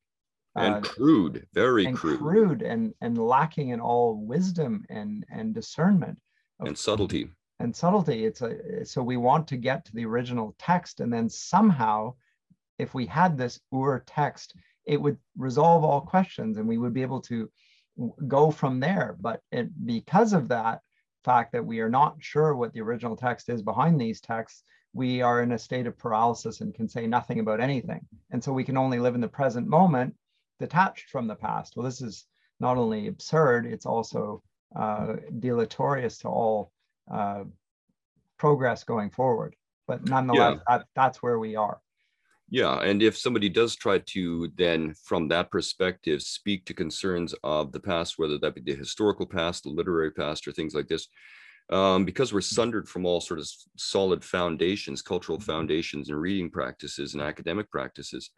and 0.59 0.75
uh, 0.75 0.81
crude, 0.81 1.47
very 1.53 1.87
and 1.87 1.97
crude. 1.97 2.19
crude, 2.19 2.63
and 2.63 2.95
and 3.01 3.19
lacking 3.19 3.71
in 3.71 3.81
all 3.81 4.17
wisdom 4.17 4.85
and 4.89 5.25
and 5.31 5.55
discernment 5.55 6.19
and 6.61 6.77
subtlety. 6.77 7.31
And 7.61 7.75
subtlety. 7.75 8.25
It's 8.25 8.43
a 8.43 8.85
so 8.85 9.03
we 9.03 9.17
want 9.17 9.49
to 9.49 9.57
get 9.57 9.85
to 9.87 9.95
the 9.95 10.07
original 10.07 10.55
text, 10.59 11.01
and 11.01 11.13
then 11.13 11.29
somehow, 11.29 12.15
if 12.79 12.95
we 12.95 13.07
had 13.07 13.37
this 13.37 13.61
ur 13.73 14.03
text, 14.07 14.55
it 14.87 15.01
would 15.01 15.19
resolve 15.37 15.85
all 15.85 16.01
questions, 16.01 16.59
and 16.59 16.69
we 16.69 16.79
would 16.79 16.95
be 16.95 17.03
able 17.03 17.21
to 17.23 17.51
go 18.27 18.51
from 18.51 18.81
there. 18.81 19.17
But 19.21 19.41
it, 19.51 19.69
because 19.87 20.33
of 20.33 20.49
that 20.49 20.81
fact 21.25 21.53
that 21.53 21.67
we 21.67 21.81
are 21.81 21.91
not 21.91 22.17
sure 22.21 22.55
what 22.55 22.73
the 22.73 22.81
original 22.81 23.17
text 23.17 23.49
is 23.49 23.63
behind 23.63 24.01
these 24.01 24.21
texts, 24.21 24.63
we 24.95 25.21
are 25.21 25.43
in 25.43 25.53
a 25.53 25.59
state 25.59 25.87
of 25.87 25.99
paralysis 25.99 26.61
and 26.61 26.75
can 26.75 26.89
say 26.89 27.07
nothing 27.07 27.41
about 27.41 27.61
anything. 27.61 28.01
And 28.31 28.43
so 28.43 28.53
we 28.53 28.65
can 28.65 28.77
only 28.77 28.99
live 28.99 29.15
in 29.15 29.21
the 29.21 29.29
present 29.29 29.67
moment 29.67 30.15
detached 30.59 31.11
from 31.11 31.27
the 31.27 31.35
past. 31.35 31.75
Well, 31.77 31.85
this 31.85 32.01
is 32.01 32.27
not 32.61 32.77
only 32.77 33.07
absurd, 33.07 33.67
it's 33.67 33.87
also 33.87 34.43
uh, 34.75 35.17
deleterious 35.39 36.19
to 36.19 36.29
all 36.29 36.73
uh, 37.11 37.45
progress 38.37 38.85
going 38.85 39.11
forward. 39.11 39.55
But 39.87 40.07
nonetheless, 40.07 40.59
yeah. 40.59 40.79
that, 40.79 40.87
that's 40.95 41.23
where 41.23 41.39
we 41.39 41.57
are. 41.57 41.81
Yeah, 42.51 42.81
and 42.81 43.03
if 43.03 43.17
somebody 43.17 43.51
does 43.51 43.77
try 43.77 43.99
to 43.99 44.51
then, 44.57 44.95
from 45.05 45.29
that 45.29 45.51
perspective, 45.51 46.23
speak 46.23 46.65
to 46.67 46.75
concerns 46.75 47.35
of 47.45 47.73
the 47.73 47.81
past, 47.81 48.19
whether 48.19 48.39
that 48.39 48.55
be 48.55 48.63
the 48.63 48.75
historical 48.75 49.27
past, 49.27 49.65
the 49.65 49.71
literary 49.71 50.11
past, 50.11 50.49
or 50.49 50.53
things 50.53 50.75
like 50.75 50.89
this, 50.89 51.09
um, 51.71 52.07
because 52.07 52.33
we're 52.33 52.41
sundered 52.41 52.89
from 52.89 53.05
all 53.05 53.21
sort 53.21 53.41
of 53.41 53.49
solid 53.77 54.25
foundations, 54.25 55.03
cultural 55.03 55.39
foundations, 55.39 56.09
and 56.09 56.19
reading 56.19 56.51
practices 56.51 57.13
and 57.13 57.23
academic 57.23 57.71
practices, 57.71 58.31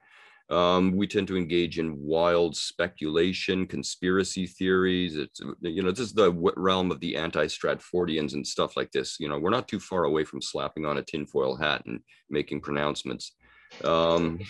um, 0.51 0.96
we 0.96 1.07
tend 1.07 1.28
to 1.28 1.36
engage 1.36 1.78
in 1.78 1.96
wild 2.01 2.57
speculation, 2.57 3.66
conspiracy 3.66 4.46
theories. 4.46 5.16
It's 5.16 5.40
you 5.61 5.82
know 5.82 5.90
this 5.90 6.01
is 6.01 6.12
the 6.12 6.32
realm 6.57 6.90
of 6.90 7.01
the 7.01 7.16
anti-Stratfordians 7.16 8.34
and 8.34 8.46
stuff 8.46 8.76
like 8.76 8.90
this. 8.90 9.18
You 9.20 9.28
know 9.28 9.38
we're 9.38 9.51
not 9.51 9.68
too 9.68 9.80
far 9.80 10.05
away 10.05 10.24
from 10.24 10.42
slapping 10.42 10.84
on 10.84 10.98
a 10.98 11.03
tinfoil 11.03 11.57
hat 11.57 11.82
and 11.86 12.01
making 12.28 12.62
pronouncements. 12.62 13.32
Um, 13.84 14.40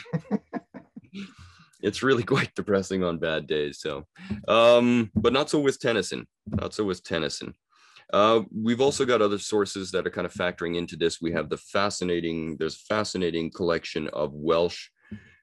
it's 1.83 2.03
really 2.03 2.23
quite 2.23 2.55
depressing 2.55 3.05
on 3.05 3.19
bad 3.19 3.47
days. 3.47 3.81
So, 3.81 4.07
um, 4.49 5.11
but 5.15 5.35
not 5.35 5.51
so 5.51 5.61
with 5.61 5.81
Tennyson. 5.81 6.27
Not 6.47 6.73
so 6.73 6.85
with 6.85 7.05
Tennyson. 7.05 7.55
Uh, 8.13 8.43
we've 8.53 8.81
also 8.81 9.05
got 9.05 9.23
other 9.23 9.39
sources 9.39 9.91
that 9.93 10.07
are 10.07 10.11
kind 10.11 10.27
of 10.27 10.35
factoring 10.35 10.77
into 10.77 10.97
this. 10.97 11.21
We 11.21 11.31
have 11.33 11.49
the 11.49 11.59
fascinating, 11.59 12.57
there's 12.59 12.75
a 12.75 12.95
fascinating 12.95 13.53
collection 13.53 14.09
of 14.09 14.33
Welsh 14.33 14.89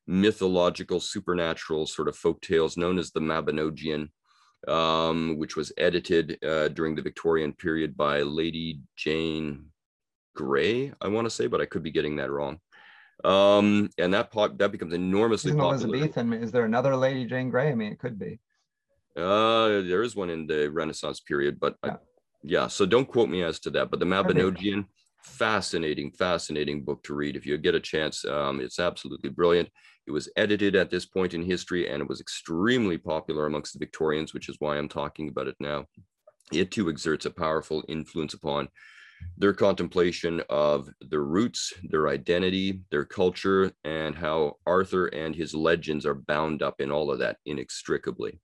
mythological, 0.07 0.99
supernatural 0.99 1.85
sort 1.85 2.07
of 2.07 2.15
folk 2.15 2.41
tales 2.41 2.77
known 2.77 2.97
as 2.97 3.11
the 3.11 3.19
Mabinogion, 3.19 4.09
um, 4.67 5.37
which 5.37 5.55
was 5.55 5.71
edited 5.77 6.43
uh, 6.43 6.69
during 6.69 6.95
the 6.95 7.01
Victorian 7.01 7.53
period 7.53 7.95
by 7.95 8.21
Lady 8.21 8.79
Jane 8.95 9.65
Grey, 10.35 10.93
I 11.01 11.07
want 11.09 11.25
to 11.25 11.31
say, 11.31 11.47
but 11.47 11.61
I 11.61 11.65
could 11.65 11.83
be 11.83 11.91
getting 11.91 12.15
that 12.17 12.31
wrong. 12.31 12.59
Um, 13.25 13.89
and 13.97 14.13
that 14.13 14.31
pop, 14.31 14.57
that 14.59 14.71
becomes 14.71 14.93
enormously 14.93 15.49
Isn't 15.49 15.59
popular. 15.59 15.97
Elizabethan. 15.97 16.33
Is 16.33 16.51
there 16.51 16.65
another 16.65 16.95
Lady 16.95 17.25
Jane 17.25 17.49
Grey? 17.49 17.71
I 17.71 17.75
mean, 17.75 17.91
it 17.91 17.99
could 17.99 18.19
be. 18.19 18.39
Uh, 19.15 19.81
there 19.81 20.03
is 20.03 20.15
one 20.15 20.29
in 20.29 20.45
the 20.45 20.69
Renaissance 20.69 21.19
period, 21.19 21.59
but 21.59 21.75
yeah. 21.83 21.91
I, 21.91 21.95
yeah. 22.43 22.67
So 22.67 22.85
don't 22.85 23.07
quote 23.07 23.29
me 23.29 23.41
as 23.43 23.59
to 23.61 23.71
that. 23.71 23.89
But 23.89 23.99
the 23.99 24.05
Mabinogion, 24.05 24.85
fascinating, 25.27 26.11
fascinating 26.11 26.83
book 26.83 27.03
to 27.03 27.13
read 27.13 27.35
if 27.35 27.45
you 27.45 27.57
get 27.57 27.75
a 27.75 27.79
chance. 27.79 28.25
Um, 28.25 28.59
it's 28.59 28.79
absolutely 28.79 29.29
brilliant. 29.29 29.69
It 30.07 30.11
was 30.11 30.29
edited 30.37 30.75
at 30.75 30.89
this 30.89 31.05
point 31.05 31.33
in 31.33 31.43
history 31.43 31.89
and 31.89 32.01
it 32.01 32.07
was 32.07 32.21
extremely 32.21 32.97
popular 32.97 33.45
amongst 33.45 33.73
the 33.73 33.79
Victorians, 33.79 34.33
which 34.33 34.49
is 34.49 34.55
why 34.59 34.77
I'm 34.77 34.87
talking 34.87 35.29
about 35.29 35.47
it 35.47 35.55
now. 35.59 35.85
It 36.51 36.71
too 36.71 36.89
exerts 36.89 37.25
a 37.25 37.31
powerful 37.31 37.83
influence 37.89 38.33
upon 38.33 38.69
their 39.37 39.53
contemplation 39.53 40.41
of 40.49 40.89
their 41.01 41.23
roots, 41.23 41.73
their 41.83 42.07
identity, 42.07 42.81
their 42.91 43.05
culture, 43.05 43.71
and 43.83 44.15
how 44.15 44.57
Arthur 44.65 45.07
and 45.07 45.35
his 45.35 45.53
legends 45.53 46.05
are 46.05 46.15
bound 46.15 46.61
up 46.61 46.79
in 46.79 46.91
all 46.91 47.11
of 47.11 47.19
that 47.19 47.37
inextricably. 47.45 48.39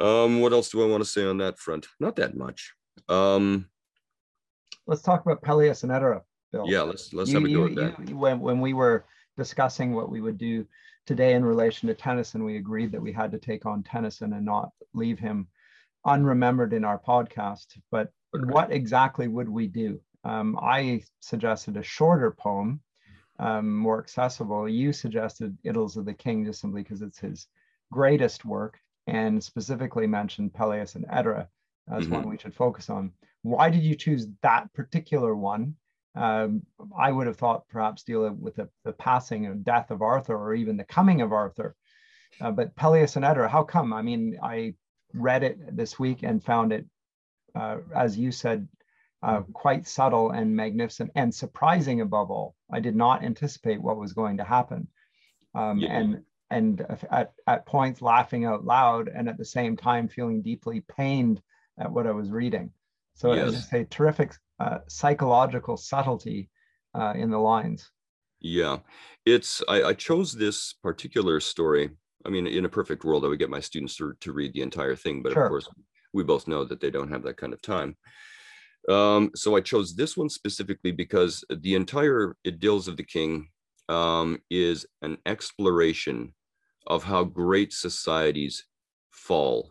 Um, 0.00 0.40
what 0.40 0.52
else 0.52 0.70
do 0.70 0.82
I 0.82 0.86
want 0.86 1.02
to 1.02 1.08
say 1.08 1.24
on 1.24 1.38
that 1.38 1.58
front? 1.58 1.86
Not 2.00 2.16
that 2.16 2.36
much. 2.36 2.74
Um, 3.08 3.68
let's 4.86 5.02
talk 5.02 5.24
about 5.24 5.42
Pelleas 5.42 5.82
and 5.82 5.92
Ettarre, 5.92 6.22
Bill. 6.52 6.64
Yeah, 6.66 6.82
let's 6.82 7.12
let's 7.12 7.30
you, 7.30 7.36
have 7.36 7.44
a 7.44 7.52
go 7.52 7.66
at 7.66 7.74
that. 7.96 8.08
You, 8.08 8.16
when 8.16 8.40
when 8.40 8.60
we 8.60 8.72
were 8.72 9.04
discussing 9.36 9.94
what 9.94 10.10
we 10.10 10.20
would 10.20 10.38
do 10.38 10.66
today 11.06 11.34
in 11.34 11.44
relation 11.44 11.88
to 11.88 11.94
Tennyson, 11.94 12.44
we 12.44 12.56
agreed 12.56 12.92
that 12.92 13.02
we 13.02 13.12
had 13.12 13.30
to 13.32 13.38
take 13.38 13.66
on 13.66 13.82
Tennyson 13.82 14.32
and 14.32 14.44
not 14.44 14.70
leave 14.94 15.18
him 15.18 15.48
unremembered 16.06 16.72
in 16.72 16.84
our 16.84 16.98
podcast. 16.98 17.66
But 17.90 18.12
what 18.32 18.72
exactly 18.72 19.28
would 19.28 19.48
we 19.48 19.66
do? 19.66 20.00
Um, 20.24 20.58
I 20.60 21.02
suggested 21.20 21.76
a 21.76 21.82
shorter 21.82 22.30
poem, 22.30 22.80
um, 23.38 23.76
more 23.76 23.98
accessible. 23.98 24.68
You 24.68 24.92
suggested 24.92 25.56
Idylls 25.64 25.96
of 25.96 26.04
the 26.04 26.14
King 26.14 26.44
just 26.44 26.60
simply 26.60 26.82
because 26.82 27.02
it's 27.02 27.18
his 27.18 27.46
greatest 27.92 28.44
work 28.44 28.78
and 29.06 29.42
specifically 29.42 30.06
mentioned 30.06 30.54
Pelleas 30.54 30.94
and 30.94 31.06
Ettarre 31.06 31.46
as 31.90 32.04
mm-hmm. 32.04 32.14
one 32.14 32.28
we 32.30 32.38
should 32.38 32.54
focus 32.54 32.88
on. 32.88 33.12
Why 33.44 33.70
did 33.70 33.82
you 33.82 33.94
choose 33.94 34.26
that 34.42 34.72
particular 34.74 35.34
one? 35.34 35.76
um, 36.16 36.62
I 36.96 37.10
would 37.10 37.26
have 37.26 37.36
thought 37.36 37.68
perhaps 37.68 38.04
deal 38.04 38.30
with 38.30 38.56
the, 38.56 38.68
the 38.84 38.92
passing 38.92 39.46
and 39.46 39.64
death 39.64 39.90
of 39.90 40.02
Arthur 40.02 40.36
or 40.36 40.54
even 40.54 40.76
the 40.76 40.84
coming 40.84 41.22
of 41.22 41.32
Arthur. 41.32 41.74
Uh, 42.40 42.50
but 42.50 42.74
Pelleas 42.76 43.16
and 43.16 43.24
Ettarre, 43.24 43.50
how 43.50 43.64
come? 43.64 43.92
I 43.92 44.02
mean, 44.02 44.38
I 44.42 44.74
read 45.12 45.42
it 45.42 45.76
this 45.76 45.98
week 45.98 46.22
and 46.22 46.42
found 46.42 46.72
it, 46.72 46.86
uh, 47.54 47.78
as 47.94 48.16
you 48.16 48.30
said, 48.30 48.68
uh, 49.22 49.40
quite 49.52 49.88
subtle 49.88 50.30
and 50.30 50.54
magnificent 50.54 51.10
and 51.14 51.34
surprising 51.34 52.00
above 52.00 52.30
all. 52.30 52.54
I 52.72 52.80
did 52.80 52.94
not 52.94 53.24
anticipate 53.24 53.82
what 53.82 53.96
was 53.96 54.12
going 54.12 54.36
to 54.36 54.44
happen. 54.44 54.88
Um, 55.54 55.78
yeah. 55.78 55.98
And 55.98 56.22
and 56.50 56.86
at, 57.10 57.32
at 57.46 57.66
points 57.66 58.02
laughing 58.02 58.44
out 58.44 58.64
loud 58.64 59.08
and 59.08 59.28
at 59.28 59.38
the 59.38 59.44
same 59.44 59.76
time 59.76 60.08
feeling 60.08 60.42
deeply 60.42 60.80
pained 60.80 61.40
at 61.78 61.90
what 61.90 62.06
I 62.06 62.12
was 62.12 62.30
reading. 62.30 62.70
So 63.14 63.32
yes. 63.32 63.42
it 63.42 63.44
was 63.44 63.72
a 63.72 63.84
terrific 63.84 64.32
uh, 64.60 64.78
psychological 64.88 65.76
subtlety 65.76 66.50
uh, 66.94 67.14
in 67.16 67.30
the 67.30 67.38
lines. 67.38 67.90
Yeah, 68.40 68.78
it's 69.24 69.62
I, 69.68 69.82
I, 69.82 69.92
chose 69.94 70.32
this 70.32 70.74
particular 70.82 71.40
story. 71.40 71.90
I 72.26 72.28
mean, 72.28 72.46
in 72.46 72.66
a 72.66 72.68
perfect 72.68 73.04
world, 73.04 73.24
I 73.24 73.28
would 73.28 73.38
get 73.38 73.48
my 73.48 73.60
students 73.60 73.96
to, 73.96 74.14
to 74.20 74.32
read 74.32 74.52
the 74.52 74.60
entire 74.60 74.94
thing, 74.94 75.22
but 75.22 75.32
sure. 75.32 75.44
of 75.44 75.48
course, 75.48 75.68
we 76.12 76.24
both 76.24 76.46
know 76.46 76.64
that 76.64 76.80
they 76.80 76.90
don't 76.90 77.10
have 77.10 77.22
that 77.22 77.38
kind 77.38 77.54
of 77.54 77.62
time. 77.62 77.96
Um, 78.88 79.30
so 79.34 79.56
I 79.56 79.60
chose 79.60 79.96
this 79.96 80.16
one 80.16 80.28
specifically 80.28 80.92
because 80.92 81.42
the 81.50 81.74
entire 81.74 82.36
Idylls 82.46 82.86
of 82.86 82.98
the 82.98 83.02
King 83.02 83.48
um, 83.88 84.38
is 84.50 84.86
an 85.00 85.16
exploration 85.24 86.34
of 86.86 87.02
how 87.02 87.24
great 87.24 87.72
societies 87.72 88.64
fall 89.10 89.70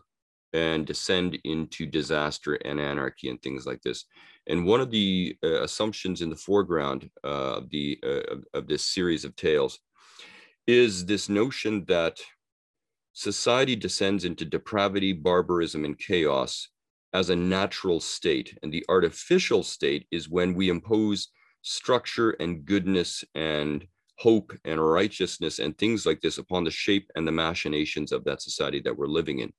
and 0.54 0.86
descend 0.86 1.36
into 1.44 1.84
disaster 1.84 2.54
and 2.54 2.80
anarchy 2.80 3.28
and 3.28 3.42
things 3.42 3.66
like 3.66 3.82
this. 3.82 4.06
And 4.46 4.64
one 4.64 4.80
of 4.80 4.90
the 4.90 5.36
uh, 5.42 5.62
assumptions 5.62 6.22
in 6.22 6.30
the 6.30 6.36
foreground 6.36 7.10
uh, 7.24 7.56
of 7.56 7.70
the 7.70 7.98
uh, 8.04 8.32
of, 8.32 8.44
of 8.54 8.66
this 8.68 8.84
series 8.84 9.24
of 9.24 9.36
tales 9.36 9.80
is 10.66 11.04
this 11.04 11.28
notion 11.28 11.84
that 11.88 12.18
society 13.12 13.76
descends 13.76 14.24
into 14.24 14.44
depravity, 14.44 15.12
barbarism, 15.12 15.84
and 15.84 15.98
chaos 15.98 16.68
as 17.12 17.30
a 17.30 17.36
natural 17.36 18.00
state. 18.00 18.56
And 18.62 18.72
the 18.72 18.84
artificial 18.88 19.62
state 19.62 20.06
is 20.10 20.28
when 20.28 20.54
we 20.54 20.68
impose 20.68 21.28
structure 21.62 22.30
and 22.32 22.64
goodness 22.64 23.24
and 23.34 23.86
hope 24.18 24.52
and 24.64 24.84
righteousness 24.84 25.58
and 25.58 25.76
things 25.76 26.06
like 26.06 26.20
this 26.20 26.38
upon 26.38 26.64
the 26.64 26.70
shape 26.70 27.10
and 27.16 27.26
the 27.26 27.32
machinations 27.32 28.12
of 28.12 28.24
that 28.24 28.42
society 28.42 28.80
that 28.80 28.96
we're 28.96 29.06
living 29.06 29.40
in. 29.40 29.52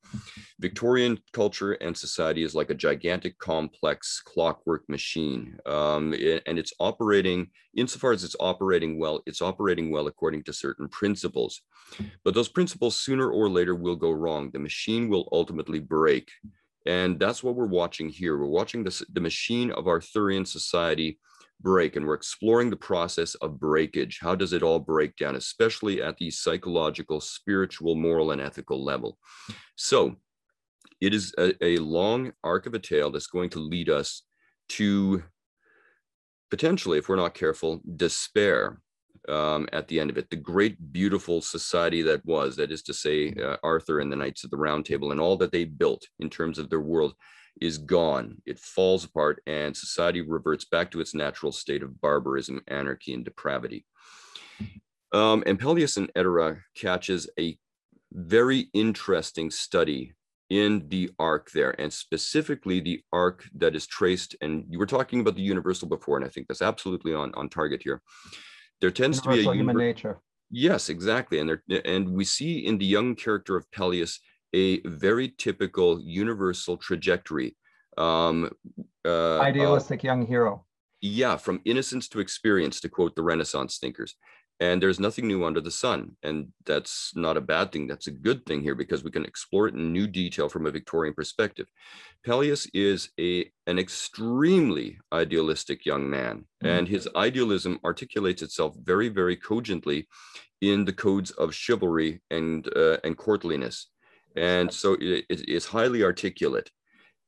Victorian 0.60 1.20
culture 1.34 1.74
and 1.74 1.95
society 1.95 2.43
is 2.43 2.56
like 2.56 2.70
a 2.70 2.76
gigantic, 2.76 3.38
complex 3.38 4.22
clockwork 4.24 4.88
machine. 4.88 5.60
Um, 5.66 6.14
and 6.14 6.58
it's 6.58 6.74
operating, 6.80 7.51
insofar 7.76 8.14
as 8.14 8.24
it's 8.24 8.36
operating 8.39 8.97
well, 8.97 9.22
it's 9.26 9.41
operating 9.41 9.91
well 9.91 10.08
according 10.08 10.43
to 10.43 10.53
certain 10.53 10.88
principles. 10.88 11.62
But 12.24 12.34
those 12.34 12.49
principles 12.49 12.95
sooner 12.95 13.30
or 13.30 13.49
later 13.49 13.76
will 13.76 13.97
go 13.97 14.12
wrong. 14.12 14.51
The 14.51 14.60
machine 14.60 15.10
will 15.10 15.28
ultimately 15.32 15.80
break. 15.80 16.32
And 16.86 17.20
that's 17.20 17.43
what 17.43 17.56
we're 17.56 17.66
watching 17.66 18.10
here. 18.10 18.38
We're 18.38 18.45
watching 18.45 18.84
this, 18.84 19.03
the 19.12 19.22
machine 19.22 19.72
of 19.72 19.88
Arthurian 19.88 20.45
society 20.45 21.20
break 21.62 21.95
and 21.95 22.06
we're 22.06 22.14
exploring 22.14 22.70
the 22.70 22.76
process 22.76 23.36
of 23.36 23.60
breakage. 23.60 24.20
How 24.22 24.36
does 24.36 24.53
it 24.53 24.64
all 24.64 24.80
break 24.80 25.16
down 25.16 25.36
especially 25.36 26.01
at 26.01 26.18
the 26.18 26.30
psychological 26.32 27.22
spiritual 27.22 27.95
moral 27.95 28.32
and 28.32 28.41
ethical 28.41 28.84
level? 28.84 29.18
So 29.76 30.16
it 31.01 31.14
is 31.14 31.34
a, 31.38 31.53
a 31.64 31.78
long 31.78 32.32
arc 32.43 32.66
of 32.66 32.74
a 32.74 32.80
tale 32.80 33.12
that's 33.12 33.28
going 33.28 33.49
to 33.51 33.60
lead 33.60 33.89
us 33.89 34.24
to 34.70 35.24
potentially 36.49 36.97
if 36.97 37.10
we're 37.10 37.16
not 37.16 37.34
careful 37.34 37.82
despair 37.95 38.80
um, 39.28 39.68
at 39.74 39.88
the 39.88 39.99
end 39.99 40.10
of 40.10 40.18
it. 40.18 40.30
The 40.30 40.36
great 40.36 40.91
beautiful 40.91 41.41
society 41.41 42.01
that 42.03 42.26
was 42.26 42.56
that 42.58 42.72
is 42.72 42.84
to 42.84 42.93
say 42.93 43.34
uh, 43.34 43.58
arthur 43.64 43.99
and 43.99 44.12
the 44.12 44.16
knights 44.16 44.43
of 44.43 44.51
the 44.51 44.58
round 44.58 44.86
table 44.86 45.12
and 45.12 45.20
all 45.20 45.38
that 45.38 45.51
they 45.51 45.66
built 45.66 46.06
in 46.20 46.30
terms 46.30 46.60
of 46.60 46.70
their 46.70 46.82
world 46.82 47.14
is 47.62 47.78
gone. 47.78 48.41
It 48.45 48.60
falls 48.60 49.06
apart 49.06 49.41
and 49.47 49.76
society 49.76 50.22
reverts 50.22 50.66
back 50.66 50.91
to 50.91 51.01
its 51.01 51.14
natural 51.14 51.51
state 51.51 51.84
of 51.84 51.99
barbarism, 52.01 52.62
anarchy, 52.68 53.14
and 53.14 53.24
depravity. 53.24 53.86
Um, 55.14 55.43
and 55.45 55.60
Pelleas 55.60 55.97
and 55.97 56.14
Ettarre 56.14 56.62
catches 56.76 57.30
a 57.39 57.58
very 58.12 58.68
interesting 58.74 59.49
study 59.51 60.14
in 60.49 60.88
the 60.89 61.10
arc 61.18 61.51
there, 61.51 61.80
and 61.80 61.91
specifically 61.91 62.80
the 62.80 63.01
arc 63.12 63.45
that 63.56 63.76
is 63.76 63.88
traced. 63.88 64.36
And 64.41 64.66
you 64.70 64.78
were 64.78 64.86
talking 64.86 65.20
about 65.20 65.36
the 65.36 65.41
universal 65.41 65.88
before, 65.88 66.18
and 66.18 66.26
I 66.26 66.30
think 66.30 66.47
that's 66.47 66.62
absolutely 66.62 67.14
on, 67.14 67.34
on 67.36 67.49
target 67.49 67.82
here. 67.84 68.01
There 68.82 68.91
tends 68.91 69.18
universal 69.18 69.43
to 69.43 69.51
be 69.51 69.58
a 69.58 69.62
human 69.62 69.78
nature. 69.78 70.20
Yes, 70.51 70.89
exactly. 70.89 71.39
And 71.39 71.49
there, 71.49 71.82
and 71.86 72.10
we 72.10 72.24
see 72.24 72.66
in 72.66 72.78
the 72.78 72.86
young 72.86 73.16
character 73.16 73.56
of 73.56 73.70
Pelleas 73.72 74.20
a 74.56 74.80
very 74.88 75.28
typical 75.38 75.99
universal 75.99 76.78
trajectory. 76.78 77.58
Um, 77.97 78.51
uh, 79.06 79.39
Idealistic 79.39 79.99
uh, 80.03 80.08
young 80.08 80.26
hero. 80.26 80.66
Yeah, 81.01 81.36
from 81.36 81.62
innocence 81.66 82.08
to 82.10 82.20
experience, 82.22 82.80
to 82.82 82.89
quote 82.89 83.16
the 83.16 83.22
Renaissance 83.22 83.78
thinkers. 83.78 84.16
And 84.62 84.82
there's 84.82 85.01
nothing 85.01 85.28
new 85.28 85.43
under 85.43 85.60
the 85.60 85.70
sun. 85.70 86.16
And 86.24 86.53
that's 86.66 87.12
not 87.16 87.36
a 87.36 87.41
bad 87.41 87.74
thing. 87.74 87.88
That's 87.88 88.08
a 88.08 88.12
good 88.12 88.45
thing 88.45 88.62
here 88.62 88.76
because 88.76 89.03
we 89.03 89.12
can 89.12 89.26
explore 89.26 89.68
it 89.68 89.74
in 89.74 89.91
new 89.91 90.08
detail 90.08 90.47
from 90.47 90.66
a 90.66 90.72
Victorian 90.72 91.14
perspective. 91.14 91.68
Pelleas 92.26 92.66
is 92.74 93.10
a, 93.20 93.51
an 93.68 93.78
extremely 93.78 94.97
idealistic 95.12 95.86
young 95.86 96.10
man, 96.10 96.38
mm-hmm. 96.38 96.68
and 96.68 96.88
his 96.88 97.10
idealism 97.18 97.78
articulates 97.84 98.41
itself 98.41 98.74
very, 98.82 99.10
very 99.10 99.36
cogently 99.36 100.08
in 100.62 100.86
the 100.86 100.93
codes 100.93 101.32
of 101.32 101.53
chivalry 101.53 102.22
and, 102.32 102.70
uh, 102.78 102.95
and 103.03 103.18
courtliness 103.18 103.88
and 104.36 104.72
so 104.74 104.98
it 105.00 105.26
is 105.30 105.66
highly 105.66 106.04
articulate. 106.04 106.70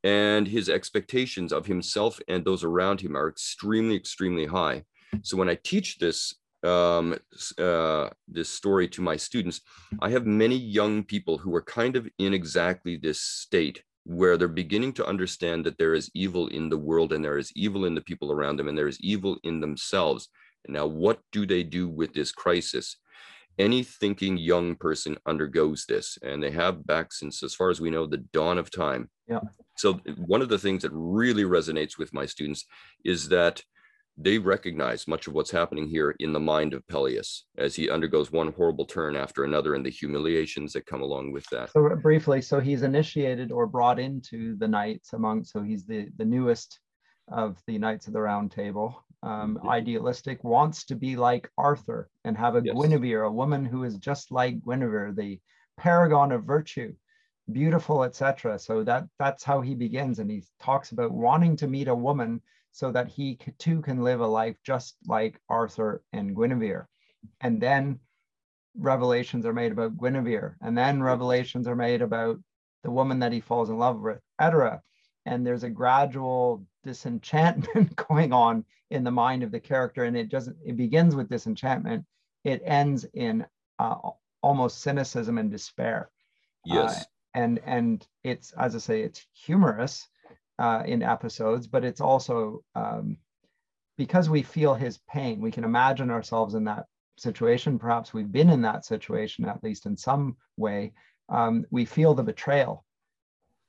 And 0.03 0.47
his 0.47 0.69
expectations 0.69 1.51
of 1.51 1.65
himself 1.65 2.19
and 2.27 2.45
those 2.45 2.63
around 2.63 3.01
him 3.01 3.17
are 3.17 3.27
extremely 3.27 3.95
extremely 3.95 4.45
high. 4.45 4.83
So 5.23 5.37
when 5.37 5.49
i 5.49 5.55
teach 5.55 5.97
this 5.97 6.35
um, 6.63 7.15
uh, 7.59 8.09
this 8.27 8.49
story 8.49 8.87
to 8.89 9.01
my 9.01 9.15
students 9.15 9.61
i 10.01 10.09
have 10.09 10.25
many 10.25 10.57
young 10.57 11.03
people 11.03 11.37
who 11.37 11.55
are 11.55 11.61
kind 11.61 11.95
of 11.95 12.09
in 12.17 12.33
exactly 12.33 12.97
this 12.97 13.21
state 13.21 13.83
where 14.07 14.37
they're 14.37 14.47
beginning 14.47 14.93
to 14.93 15.05
understand 15.05 15.65
that 15.65 15.77
there 15.77 15.93
is 15.93 16.09
evil 16.13 16.47
in 16.47 16.69
the 16.69 16.77
world 16.77 17.11
and 17.11 17.23
there 17.23 17.37
is 17.37 17.51
evil 17.55 17.83
in 17.83 17.93
the 17.93 18.01
people 18.01 18.31
around 18.31 18.55
them 18.55 18.69
and 18.69 18.77
there 18.77 18.87
is 18.87 18.99
evil 19.01 19.37
in 19.43 19.59
themselves. 19.59 20.29
And 20.65 20.73
now 20.73 20.87
what 20.87 21.19
do 21.33 21.45
they 21.45 21.61
do 21.61 21.89
with 21.89 22.13
this 22.13 22.31
crisis 22.31 22.95
any 23.59 23.83
thinking 23.83 24.37
young 24.37 24.75
person 24.75 25.17
undergoes 25.25 25.85
this 25.87 26.17
and 26.21 26.41
they 26.41 26.51
have 26.51 26.85
back 26.85 27.11
since 27.11 27.43
as 27.43 27.55
far 27.55 27.69
as 27.69 27.81
we 27.81 27.89
know 27.89 28.05
the 28.05 28.17
dawn 28.33 28.57
of 28.57 28.69
time 28.71 29.09
yeah 29.27 29.39
so 29.77 29.93
one 30.17 30.41
of 30.41 30.49
the 30.49 30.59
things 30.59 30.81
that 30.81 30.91
really 30.93 31.43
resonates 31.43 31.97
with 31.97 32.13
my 32.13 32.25
students 32.25 32.65
is 33.03 33.29
that 33.29 33.63
they 34.17 34.39
recognize 34.39 35.07
much 35.07 35.27
of 35.27 35.33
what's 35.33 35.51
happening 35.51 35.87
here 35.87 36.15
in 36.19 36.33
the 36.33 36.39
mind 36.39 36.73
of 36.73 36.85
Pelleas 36.87 37.43
as 37.57 37.75
he 37.75 37.89
undergoes 37.89 38.31
one 38.31 38.51
horrible 38.51 38.85
turn 38.85 39.15
after 39.15 39.43
another 39.43 39.75
and 39.75 39.85
the 39.85 39.91
humiliations 39.91 40.73
that 40.73 40.87
come 40.87 41.01
along 41.01 41.31
with 41.31 41.45
that. 41.51 41.71
So 41.71 41.87
briefly, 41.95 42.41
so 42.41 42.59
he's 42.59 42.81
initiated 42.81 43.51
or 43.51 43.67
brought 43.67 43.99
into 43.99 44.55
the 44.57 44.67
knights 44.67 45.13
among, 45.13 45.43
so 45.43 45.61
he's 45.61 45.85
the, 45.85 46.07
the 46.17 46.25
newest 46.25 46.79
of 47.27 47.61
the 47.67 47.77
Knights 47.77 48.07
of 48.07 48.13
the 48.13 48.21
Round 48.21 48.51
Table 48.51 49.03
um, 49.23 49.59
idealistic, 49.67 50.43
wants 50.43 50.85
to 50.85 50.95
be 50.95 51.15
like 51.15 51.49
Arthur 51.57 52.09
and 52.23 52.37
have 52.37 52.55
a 52.55 52.61
yes. 52.63 52.75
Guinevere, 52.75 53.23
a 53.23 53.31
woman 53.31 53.65
who 53.65 53.83
is 53.83 53.97
just 53.97 54.31
like 54.31 54.63
Guinevere, 54.63 55.11
the 55.11 55.39
paragon 55.77 56.31
of 56.31 56.43
virtue, 56.43 56.93
beautiful, 57.51 58.03
etc. 58.03 58.59
So 58.59 58.83
that 58.83 59.05
that's 59.19 59.43
how 59.43 59.61
he 59.61 59.75
begins, 59.75 60.19
and 60.19 60.29
he 60.29 60.43
talks 60.59 60.91
about 60.91 61.11
wanting 61.11 61.55
to 61.57 61.67
meet 61.67 61.87
a 61.87 61.95
woman 61.95 62.41
so 62.71 62.91
that 62.91 63.07
he 63.07 63.39
too 63.57 63.81
can 63.81 64.03
live 64.03 64.21
a 64.21 64.27
life 64.27 64.57
just 64.63 64.97
like 65.07 65.39
Arthur 65.49 66.03
and 66.13 66.35
Guinevere, 66.35 66.87
and 67.41 67.61
then 67.61 67.99
revelations 68.77 69.45
are 69.45 69.53
made 69.53 69.71
about 69.71 69.97
Guinevere, 69.97 70.57
and 70.61 70.77
then 70.77 71.01
revelations 71.01 71.67
are 71.67 71.75
made 71.75 72.01
about 72.01 72.37
the 72.83 72.91
woman 72.91 73.19
that 73.19 73.33
he 73.33 73.41
falls 73.41 73.69
in 73.69 73.77
love 73.77 73.99
with, 73.99 74.19
etc. 74.39 74.81
And 75.25 75.45
there's 75.45 75.63
a 75.63 75.69
gradual 75.69 76.65
disenchantment 76.87 77.95
going 78.09 78.33
on 78.33 78.65
in 78.89 79.03
the 79.03 79.11
mind 79.11 79.43
of 79.43 79.51
the 79.51 79.59
character 79.59 80.05
and 80.05 80.17
it 80.17 80.29
doesn't 80.29 80.57
it 80.65 80.77
begins 80.77 81.15
with 81.15 81.29
disenchantment. 81.29 82.05
It 82.43 82.61
ends 82.65 83.05
in 83.13 83.45
uh, 83.79 83.95
almost 84.41 84.81
cynicism 84.81 85.37
and 85.37 85.51
despair. 85.51 86.09
Yes. 86.65 87.01
uh, 87.01 87.03
and 87.33 87.59
and 87.65 88.07
it's 88.23 88.51
as 88.53 88.75
i 88.75 88.79
say 88.79 89.01
it's 89.01 89.25
humorous 89.31 90.07
uh, 90.59 90.83
in 90.85 91.01
episodes 91.03 91.67
but 91.67 91.85
it's 91.85 92.01
also 92.01 92.63
um, 92.75 93.17
because 93.97 94.29
we 94.29 94.41
feel 94.41 94.73
his 94.73 94.97
pain 95.09 95.39
we 95.39 95.51
can 95.51 95.63
imagine 95.63 96.09
ourselves 96.09 96.55
in 96.55 96.63
that 96.65 96.85
situation. 97.17 97.79
Perhaps 97.79 98.13
we've 98.13 98.31
been 98.31 98.49
in 98.49 98.61
that 98.61 98.85
situation 98.85 99.45
at 99.45 99.63
least 99.63 99.85
in 99.85 99.97
some 99.97 100.37
way. 100.55 100.93
Um, 101.29 101.65
we 101.71 101.85
feel 101.85 102.13
the 102.13 102.23
betrayal. 102.23 102.85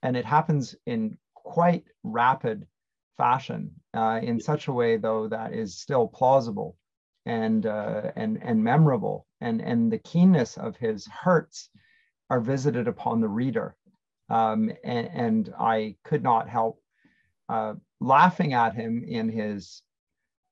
And 0.02 0.16
it 0.16 0.24
happens 0.24 0.76
in 0.86 1.18
quite 1.34 1.84
rapid 2.04 2.66
fashion 3.18 3.70
uh, 3.94 4.20
in 4.22 4.40
such 4.40 4.68
a 4.68 4.72
way 4.72 4.96
though 4.96 5.28
that 5.28 5.52
is 5.52 5.78
still 5.78 6.08
plausible 6.08 6.76
and 7.26 7.66
uh, 7.66 8.10
and 8.16 8.38
and 8.42 8.64
memorable 8.64 9.26
and 9.40 9.60
and 9.60 9.92
the 9.92 9.98
keenness 9.98 10.56
of 10.56 10.76
his 10.76 11.06
hurts 11.06 11.68
are 12.30 12.40
visited 12.40 12.88
upon 12.88 13.20
the 13.20 13.28
reader 13.28 13.76
um, 14.30 14.70
and, 14.84 15.08
and, 15.12 15.54
I 15.58 15.96
could 16.04 16.22
not 16.22 16.48
help 16.48 16.82
uh, 17.48 17.74
laughing 18.00 18.52
at 18.52 18.74
him 18.74 19.04
in 19.06 19.30
his 19.30 19.82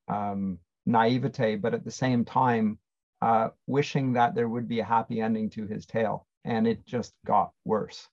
um, 0.08 0.58
naivete, 0.86 1.56
but 1.56 1.74
at 1.74 1.84
the 1.84 1.90
same 1.90 2.24
time, 2.24 2.78
uh, 3.20 3.48
wishing 3.66 4.14
that 4.14 4.34
there 4.34 4.48
would 4.48 4.68
be 4.68 4.80
a 4.80 4.84
happy 4.84 5.20
ending 5.20 5.50
to 5.50 5.66
his 5.66 5.84
tale. 5.84 6.26
And 6.44 6.66
it 6.66 6.86
just 6.86 7.12
got 7.26 7.50
worse. 7.64 8.08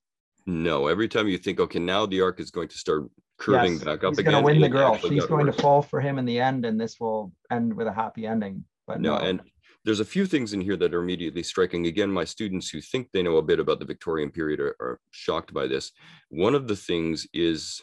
No, 0.45 0.87
every 0.87 1.07
time 1.07 1.27
you 1.27 1.37
think, 1.37 1.59
okay, 1.59 1.79
now 1.79 2.05
the 2.05 2.21
arc 2.21 2.39
is 2.39 2.51
going 2.51 2.67
to 2.67 2.77
start 2.77 3.03
curving 3.37 3.73
yes, 3.73 3.83
back 3.83 4.03
up 4.03 4.11
he's 4.11 4.19
again. 4.19 4.33
He's 4.33 4.41
going 4.41 4.43
to 4.43 4.45
win 4.45 4.61
the 4.61 4.69
girl. 4.69 4.97
She's 4.97 5.25
going 5.25 5.47
worse. 5.47 5.55
to 5.55 5.61
fall 5.61 5.81
for 5.81 6.01
him 6.01 6.17
in 6.19 6.25
the 6.25 6.39
end, 6.39 6.65
and 6.65 6.79
this 6.79 6.99
will 6.99 7.31
end 7.51 7.73
with 7.73 7.87
a 7.87 7.93
happy 7.93 8.25
ending. 8.25 8.65
But 8.87 9.01
no, 9.01 9.17
no. 9.17 9.23
and 9.23 9.41
there's 9.85 9.99
a 9.99 10.05
few 10.05 10.25
things 10.25 10.53
in 10.53 10.61
here 10.61 10.77
that 10.77 10.93
are 10.93 11.01
immediately 11.01 11.43
striking. 11.43 11.87
Again, 11.87 12.11
my 12.11 12.23
students 12.23 12.69
who 12.69 12.81
think 12.81 13.09
they 13.11 13.23
know 13.23 13.37
a 13.37 13.41
bit 13.41 13.59
about 13.59 13.79
the 13.79 13.85
Victorian 13.85 14.31
period 14.31 14.59
are, 14.59 14.75
are 14.79 14.99
shocked 15.11 15.53
by 15.53 15.67
this. 15.67 15.91
One 16.29 16.55
of 16.55 16.67
the 16.67 16.75
things 16.75 17.27
is 17.33 17.81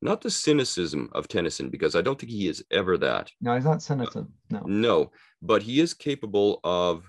not 0.00 0.20
the 0.20 0.30
cynicism 0.30 1.10
of 1.12 1.28
Tennyson, 1.28 1.70
because 1.70 1.94
I 1.94 2.00
don't 2.00 2.18
think 2.18 2.32
he 2.32 2.48
is 2.48 2.64
ever 2.70 2.98
that. 2.98 3.30
No, 3.40 3.54
he's 3.54 3.64
not 3.64 3.82
cynical. 3.82 4.28
No. 4.50 4.62
No, 4.66 5.12
but 5.40 5.62
he 5.62 5.80
is 5.80 5.94
capable 5.94 6.60
of 6.64 7.04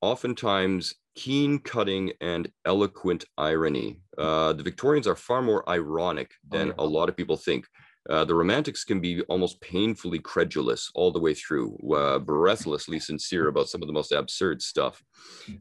oftentimes 0.00 0.94
keen 1.14 1.58
cutting 1.58 2.12
and 2.20 2.50
eloquent 2.64 3.24
irony. 3.36 4.00
Uh, 4.16 4.52
the 4.52 4.62
Victorians 4.62 5.06
are 5.06 5.16
far 5.16 5.42
more 5.42 5.68
ironic 5.68 6.30
oh, 6.32 6.56
than 6.56 6.68
oh, 6.68 6.74
yeah. 6.78 6.84
a 6.84 6.86
lot 6.86 7.08
of 7.08 7.16
people 7.16 7.36
think. 7.36 7.66
Uh, 8.10 8.24
the 8.24 8.34
romantics 8.34 8.82
can 8.82 9.00
be 9.00 9.22
almost 9.22 9.60
painfully 9.60 10.18
credulous 10.18 10.90
all 10.94 11.12
the 11.12 11.20
way 11.20 11.34
through, 11.34 11.76
uh, 11.94 12.18
breathlessly 12.18 12.98
sincere 12.98 13.48
about 13.48 13.68
some 13.68 13.80
of 13.80 13.86
the 13.86 13.92
most 13.92 14.10
absurd 14.10 14.60
stuff. 14.60 15.02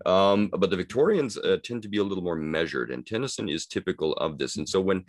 Um, 0.06 0.49
but 0.58 0.72
the 0.72 0.78
Victorians 0.78 1.38
uh, 1.38 1.58
tend 1.64 1.84
to 1.84 1.89
be 1.89 1.99
a 1.99 2.04
little 2.04 2.24
more 2.24 2.36
measured, 2.36 2.89
and 2.89 3.06
Tennyson 3.06 3.47
is 3.47 3.68
typical 3.68 4.14
of 4.14 4.39
this. 4.39 4.58
And 4.58 4.68
so 4.68 4.82
when 4.82 5.06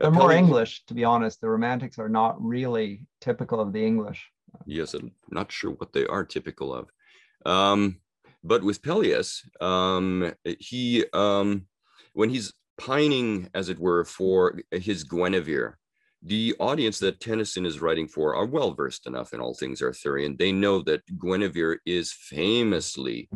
uh, 0.00 0.10
they're 0.10 0.10
more 0.10 0.32
English, 0.32 0.84
to 0.86 0.94
be 0.94 1.04
honest, 1.04 1.40
the 1.40 1.48
romantics 1.48 1.98
are 1.98 2.08
not 2.08 2.42
really 2.42 3.06
typical 3.20 3.60
of 3.60 3.72
the 3.72 3.84
English. 3.84 4.28
Yes, 4.66 4.94
I'm 4.94 5.12
not 5.30 5.52
sure 5.52 5.70
what 5.72 5.92
they 5.92 6.06
are 6.06 6.24
typical 6.24 6.74
of. 6.74 6.90
Um, 7.46 8.00
but 8.44 8.62
with 8.62 8.82
Pelleas, 8.82 9.42
um, 9.60 10.32
he 10.58 11.04
um, 11.12 11.66
when 12.14 12.30
he's 12.30 12.52
pining, 12.78 13.48
as 13.54 13.68
it 13.68 13.78
were, 13.78 14.04
for 14.04 14.60
his 14.70 15.04
Guinevere, 15.04 15.78
the 16.22 16.54
audience 16.58 16.98
that 17.00 17.20
Tennyson 17.20 17.66
is 17.66 17.80
writing 17.80 18.06
for 18.06 18.34
are 18.34 18.46
well 18.46 18.72
versed 18.72 19.06
enough 19.06 19.32
in 19.32 19.40
all 19.40 19.54
things 19.54 19.82
Arthurian. 19.82 20.36
They 20.36 20.52
know 20.52 20.80
that 20.82 21.02
Guinevere 21.18 21.80
is 21.84 22.12
famously 22.12 23.28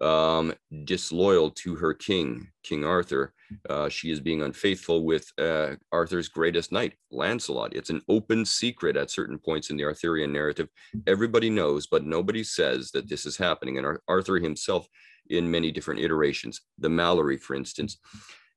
um, 0.00 0.54
disloyal 0.84 1.50
to 1.50 1.74
her 1.76 1.94
king, 1.94 2.48
King 2.62 2.84
Arthur. 2.84 3.32
Uh, 3.68 3.88
she 3.88 4.10
is 4.10 4.20
being 4.20 4.42
unfaithful 4.42 5.04
with 5.04 5.30
uh, 5.38 5.76
Arthur's 5.92 6.28
greatest 6.28 6.72
knight, 6.72 6.94
Lancelot. 7.10 7.74
It's 7.74 7.90
an 7.90 8.02
open 8.08 8.44
secret 8.44 8.96
at 8.96 9.10
certain 9.10 9.38
points 9.38 9.70
in 9.70 9.76
the 9.76 9.84
Arthurian 9.84 10.32
narrative. 10.32 10.68
Everybody 11.06 11.50
knows, 11.50 11.86
but 11.86 12.04
nobody 12.04 12.42
says 12.42 12.90
that 12.92 13.08
this 13.08 13.26
is 13.26 13.36
happening. 13.36 13.78
And 13.78 13.98
Arthur 14.08 14.38
himself, 14.38 14.88
in 15.30 15.50
many 15.50 15.70
different 15.70 16.00
iterations, 16.00 16.60
the 16.78 16.88
Malory, 16.88 17.40
for 17.40 17.54
instance, 17.54 17.98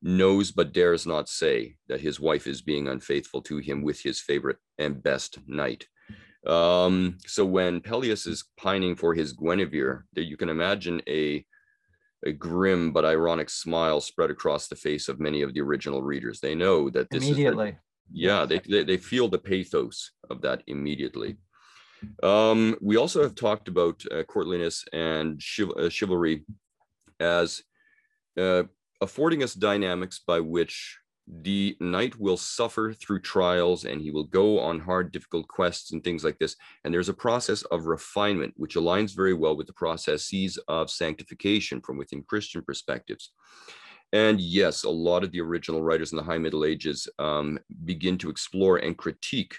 knows 0.01 0.51
but 0.51 0.73
dares 0.73 1.05
not 1.05 1.29
say 1.29 1.75
that 1.87 2.01
his 2.01 2.19
wife 2.19 2.47
is 2.47 2.61
being 2.61 2.87
unfaithful 2.87 3.41
to 3.41 3.57
him 3.57 3.81
with 3.81 4.01
his 4.01 4.19
favorite 4.19 4.57
and 4.77 5.01
best 5.01 5.39
knight. 5.47 5.87
Um, 6.47 7.17
so 7.25 7.45
when 7.45 7.81
Pelleas 7.81 8.25
is 8.25 8.45
pining 8.57 8.95
for 8.95 9.13
his 9.13 9.33
Guinevere, 9.33 10.05
that 10.13 10.23
you 10.23 10.37
can 10.37 10.49
imagine 10.49 11.01
a 11.07 11.45
a 12.25 12.31
grim 12.31 12.91
but 12.91 13.05
ironic 13.05 13.49
smile 13.49 14.01
spread 14.01 14.31
across 14.31 14.67
the 14.67 14.75
face 14.75 15.07
of 15.07 15.19
many 15.19 15.43
of 15.43 15.53
the 15.53 15.61
original 15.61 16.01
readers. 16.01 16.39
They 16.39 16.55
know 16.55 16.89
that 16.89 17.09
this 17.11 17.23
immediately. 17.23 17.69
Is 17.69 17.75
yeah, 18.11 18.45
they, 18.45 18.59
they 18.59 18.83
they 18.83 18.97
feel 18.97 19.27
the 19.27 19.37
pathos 19.37 20.11
of 20.29 20.41
that 20.41 20.63
immediately. 20.67 21.37
Um, 22.23 22.75
we 22.81 22.95
also 22.95 23.21
have 23.21 23.35
talked 23.35 23.67
about 23.67 24.03
uh, 24.11 24.23
courtliness 24.23 24.85
and 24.93 25.41
chiv- 25.41 25.71
uh, 25.71 25.89
chivalry 25.89 26.45
as 27.19 27.63
uh, 28.39 28.63
affording 29.01 29.43
us 29.43 29.53
dynamics 29.53 30.21
by 30.25 30.39
which 30.39 30.99
the 31.27 31.75
knight 31.81 32.17
will 32.19 32.37
suffer 32.37 32.93
through 32.93 33.19
trials 33.19 33.83
and 33.83 34.01
he 34.01 34.11
will 34.11 34.23
go 34.23 34.59
on 34.59 34.79
hard, 34.79 35.11
difficult 35.11 35.47
quests 35.47 35.91
and 35.91 36.03
things 36.03 36.23
like 36.23 36.39
this. 36.39 36.55
And 36.83 36.93
there's 36.93 37.09
a 37.09 37.13
process 37.13 37.63
of 37.63 37.87
refinement, 37.87 38.53
which 38.55 38.75
aligns 38.75 39.15
very 39.15 39.33
well 39.33 39.55
with 39.55 39.67
the 39.67 39.73
processes 39.73 40.57
of 40.69 40.89
sanctification 40.89 41.81
from 41.81 41.97
within 41.97 42.23
Christian 42.23 42.61
perspectives. 42.61 43.33
And 44.13 44.39
yes, 44.39 44.85
a 44.85 44.89
lot 44.89 45.25
of 45.25 45.31
the 45.31 45.41
original 45.41 45.83
writers 45.83 46.13
in 46.13 46.17
the 46.17 46.23
High 46.23 46.37
Middle 46.37 46.63
Ages 46.63 47.09
um, 47.19 47.59
begin 47.83 48.17
to 48.19 48.29
explore 48.29 48.77
and 48.77 48.97
critique 48.97 49.55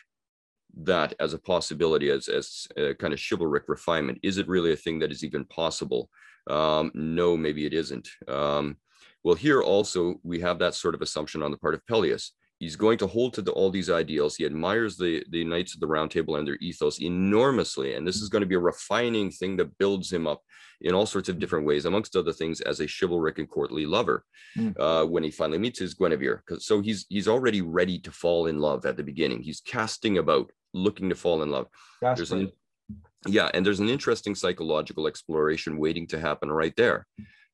that 0.74 1.12
as 1.20 1.34
a 1.34 1.38
possibility, 1.38 2.10
as, 2.10 2.28
as 2.28 2.66
a 2.78 2.94
kind 2.94 3.12
of 3.12 3.20
chivalric 3.20 3.68
refinement. 3.68 4.18
Is 4.22 4.38
it 4.38 4.48
really 4.48 4.72
a 4.72 4.76
thing 4.76 4.98
that 5.00 5.12
is 5.12 5.22
even 5.22 5.44
possible? 5.44 6.08
Um, 6.48 6.90
no, 6.94 7.36
maybe 7.36 7.66
it 7.66 7.74
isn't. 7.74 8.08
Um, 8.26 8.78
well, 9.24 9.34
here 9.34 9.62
also 9.62 10.20
we 10.22 10.40
have 10.40 10.58
that 10.60 10.74
sort 10.74 10.94
of 10.94 11.02
assumption 11.02 11.42
on 11.42 11.50
the 11.50 11.58
part 11.58 11.74
of 11.74 11.84
Pelleas. 11.86 12.30
He's 12.58 12.76
going 12.76 12.98
to 12.98 13.06
hold 13.06 13.34
to 13.34 13.42
the, 13.42 13.52
all 13.52 13.70
these 13.70 13.88
ideals. 13.88 14.34
He 14.34 14.44
admires 14.44 14.96
the, 14.96 15.24
the 15.30 15.44
Knights 15.44 15.74
of 15.74 15.80
the 15.80 15.86
Round 15.86 16.10
Table 16.10 16.36
and 16.36 16.46
their 16.46 16.56
ethos 16.56 17.00
enormously. 17.00 17.94
And 17.94 18.06
this 18.06 18.16
is 18.16 18.28
going 18.28 18.40
to 18.40 18.48
be 18.48 18.56
a 18.56 18.60
refining 18.60 19.30
thing 19.30 19.56
that 19.58 19.78
builds 19.78 20.12
him 20.12 20.26
up 20.26 20.42
in 20.80 20.92
all 20.92 21.06
sorts 21.06 21.28
of 21.28 21.38
different 21.38 21.66
ways, 21.66 21.84
amongst 21.84 22.16
other 22.16 22.32
things, 22.32 22.60
as 22.60 22.80
a 22.80 22.86
chivalric 22.86 23.38
and 23.38 23.48
courtly 23.48 23.86
lover 23.86 24.24
mm. 24.56 24.74
uh, 24.78 25.06
when 25.06 25.22
he 25.22 25.30
finally 25.30 25.58
meets 25.58 25.78
his 25.78 25.94
Guinevere. 25.94 26.42
So 26.58 26.80
he's 26.80 27.06
he's 27.08 27.28
already 27.28 27.62
ready 27.62 27.98
to 28.00 28.10
fall 28.10 28.46
in 28.46 28.58
love 28.58 28.86
at 28.86 28.96
the 28.96 29.04
beginning. 29.04 29.42
He's 29.42 29.60
casting 29.60 30.18
about, 30.18 30.50
looking 30.74 31.08
to 31.08 31.14
fall 31.14 31.42
in 31.42 31.50
love. 31.50 31.66
That's 32.00 32.20
yeah, 33.26 33.50
and 33.54 33.64
there's 33.64 33.80
an 33.80 33.88
interesting 33.88 34.34
psychological 34.34 35.06
exploration 35.06 35.78
waiting 35.78 36.06
to 36.08 36.20
happen 36.20 36.50
right 36.50 36.74
there 36.76 37.06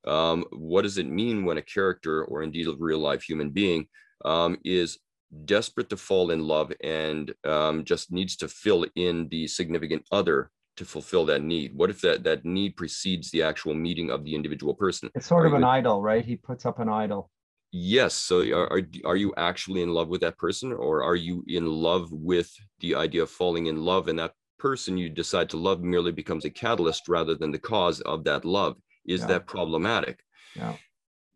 um, 0.07 0.45
what 0.51 0.83
does 0.83 0.99
it 0.99 1.07
mean 1.07 1.45
when 1.45 1.59
a 1.59 1.63
character 1.63 2.25
or 2.25 2.43
indeed 2.43 2.67
a 2.67 2.75
real 2.79 2.99
life 2.99 3.23
human 3.23 3.51
being 3.51 3.87
um, 4.25 4.57
is 4.65 4.99
desperate 5.45 5.89
to 5.91 5.97
fall 5.97 6.31
in 6.31 6.41
love 6.41 6.73
and 6.83 7.35
um, 7.45 7.85
just 7.85 8.13
needs 8.13 8.37
to 8.37 8.49
fill 8.49 8.87
in 8.95 9.29
the 9.29 9.47
significant 9.47 10.05
other 10.13 10.51
to 10.77 10.85
fulfill 10.85 11.25
that 11.27 11.43
need? 11.43 11.75
What 11.75 11.91
if 11.91 12.01
that 12.03 12.25
that 12.25 12.45
need 12.45 12.77
precedes 12.77 13.31
the 13.31 13.43
actual 13.43 13.75
meeting 13.75 14.11
of 14.11 14.25
the 14.25 14.35
individual 14.35 14.75
person? 14.75 15.11
It's 15.15 15.27
sort 15.27 15.45
are 15.45 15.49
of 15.49 15.55
an 15.55 15.65
idol 15.65 16.03
right? 16.03 16.25
He 16.25 16.37
puts 16.37 16.67
up 16.67 16.79
an 16.79 16.89
idol. 16.89 17.31
Yes 17.73 18.15
so 18.15 18.41
are, 18.53 18.73
are, 18.73 18.83
are 19.05 19.17
you 19.17 19.35
actually 19.37 19.83
in 19.83 19.89
love 19.89 20.09
with 20.09 20.21
that 20.21 20.39
person 20.39 20.73
or 20.73 21.03
are 21.03 21.17
you 21.17 21.45
in 21.49 21.67
love 21.67 22.13
with 22.13 22.53
the 22.81 22.95
idea 22.95 23.23
of 23.23 23.31
falling 23.31 23.67
in 23.67 23.79
love 23.79 24.07
and 24.07 24.19
that 24.21 24.33
person 24.61 24.97
you 24.97 25.09
decide 25.09 25.51
to 25.51 25.57
love 25.57 25.83
merely 25.83 26.13
becomes 26.13 26.45
a 26.45 26.51
catalyst 26.51 27.09
rather 27.09 27.35
than 27.35 27.51
the 27.51 27.59
cause 27.59 28.01
of 28.03 28.23
that 28.25 28.45
love 28.45 28.77
is 29.07 29.21
yeah. 29.21 29.27
that 29.27 29.47
problematic? 29.47 30.21
Yeah. 30.57 30.75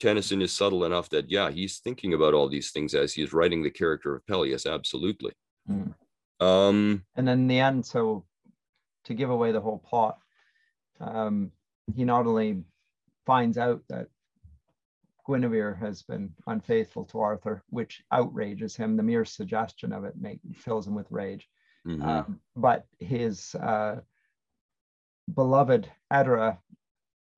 Tennyson 0.00 0.42
is 0.42 0.52
subtle 0.52 0.84
enough 0.84 1.08
that 1.10 1.30
yeah, 1.30 1.50
he's 1.50 1.78
thinking 1.78 2.14
about 2.14 2.34
all 2.34 2.48
these 2.48 2.70
things 2.70 2.94
as 2.94 3.12
he's 3.12 3.32
writing 3.32 3.62
the 3.62 3.70
character 3.70 4.14
of 4.14 4.26
Pelleas. 4.26 4.72
Absolutely. 4.72 5.32
Mm. 5.68 5.94
Um, 6.40 7.04
and 7.16 7.26
then 7.26 7.40
in 7.40 7.48
the 7.48 7.58
end, 7.58 7.84
so 7.84 8.24
to 9.04 9.14
give 9.14 9.30
away 9.30 9.52
the 9.52 9.60
whole 9.60 9.78
plot, 9.78 10.18
um, 11.00 11.50
he 11.94 12.04
not 12.04 12.26
only 12.26 12.62
finds 13.26 13.58
out 13.58 13.82
that 13.88 14.06
Guinevere 15.28 15.74
has 15.78 16.02
been 16.02 16.32
unfaithful 16.46 17.04
to 17.06 17.20
Arthur, 17.20 17.62
which 17.68 18.02
outrages 18.12 18.74
him. 18.76 18.96
The 18.96 19.02
mere 19.02 19.24
suggestion 19.24 19.92
of 19.92 20.04
it 20.04 20.14
make, 20.18 20.40
fills 20.56 20.86
him 20.86 20.94
with 20.94 21.06
rage. 21.10 21.46
Mm-hmm. 21.86 22.08
Um, 22.08 22.40
but 22.56 22.86
his 22.98 23.54
uh, 23.54 23.96
beloved 25.32 25.90
Ettarre 26.12 26.58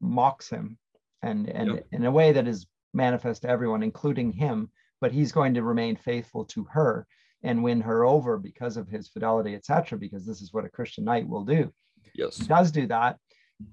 mocks 0.01 0.49
him 0.49 0.79
and 1.23 1.49
and 1.49 1.75
yep. 1.75 1.87
in 1.93 2.05
a 2.05 2.11
way 2.11 2.33
that 2.33 2.49
is 2.49 2.67
manifest 2.95 3.43
to 3.43 3.49
everyone 3.49 3.83
including 3.83 4.33
him 4.33 4.71
but 5.01 5.13
he's 5.13 5.33
going 5.33 5.55
to 5.55 5.63
remain 5.63 5.97
faithful 5.97 6.45
to 6.45 6.65
her 6.65 7.07
and 7.43 7.63
win 7.63 7.81
her 7.81 8.05
over 8.05 8.39
because 8.39 8.77
of 8.77 8.89
his 8.89 9.09
fidelity 9.09 9.55
etc 9.55 9.99
because 9.99 10.27
this 10.27 10.41
is 10.41 10.53
what 10.53 10.65
a 10.65 10.71
christian 10.71 11.05
knight 11.05 11.27
will 11.27 11.45
do. 11.45 11.73
Yes. 12.15 12.39
He 12.39 12.47
does 12.47 12.71
do 12.71 12.87
that. 12.89 13.19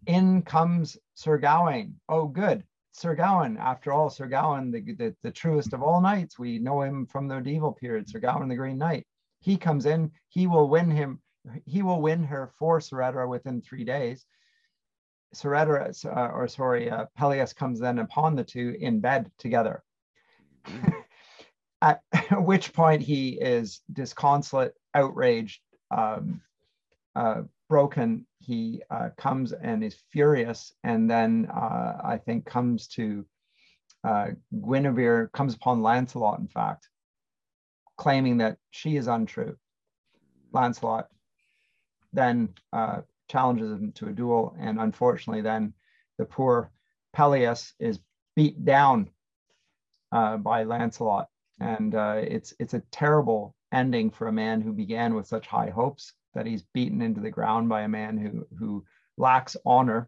In 0.05 0.41
comes 0.41 0.97
sir 1.15 1.37
gawain. 1.37 1.95
Oh 2.07 2.27
good. 2.27 2.63
Sir 2.91 3.15
gawain 3.15 3.57
after 3.57 3.93
all 3.93 4.09
sir 4.09 4.27
gawain 4.27 4.71
the, 4.71 4.81
the, 4.81 5.15
the 5.23 5.31
truest 5.31 5.73
of 5.73 5.83
all 5.83 6.01
knights. 6.01 6.39
We 6.39 6.59
know 6.59 6.81
him 6.81 7.05
from 7.05 7.27
the 7.27 7.35
medieval 7.35 7.73
period 7.73 8.09
sir 8.09 8.19
gawain 8.19 8.47
the 8.47 8.55
green 8.55 8.77
knight. 8.77 9.05
He 9.41 9.57
comes 9.57 9.85
in. 9.85 10.11
He 10.29 10.47
will 10.47 10.69
win 10.69 10.89
him. 10.89 11.21
He 11.65 11.81
will 11.81 12.01
win 12.01 12.23
her 12.23 12.51
for 12.59 12.81
Sir 12.81 12.97
Edera 12.97 13.29
within 13.29 13.61
three 13.61 13.85
days 13.85 14.25
Soretta, 15.33 16.05
uh, 16.05 16.31
or 16.33 16.47
sorry, 16.47 16.89
uh, 16.89 17.05
Pelleas 17.17 17.55
comes 17.55 17.79
then 17.79 17.99
upon 17.99 18.35
the 18.35 18.43
two 18.43 18.75
in 18.79 18.99
bed 18.99 19.31
together. 19.37 19.83
Mm-hmm. 20.65 20.91
At 21.81 22.01
which 22.43 22.73
point 22.73 23.01
he 23.01 23.29
is 23.39 23.81
disconsolate 23.93 24.73
outraged, 24.93 25.61
um, 25.91 26.41
uh, 27.15 27.43
broken, 27.69 28.25
he 28.39 28.81
uh, 28.89 29.09
comes 29.17 29.51
and 29.51 29.83
is 29.83 29.95
furious, 30.11 30.73
and 30.83 31.09
then 31.09 31.47
uh, 31.53 32.01
I 32.03 32.17
think 32.17 32.45
comes 32.45 32.87
to 32.89 33.25
uh, 34.03 34.27
Guinevere, 34.51 35.29
comes 35.33 35.53
upon 35.53 35.81
Lancelot, 35.81 36.39
in 36.39 36.47
fact, 36.47 36.87
claiming 37.97 38.37
that 38.37 38.57
she 38.71 38.95
is 38.95 39.07
untrue. 39.07 39.55
Lancelot 40.51 41.09
then 42.13 42.49
uh, 42.73 43.01
challenges 43.27 43.71
him 43.71 43.91
to 43.93 44.07
a 44.07 44.13
duel, 44.13 44.55
and 44.59 44.79
unfortunately, 44.79 45.41
then 45.41 45.73
the 46.17 46.25
poor 46.25 46.71
Pelleas 47.15 47.73
is 47.79 47.99
beat 48.35 48.63
down 48.63 49.09
uh, 50.11 50.37
by 50.37 50.63
Lancelot, 50.63 51.27
and 51.59 51.95
uh, 51.95 52.21
it's 52.21 52.53
it's 52.59 52.73
a 52.73 52.83
terrible 52.91 53.55
ending 53.71 54.09
for 54.09 54.27
a 54.27 54.31
man 54.31 54.61
who 54.61 54.71
began 54.71 55.13
with 55.13 55.27
such 55.27 55.47
high 55.47 55.69
hopes 55.69 56.13
that 56.33 56.45
he's 56.45 56.63
beaten 56.73 57.01
into 57.01 57.19
the 57.19 57.31
ground 57.31 57.67
by 57.69 57.81
a 57.81 57.87
man 57.87 58.17
who 58.17 58.45
who 58.57 58.85
lacks 59.17 59.57
honor 59.65 60.07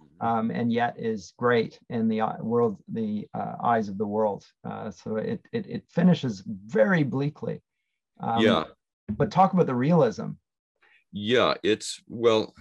mm-hmm. 0.00 0.26
um, 0.26 0.50
and 0.50 0.72
yet 0.72 0.96
is 0.98 1.32
great 1.38 1.78
in 1.88 2.08
the 2.08 2.20
uh, 2.20 2.36
world 2.40 2.76
the 2.88 3.26
uh, 3.34 3.54
eyes 3.62 3.88
of 3.88 3.96
the 3.96 4.06
world. 4.06 4.44
Uh, 4.68 4.90
so 4.90 5.16
it, 5.16 5.40
it, 5.52 5.66
it 5.66 5.84
finishes 5.88 6.42
very 6.46 7.02
bleakly. 7.02 7.62
Um, 8.18 8.42
yeah. 8.42 8.64
but 9.08 9.30
talk 9.30 9.54
about 9.54 9.66
the 9.66 9.74
realism 9.74 10.32
yeah 11.12 11.54
it's 11.62 12.00
well 12.08 12.54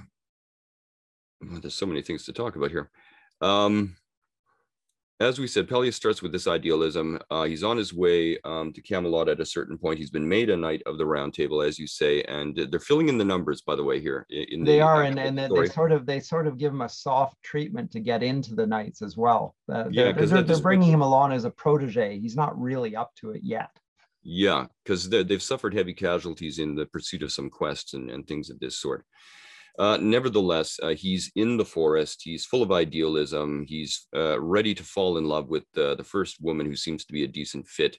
there's 1.41 1.75
so 1.75 1.85
many 1.85 2.01
things 2.01 2.25
to 2.25 2.33
talk 2.33 2.55
about 2.55 2.71
here 2.71 2.89
um, 3.41 3.95
as 5.21 5.37
we 5.37 5.47
said, 5.47 5.67
Pelleas 5.67 5.95
starts 5.95 6.21
with 6.21 6.31
this 6.31 6.47
idealism. 6.47 7.19
Uh, 7.29 7.43
he's 7.43 7.63
on 7.63 7.75
his 7.75 7.93
way 7.93 8.37
um, 8.45 8.71
to 8.71 8.81
Camelot 8.81 9.27
at 9.27 9.41
a 9.41 9.45
certain 9.45 9.77
point. 9.77 9.99
He's 9.99 10.11
been 10.11 10.27
made 10.27 10.49
a 10.49 10.55
knight 10.55 10.81
of 10.85 10.97
the 10.97 11.05
Round 11.05 11.33
Table, 11.33 11.61
as 11.61 11.77
you 11.77 11.87
say, 11.87 12.21
and 12.23 12.57
they're 12.71 12.79
filling 12.79 13.09
in 13.09 13.17
the 13.17 13.25
numbers, 13.25 13.61
by 13.61 13.75
the 13.75 13.83
way, 13.83 13.99
here. 13.99 14.25
In 14.29 14.63
they 14.63 14.77
the, 14.77 14.81
are, 14.81 15.03
and, 15.03 15.19
and 15.19 15.37
they 15.37 15.65
sort 15.65 15.91
of 15.91 16.05
they 16.05 16.21
sort 16.21 16.47
of 16.47 16.57
give 16.57 16.71
him 16.71 16.81
a 16.81 16.89
soft 16.89 17.41
treatment 17.43 17.91
to 17.91 17.99
get 17.99 18.23
into 18.23 18.55
the 18.55 18.65
knights 18.65 19.01
as 19.01 19.17
well. 19.17 19.55
Uh, 19.69 19.85
yeah, 19.91 20.13
because 20.13 20.31
they're, 20.31 20.41
they're, 20.41 20.59
bringing 20.59 20.91
him 20.91 21.01
along 21.01 21.33
as 21.33 21.43
a 21.43 21.51
protege. 21.51 22.17
He's 22.17 22.37
not 22.37 22.59
really 22.59 22.95
up 22.95 23.13
to 23.15 23.31
it 23.31 23.41
yet. 23.43 23.71
Yeah, 24.31 24.67
because 24.83 25.09
they've 25.09 25.41
suffered 25.41 25.73
heavy 25.73 25.93
casualties 25.93 26.59
in 26.59 26.75
the 26.75 26.85
pursuit 26.85 27.23
of 27.23 27.31
some 27.31 27.49
quests 27.49 27.95
and, 27.95 28.11
and 28.11 28.27
things 28.27 28.51
of 28.51 28.59
this 28.59 28.77
sort. 28.77 29.03
Uh, 29.79 29.97
nevertheless, 29.99 30.79
uh, 30.83 30.89
he's 30.89 31.31
in 31.35 31.57
the 31.57 31.65
forest. 31.65 32.21
He's 32.23 32.45
full 32.45 32.61
of 32.61 32.71
idealism. 32.71 33.65
He's 33.67 34.07
uh, 34.15 34.39
ready 34.39 34.75
to 34.75 34.83
fall 34.83 35.17
in 35.17 35.25
love 35.25 35.47
with 35.47 35.63
the 35.73 36.05
first 36.05 36.37
woman 36.41 36.67
who 36.67 36.75
seems 36.75 37.05
to 37.05 37.13
be 37.13 37.23
a 37.23 37.27
decent 37.27 37.67
fit. 37.67 37.97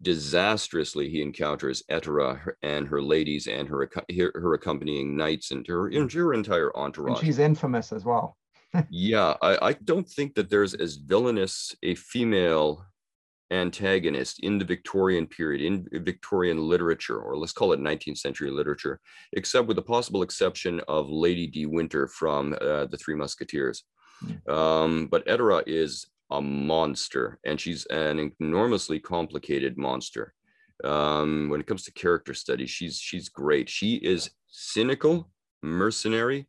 Disastrously, 0.00 1.08
he 1.08 1.20
encounters 1.20 1.82
Ettarre 1.90 2.52
and 2.62 2.86
her 2.86 3.02
ladies 3.02 3.48
and 3.48 3.68
her 3.68 3.90
her 4.16 4.54
accompanying 4.54 5.16
knights 5.16 5.50
and 5.50 5.66
her, 5.66 5.88
and 5.88 6.12
her 6.12 6.32
entire 6.32 6.76
entourage. 6.76 7.18
And 7.18 7.26
she's 7.26 7.38
infamous 7.40 7.92
as 7.92 8.04
well. 8.04 8.36
yeah, 8.90 9.34
I, 9.42 9.70
I 9.70 9.72
don't 9.72 10.08
think 10.08 10.34
that 10.34 10.48
there's 10.48 10.74
as 10.74 10.94
villainous 10.94 11.74
a 11.82 11.96
female 11.96 12.84
antagonist 13.52 14.40
in 14.40 14.58
the 14.58 14.64
Victorian 14.64 15.26
period, 15.26 15.60
in 15.60 16.04
Victorian 16.04 16.58
literature, 16.58 17.18
or 17.18 17.36
let's 17.36 17.52
call 17.52 17.72
it 17.72 17.80
19th 17.80 18.18
century 18.18 18.50
literature, 18.50 19.00
except 19.34 19.68
with 19.68 19.76
the 19.76 19.82
possible 19.82 20.22
exception 20.22 20.80
of 20.88 21.10
Lady 21.10 21.46
De 21.46 21.66
Winter 21.66 22.08
from 22.08 22.54
uh, 22.60 22.86
The 22.86 22.96
Three 22.96 23.14
Musketeers. 23.14 23.84
Hmm. 24.20 24.52
Um, 24.52 25.08
but 25.10 25.26
Ettarre 25.26 25.62
is 25.66 26.06
a 26.30 26.40
monster, 26.40 27.38
and 27.44 27.60
she's 27.60 27.84
an 27.86 28.32
enormously 28.40 28.98
complicated 28.98 29.76
monster. 29.76 30.34
Um, 30.82 31.48
when 31.48 31.60
it 31.60 31.66
comes 31.66 31.84
to 31.84 31.92
character 31.92 32.34
study, 32.34 32.66
she's 32.66 32.98
she's 32.98 33.28
great. 33.28 33.68
She 33.68 33.96
is 33.96 34.30
cynical, 34.48 35.30
mercenary, 35.62 36.48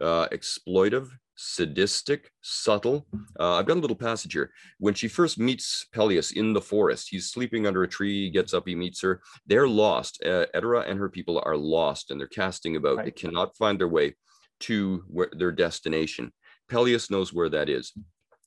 uh, 0.00 0.28
exploitive, 0.28 1.08
sadistic, 1.36 2.30
subtle. 2.42 3.06
Uh, 3.38 3.54
I've 3.54 3.66
got 3.66 3.76
a 3.76 3.80
little 3.80 3.96
passage 3.96 4.32
here. 4.32 4.50
When 4.78 4.94
she 4.94 5.08
first 5.08 5.38
meets 5.38 5.86
Pelleas 5.94 6.32
in 6.32 6.52
the 6.52 6.60
forest, 6.60 7.08
he's 7.10 7.30
sleeping 7.30 7.66
under 7.66 7.82
a 7.82 7.88
tree, 7.88 8.24
he 8.24 8.30
gets 8.30 8.54
up, 8.54 8.66
he 8.66 8.74
meets 8.74 9.00
her. 9.02 9.20
They're 9.46 9.68
lost. 9.68 10.22
Uh, 10.24 10.46
Ettarre 10.54 10.88
and 10.88 10.98
her 10.98 11.08
people 11.08 11.42
are 11.44 11.56
lost 11.56 12.10
and 12.10 12.20
they're 12.20 12.28
casting 12.28 12.76
about. 12.76 12.98
Right. 12.98 13.06
They 13.06 13.10
cannot 13.10 13.56
find 13.56 13.78
their 13.78 13.88
way 13.88 14.14
to 14.60 15.04
where, 15.08 15.30
their 15.32 15.52
destination. 15.52 16.32
Pelleas 16.70 17.10
knows 17.10 17.32
where 17.32 17.48
that 17.50 17.68
is. 17.68 17.92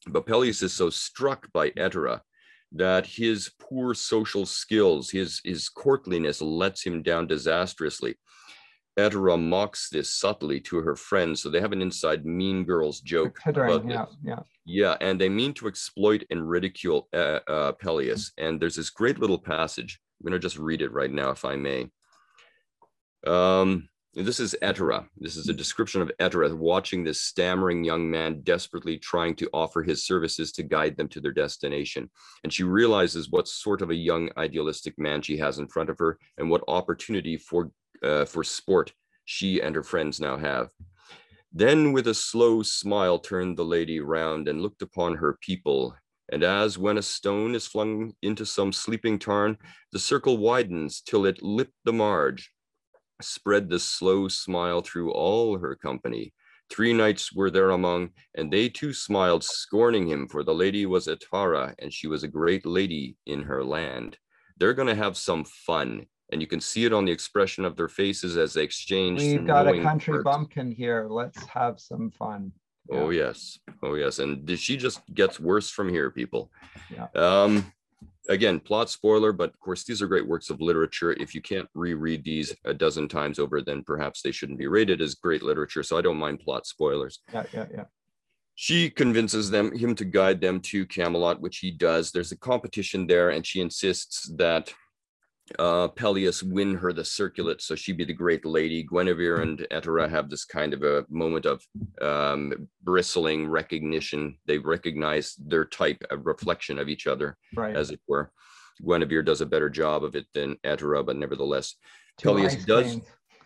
But 0.07 0.25
Pelleas 0.25 0.63
is 0.63 0.73
so 0.73 0.89
struck 0.89 1.51
by 1.51 1.71
Ettarre 1.71 2.21
that 2.73 3.05
his 3.05 3.51
poor 3.59 3.93
social 3.93 4.45
skills, 4.45 5.09
his, 5.09 5.41
his 5.43 5.69
courtliness 5.69 6.41
lets 6.41 6.83
him 6.83 7.01
down 7.01 7.27
disastrously. 7.27 8.15
Ettarre 8.97 9.39
mocks 9.39 9.89
this 9.89 10.11
subtly 10.11 10.59
to 10.61 10.77
her 10.77 10.95
friends. 10.95 11.41
So 11.41 11.49
they 11.49 11.61
have 11.61 11.71
an 11.71 11.81
inside 11.81 12.25
Mean 12.25 12.63
Girls 12.63 12.99
joke. 13.01 13.39
About 13.45 13.89
yeah, 13.89 14.05
yeah. 14.23 14.39
Yeah, 14.65 14.97
and 14.99 15.19
they 15.21 15.29
mean 15.29 15.53
to 15.55 15.67
exploit 15.67 16.25
and 16.29 16.47
ridicule 16.47 17.07
uh, 17.13 17.39
uh, 17.47 17.71
Pelleas. 17.73 18.31
And 18.37 18.59
there's 18.59 18.75
this 18.75 18.89
great 18.89 19.19
little 19.19 19.39
passage. 19.39 19.99
I'm 20.19 20.25
going 20.25 20.39
to 20.39 20.45
just 20.45 20.57
read 20.57 20.81
it 20.81 20.91
right 20.91 21.11
now, 21.11 21.29
if 21.29 21.45
I 21.45 21.55
may. 21.55 21.89
Um, 23.25 23.87
this 24.13 24.39
is 24.39 24.55
Ettarre. 24.63 25.07
This 25.17 25.35
is 25.35 25.47
a 25.47 25.53
description 25.53 26.01
of 26.01 26.11
Ettarre 26.19 26.51
watching 26.57 27.03
this 27.03 27.21
stammering 27.21 27.83
young 27.83 28.09
man 28.09 28.41
desperately 28.41 28.97
trying 28.97 29.35
to 29.35 29.49
offer 29.53 29.83
his 29.83 30.05
services 30.05 30.51
to 30.53 30.63
guide 30.63 30.97
them 30.97 31.07
to 31.09 31.21
their 31.21 31.31
destination. 31.31 32.09
And 32.43 32.51
she 32.51 32.63
realizes 32.63 33.29
what 33.29 33.47
sort 33.47 33.83
of 33.83 33.91
a 33.91 33.95
young 33.95 34.29
idealistic 34.35 34.97
man 34.97 35.21
she 35.21 35.37
has 35.37 35.59
in 35.59 35.67
front 35.67 35.91
of 35.91 35.99
her 35.99 36.17
and 36.37 36.49
what 36.49 36.63
opportunity 36.67 37.37
for 37.37 37.71
uh, 38.03 38.25
for 38.25 38.43
sport 38.43 38.93
she 39.25 39.61
and 39.61 39.75
her 39.75 39.83
friends 39.83 40.19
now 40.19 40.37
have. 40.37 40.69
Then 41.51 41.91
with 41.91 42.07
a 42.07 42.13
slow 42.13 42.61
smile 42.63 43.19
turned 43.19 43.57
the 43.57 43.65
lady 43.65 43.99
round 43.99 44.47
and 44.47 44.61
looked 44.61 44.81
upon 44.81 45.15
her 45.15 45.37
people. 45.41 45.95
And 46.31 46.43
as 46.43 46.77
when 46.77 46.97
a 46.97 47.01
stone 47.01 47.55
is 47.55 47.67
flung 47.67 48.13
into 48.21 48.45
some 48.45 48.71
sleeping 48.71 49.17
tarn, 49.19 49.57
the 49.91 49.99
circle 49.99 50.37
widens 50.37 51.01
till 51.01 51.25
it 51.25 51.41
lipped 51.41 51.77
the 51.83 51.93
marge, 51.93 52.51
spread 53.21 53.69
the 53.69 53.79
slow 53.79 54.27
smile 54.27 54.81
through 54.81 55.11
all 55.11 55.57
her 55.57 55.75
company. 55.75 56.33
Three 56.69 56.93
knights 56.93 57.33
were 57.33 57.49
there 57.49 57.71
among, 57.71 58.09
and 58.35 58.51
they 58.51 58.67
too 58.67 58.93
smiled, 58.93 59.43
scorning 59.43 60.07
him, 60.07 60.27
for 60.27 60.43
the 60.43 60.53
lady 60.53 60.85
was 60.85 61.07
Ettarre, 61.07 61.73
and 61.79 61.93
she 61.93 62.07
was 62.07 62.23
a 62.23 62.27
great 62.27 62.65
lady 62.65 63.15
in 63.25 63.43
her 63.43 63.63
land. 63.63 64.17
They're 64.57 64.73
going 64.73 64.89
to 64.89 64.95
have 64.95 65.17
some 65.17 65.45
fun 65.45 66.07
and 66.31 66.41
you 66.41 66.47
can 66.47 66.59
see 66.59 66.85
it 66.85 66.93
on 66.93 67.05
the 67.05 67.11
expression 67.11 67.65
of 67.65 67.75
their 67.75 67.87
faces 67.87 68.37
as 68.37 68.53
they 68.53 68.63
exchange. 68.63 69.21
We've 69.21 69.45
got 69.45 69.67
a 69.67 69.81
country 69.81 70.15
words. 70.15 70.23
bumpkin 70.23 70.71
here. 70.71 71.07
Let's 71.09 71.43
have 71.45 71.79
some 71.79 72.11
fun. 72.11 72.51
Yeah. 72.89 72.99
Oh 72.99 73.09
yes, 73.09 73.59
oh 73.83 73.95
yes, 73.95 74.19
and 74.19 74.49
she 74.57 74.77
just 74.77 75.01
gets 75.13 75.39
worse 75.39 75.69
from 75.69 75.89
here, 75.89 76.09
people. 76.09 76.51
Yeah. 76.89 77.07
Um, 77.15 77.71
again, 78.29 78.59
plot 78.59 78.89
spoiler, 78.89 79.33
but 79.33 79.49
of 79.49 79.59
course 79.59 79.83
these 79.83 80.01
are 80.01 80.07
great 80.07 80.27
works 80.27 80.49
of 80.49 80.61
literature. 80.61 81.11
If 81.13 81.35
you 81.35 81.41
can't 81.41 81.67
reread 81.73 82.23
these 82.23 82.55
a 82.65 82.73
dozen 82.73 83.07
times 83.09 83.39
over, 83.39 83.61
then 83.61 83.83
perhaps 83.83 84.21
they 84.21 84.31
shouldn't 84.31 84.59
be 84.59 84.67
rated 84.67 85.01
as 85.01 85.15
great 85.15 85.43
literature. 85.43 85.83
So 85.83 85.97
I 85.97 86.01
don't 86.01 86.17
mind 86.17 86.39
plot 86.39 86.65
spoilers. 86.65 87.19
Yeah, 87.33 87.43
yeah, 87.53 87.65
yeah. 87.73 87.83
She 88.55 88.89
convinces 88.89 89.51
them 89.51 89.75
him 89.77 89.93
to 89.95 90.05
guide 90.05 90.41
them 90.41 90.59
to 90.61 90.85
Camelot, 90.85 91.41
which 91.41 91.59
he 91.59 91.71
does. 91.71 92.11
There's 92.11 92.31
a 92.31 92.37
competition 92.37 93.05
there, 93.05 93.29
and 93.29 93.45
she 93.45 93.61
insists 93.61 94.31
that 94.37 94.73
uh, 95.59 95.87
Pelleas 95.89 96.43
win 96.43 96.75
her 96.75 96.91
the 96.91 97.05
circlet, 97.05 97.61
so 97.61 97.75
she'd 97.75 97.97
be 97.97 98.05
the 98.05 98.13
great 98.13 98.45
lady. 98.45 98.83
Guinevere 98.83 99.41
and 99.41 99.59
Ettarre 99.71 100.09
have 100.09 100.29
this 100.29 100.45
kind 100.45 100.73
of 100.73 100.83
a 100.83 101.05
moment 101.09 101.45
of 101.45 101.63
um, 102.01 102.67
bristling 102.83 103.47
recognition. 103.47 104.37
They 104.45 104.57
recognize 104.57 105.35
their 105.35 105.65
type, 105.65 106.03
a 106.11 106.17
reflection 106.17 106.79
of 106.79 106.89
each 106.89 107.07
other, 107.07 107.37
right. 107.55 107.75
as 107.75 107.91
it 107.91 107.99
were. 108.07 108.31
Guinevere 108.85 109.23
does 109.23 109.41
a 109.41 109.45
better 109.45 109.69
job 109.69 110.03
of 110.03 110.15
it 110.15 110.25
than 110.33 110.57
Ettarre, 110.65 111.05
but 111.05 111.15
nevertheless, 111.15 111.75
Two 112.17 112.29
Pelleas 112.29 112.65
does. 112.65 112.99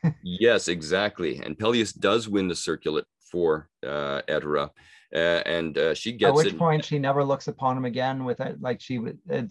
yes, 0.24 0.68
exactly, 0.68 1.38
and 1.38 1.58
Pelleas 1.58 1.94
does 1.98 2.28
win 2.28 2.48
the 2.48 2.56
circlet 2.56 3.06
for 3.32 3.70
uh, 3.86 4.22
Ettarre 4.28 4.70
uh, 5.14 5.42
and 5.46 5.78
uh, 5.78 5.94
she 5.94 6.14
gets. 6.14 6.30
At 6.30 6.36
which 6.36 6.54
it. 6.54 6.58
point 6.58 6.86
she 6.86 7.00
never 7.00 7.24
looks 7.24 7.48
upon 7.48 7.78
him 7.78 7.86
again 7.86 8.24
with 8.24 8.40
it, 8.40 8.62
like 8.62 8.82
she 8.82 8.98
uh, 9.00 9.42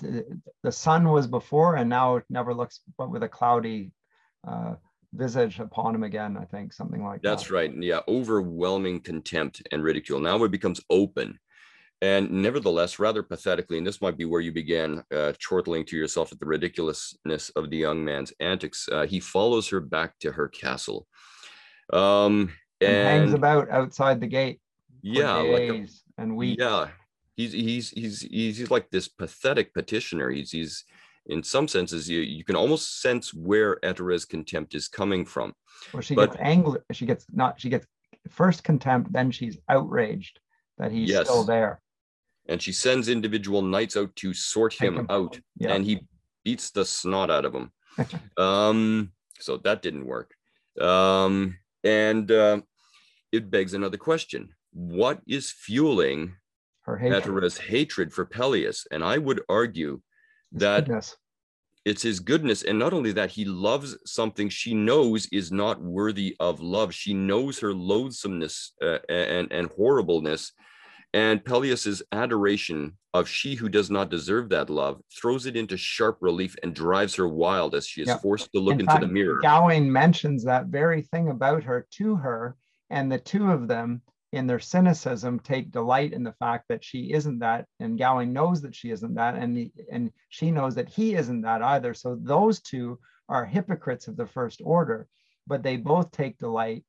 the 0.63 0.73
sun 0.73 1.09
was 1.09 1.27
before, 1.27 1.77
and 1.77 1.89
now 1.89 2.17
it 2.17 2.25
never 2.31 2.55
looks, 2.55 2.81
but 2.97 3.11
with 3.11 3.23
a 3.23 3.29
cloudy 3.29 3.93
uh, 4.47 4.75
visage 5.13 5.59
upon 5.61 5.95
him 5.95 6.03
again. 6.03 6.37
I 6.37 6.45
think 6.45 6.73
something 6.73 7.05
like 7.05 7.23
That's 7.23 7.43
that. 7.43 7.49
That's 7.49 7.51
right. 7.51 7.73
Yeah, 7.83 8.01
overwhelming 8.09 9.01
contempt 9.01 9.63
and 9.73 9.83
ridicule. 9.83 10.21
Now 10.21 10.43
it 10.45 10.51
becomes 10.51 10.81
open. 10.89 11.39
And 12.03 12.31
nevertheless, 12.31 12.99
rather 12.99 13.23
pathetically, 13.23 13.77
and 13.77 13.87
this 13.87 14.01
might 14.01 14.17
be 14.17 14.25
where 14.25 14.41
you 14.41 14.53
began 14.53 15.05
uh, 15.15 15.35
chortling 15.39 15.85
to 15.85 15.97
yourself 15.99 16.33
at 16.33 16.41
the 16.41 16.47
ridiculousness 16.47 17.51
of 17.51 17.69
the 17.69 17.77
young 17.77 18.03
man's 18.03 18.33
antics, 18.41 18.89
uh, 18.91 19.05
he 19.05 19.21
follows 19.21 19.69
her 19.69 19.81
back 19.81 20.19
to 20.21 20.33
her 20.33 20.49
castle. 20.49 21.07
Um, 21.93 22.55
and, 22.81 22.91
and 22.91 23.07
hangs 23.07 23.35
about 23.35 23.69
outside 23.71 24.19
the 24.21 24.27
gate 24.27 24.61
yeah 25.03 25.35
like 25.37 25.63
a, 25.63 25.87
and 26.19 26.37
weeks. 26.37 26.61
yeah 26.61 26.89
he's 27.37 27.53
he's 27.53 27.91
he's 27.91 28.21
he's 28.21 28.59
he's 28.59 28.71
like 28.71 28.91
this 28.91 29.09
pathetic 29.09 29.73
petitioner 29.75 30.31
he's 30.31 30.51
he's 30.51 30.85
in 31.27 31.43
some 31.43 31.69
senses, 31.69 32.09
you, 32.09 32.21
you 32.21 32.45
can 32.45 32.57
almost 32.57 33.03
sense 33.03 33.33
where 33.33 33.77
Ettarre's 33.85 34.25
contempt 34.25 34.75
is 34.75 34.89
coming 34.89 35.25
from. 35.25 35.53
Well, 35.93 36.01
she 36.01 36.15
but, 36.15 36.31
gets 36.33 36.43
angry. 36.43 36.81
She 36.93 37.07
gets 37.07 37.27
not. 37.31 37.61
She 37.61 37.69
gets 37.69 37.87
first 38.29 38.65
contempt, 38.65 39.13
then 39.13 39.31
she's 39.31 39.59
outraged 39.69 40.39
that 40.79 40.93
he's 40.93 41.09
yes. 41.09 41.27
still 41.27 41.45
there. 41.45 41.81
And 42.49 42.61
she 42.61 42.73
sends 42.73 43.09
individual 43.09 43.63
knights 43.63 43.97
out 43.97 44.15
to 44.17 44.35
sort 44.35 44.75
him, 44.75 44.99
him 44.99 45.07
out, 45.11 45.39
yeah. 45.57 45.75
and 45.75 45.85
he 45.85 46.01
beats 46.45 46.71
the 46.71 46.85
snot 46.85 47.31
out 47.31 47.45
of 47.45 47.55
him. 47.55 47.71
um, 48.37 49.13
so 49.39 49.59
that 49.59 49.83
didn't 49.83 50.07
work. 50.07 50.35
Um, 50.81 51.59
and 51.85 52.31
uh, 52.31 52.61
it 53.31 53.51
begs 53.51 53.75
another 53.75 53.99
question: 53.99 54.51
What 54.73 55.21
is 55.27 55.51
fueling 55.51 56.37
her 56.83 56.97
hatred. 56.97 57.53
Hatred 57.59 58.13
for 58.13 58.25
Pelleas? 58.25 58.87
And 58.91 59.05
I 59.05 59.19
would 59.19 59.43
argue 59.49 60.01
that 60.53 60.87
goodness. 60.87 61.17
it's 61.85 62.03
his 62.03 62.21
goodness. 62.21 62.63
And 62.63 62.79
not 62.79 62.93
only 62.93 63.13
that, 63.13 63.31
he 63.31 63.45
loves 63.45 63.97
something 64.07 64.49
she 64.49 64.75
knows 64.75 65.29
is 65.33 65.53
not 65.53 65.81
worthy 65.81 66.37
of 66.41 66.61
love. 66.61 66.95
She 66.95 67.15
knows 67.15 67.59
her 67.61 67.73
loathsomeness 67.73 68.73
uh, 68.83 68.99
and, 69.09 69.51
and 69.53 69.69
horribleness. 69.69 70.53
And 71.13 71.45
Pelleas's 71.45 72.03
adoration 72.13 72.97
of 73.13 73.29
she 73.29 73.57
who 73.57 73.69
does 73.69 73.91
not 73.91 74.11
deserve 74.11 74.49
that 74.51 74.71
love 74.71 75.01
throws 75.21 75.47
it 75.47 75.57
into 75.57 75.77
sharp 75.77 76.19
relief 76.21 76.55
and 76.63 76.73
drives 76.73 77.17
her 77.17 77.27
wild 77.27 77.75
as 77.75 77.87
she 77.87 78.03
is 78.03 78.13
forced 78.23 78.53
to 78.53 78.61
look 78.61 78.75
In 78.75 78.81
into 78.81 78.93
fact, 78.93 79.03
the 79.03 79.09
mirror. 79.09 79.41
Gawain 79.43 79.91
mentions 79.91 80.45
that 80.45 80.67
very 80.67 81.03
thing 81.03 81.29
about 81.29 81.65
her 81.65 81.89
to 81.95 82.15
her, 82.15 82.57
and 82.91 83.11
the 83.11 83.19
two 83.19 83.51
of 83.51 83.67
them 83.67 84.03
in 84.33 84.47
their 84.47 84.61
cynicism 84.61 85.41
take 85.41 85.73
delight 85.73 86.13
in 86.13 86.23
the 86.23 86.35
fact 86.35 86.67
that 86.69 86.85
she 86.85 87.13
isn't 87.13 87.41
that 87.41 87.67
and 87.81 87.99
Gawain 87.99 88.33
knows 88.33 88.63
that 88.63 88.75
she 88.75 88.91
isn't 88.91 89.15
that 89.15 89.35
and 89.35 89.57
the, 89.57 89.73
and 89.91 90.13
she 90.29 90.51
knows 90.51 90.75
that 90.77 90.89
he 90.89 91.15
isn't 91.15 91.43
that 91.43 91.63
either. 91.63 91.95
So 91.95 92.17
those 92.21 92.61
two 92.61 92.99
are 93.29 93.45
hypocrites 93.45 94.07
of 94.09 94.17
the 94.17 94.27
first 94.27 94.61
order 94.65 95.09
but 95.47 95.63
they 95.63 95.77
both 95.77 96.13
take 96.13 96.39
delight 96.39 96.85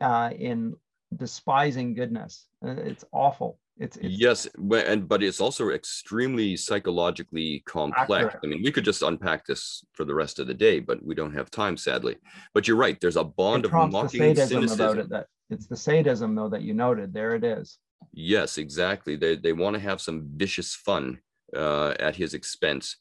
uh, 0.00 0.30
in 0.36 0.74
despising 1.16 1.94
goodness. 1.94 2.46
Uh, 2.64 2.72
it's 2.72 3.04
awful. 3.12 3.58
It's, 3.78 3.96
it's, 3.96 4.08
yes 4.08 4.46
and 4.86 5.08
but 5.08 5.22
it's 5.22 5.40
also 5.40 5.70
extremely 5.70 6.58
psychologically 6.58 7.62
complex. 7.64 8.26
Accurate. 8.26 8.44
i 8.44 8.46
mean 8.46 8.62
we 8.62 8.70
could 8.70 8.84
just 8.84 9.00
unpack 9.00 9.46
this 9.46 9.82
for 9.94 10.04
the 10.04 10.14
rest 10.14 10.38
of 10.38 10.46
the 10.46 10.52
day 10.52 10.78
but 10.78 11.02
we 11.02 11.14
don't 11.14 11.32
have 11.32 11.50
time 11.50 11.78
sadly. 11.78 12.16
But 12.52 12.68
you're 12.68 12.76
right 12.76 13.00
there's 13.00 13.16
a 13.16 13.24
bond 13.24 13.64
of 13.64 13.72
mocking 13.72 14.36
cynicism 14.36 14.64
about 14.68 14.98
it 14.98 15.08
that 15.08 15.26
it's 15.52 15.66
the 15.66 15.76
sadism 15.76 16.34
though 16.34 16.48
that 16.48 16.62
you 16.62 16.74
noted. 16.74 17.12
There 17.12 17.34
it 17.34 17.44
is. 17.44 17.78
Yes, 18.12 18.58
exactly. 18.58 19.16
They 19.16 19.36
they 19.36 19.52
want 19.52 19.74
to 19.74 19.80
have 19.80 20.00
some 20.00 20.28
vicious 20.36 20.74
fun 20.74 21.20
uh, 21.56 21.94
at 22.00 22.16
his 22.16 22.34
expense. 22.34 22.96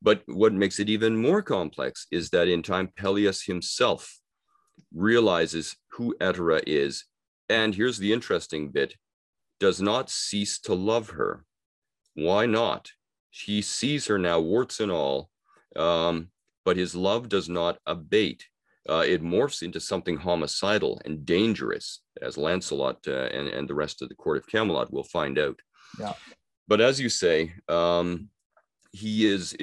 But 0.00 0.22
what 0.26 0.52
makes 0.52 0.80
it 0.80 0.88
even 0.88 1.16
more 1.16 1.42
complex 1.42 2.06
is 2.10 2.30
that 2.30 2.48
in 2.48 2.62
time 2.62 2.88
Pelleas 2.98 3.46
himself 3.46 4.18
realizes 4.92 5.76
who 5.92 6.14
Ettarre 6.20 6.62
is, 6.66 7.04
and 7.48 7.74
here's 7.74 7.98
the 7.98 8.12
interesting 8.12 8.70
bit: 8.70 8.96
does 9.60 9.80
not 9.80 10.10
cease 10.10 10.58
to 10.60 10.74
love 10.74 11.10
her. 11.10 11.44
Why 12.14 12.46
not? 12.46 12.90
He 13.30 13.62
sees 13.62 14.06
her 14.08 14.18
now, 14.18 14.40
warts 14.40 14.80
and 14.80 14.92
all, 14.92 15.30
um, 15.76 16.30
but 16.64 16.76
his 16.76 16.94
love 16.94 17.28
does 17.28 17.48
not 17.48 17.78
abate 17.86 18.44
uh, 18.88 19.04
it 19.06 19.22
morphs 19.22 19.62
into 19.62 19.80
something 19.80 20.16
homicidal 20.16 21.00
and 21.04 21.24
dangerous, 21.24 22.00
as 22.20 22.36
Lancelot 22.36 22.98
uh, 23.06 23.26
and, 23.26 23.48
and 23.48 23.68
the 23.68 23.74
rest 23.74 24.02
of 24.02 24.08
the 24.08 24.14
court 24.14 24.36
of 24.36 24.46
Camelot 24.46 24.92
will 24.92 25.04
find 25.04 25.38
out. 25.38 25.60
Yeah. 25.98 26.14
But 26.68 26.80
as 26.80 27.00
you 27.00 27.08
say, 27.08 27.52
um, 27.68 28.28
he 28.92 29.26
is, 29.26 29.56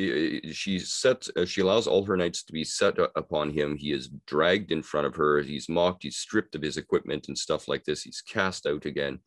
she 0.53 0.79
sets, 0.79 1.29
uh, 1.35 1.45
she 1.45 1.61
allows 1.61 1.85
all 1.85 2.03
her 2.05 2.17
knights 2.17 2.43
to 2.43 2.53
be 2.53 2.63
set 2.63 2.97
upon 3.15 3.51
him. 3.51 3.77
He 3.77 3.91
is 3.91 4.09
dragged 4.25 4.71
in 4.71 4.81
front 4.81 5.05
of 5.05 5.15
her. 5.15 5.41
He's 5.41 5.69
mocked. 5.69 6.03
He's 6.03 6.17
stripped 6.17 6.55
of 6.55 6.61
his 6.61 6.77
equipment 6.77 7.27
and 7.27 7.37
stuff 7.37 7.67
like 7.67 7.83
this. 7.83 8.01
He's 8.01 8.21
cast 8.21 8.65
out 8.65 8.85
again. 8.85 9.19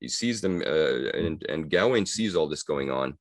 He 0.00 0.08
sees 0.08 0.40
them, 0.40 0.62
uh, 0.64 1.10
and, 1.10 1.44
and 1.48 1.70
Gawain 1.70 2.06
sees 2.06 2.36
all 2.36 2.48
this 2.48 2.62
going 2.62 2.90
on. 2.90 3.18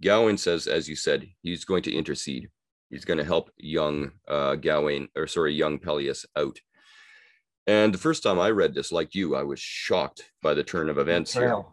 Gawain 0.00 0.38
says, 0.38 0.66
as 0.66 0.88
you 0.88 0.96
said, 0.96 1.26
he's 1.42 1.64
going 1.64 1.82
to 1.82 1.94
intercede 1.94 2.48
he's 2.92 3.06
going 3.06 3.18
to 3.18 3.24
help 3.24 3.50
young 3.56 4.12
uh, 4.28 4.54
Gawain, 4.54 5.08
or 5.16 5.26
sorry, 5.26 5.54
young 5.54 5.80
Pelleas 5.80 6.24
out. 6.36 6.60
And 7.66 7.92
the 7.92 7.98
first 7.98 8.22
time 8.22 8.38
I 8.38 8.50
read 8.50 8.74
this, 8.74 8.92
like 8.92 9.14
you, 9.14 9.34
I 9.34 9.42
was 9.42 9.58
shocked 9.58 10.30
by 10.42 10.54
the 10.54 10.62
turn 10.62 10.88
of 10.88 10.98
events 10.98 11.32
here. 11.32 11.64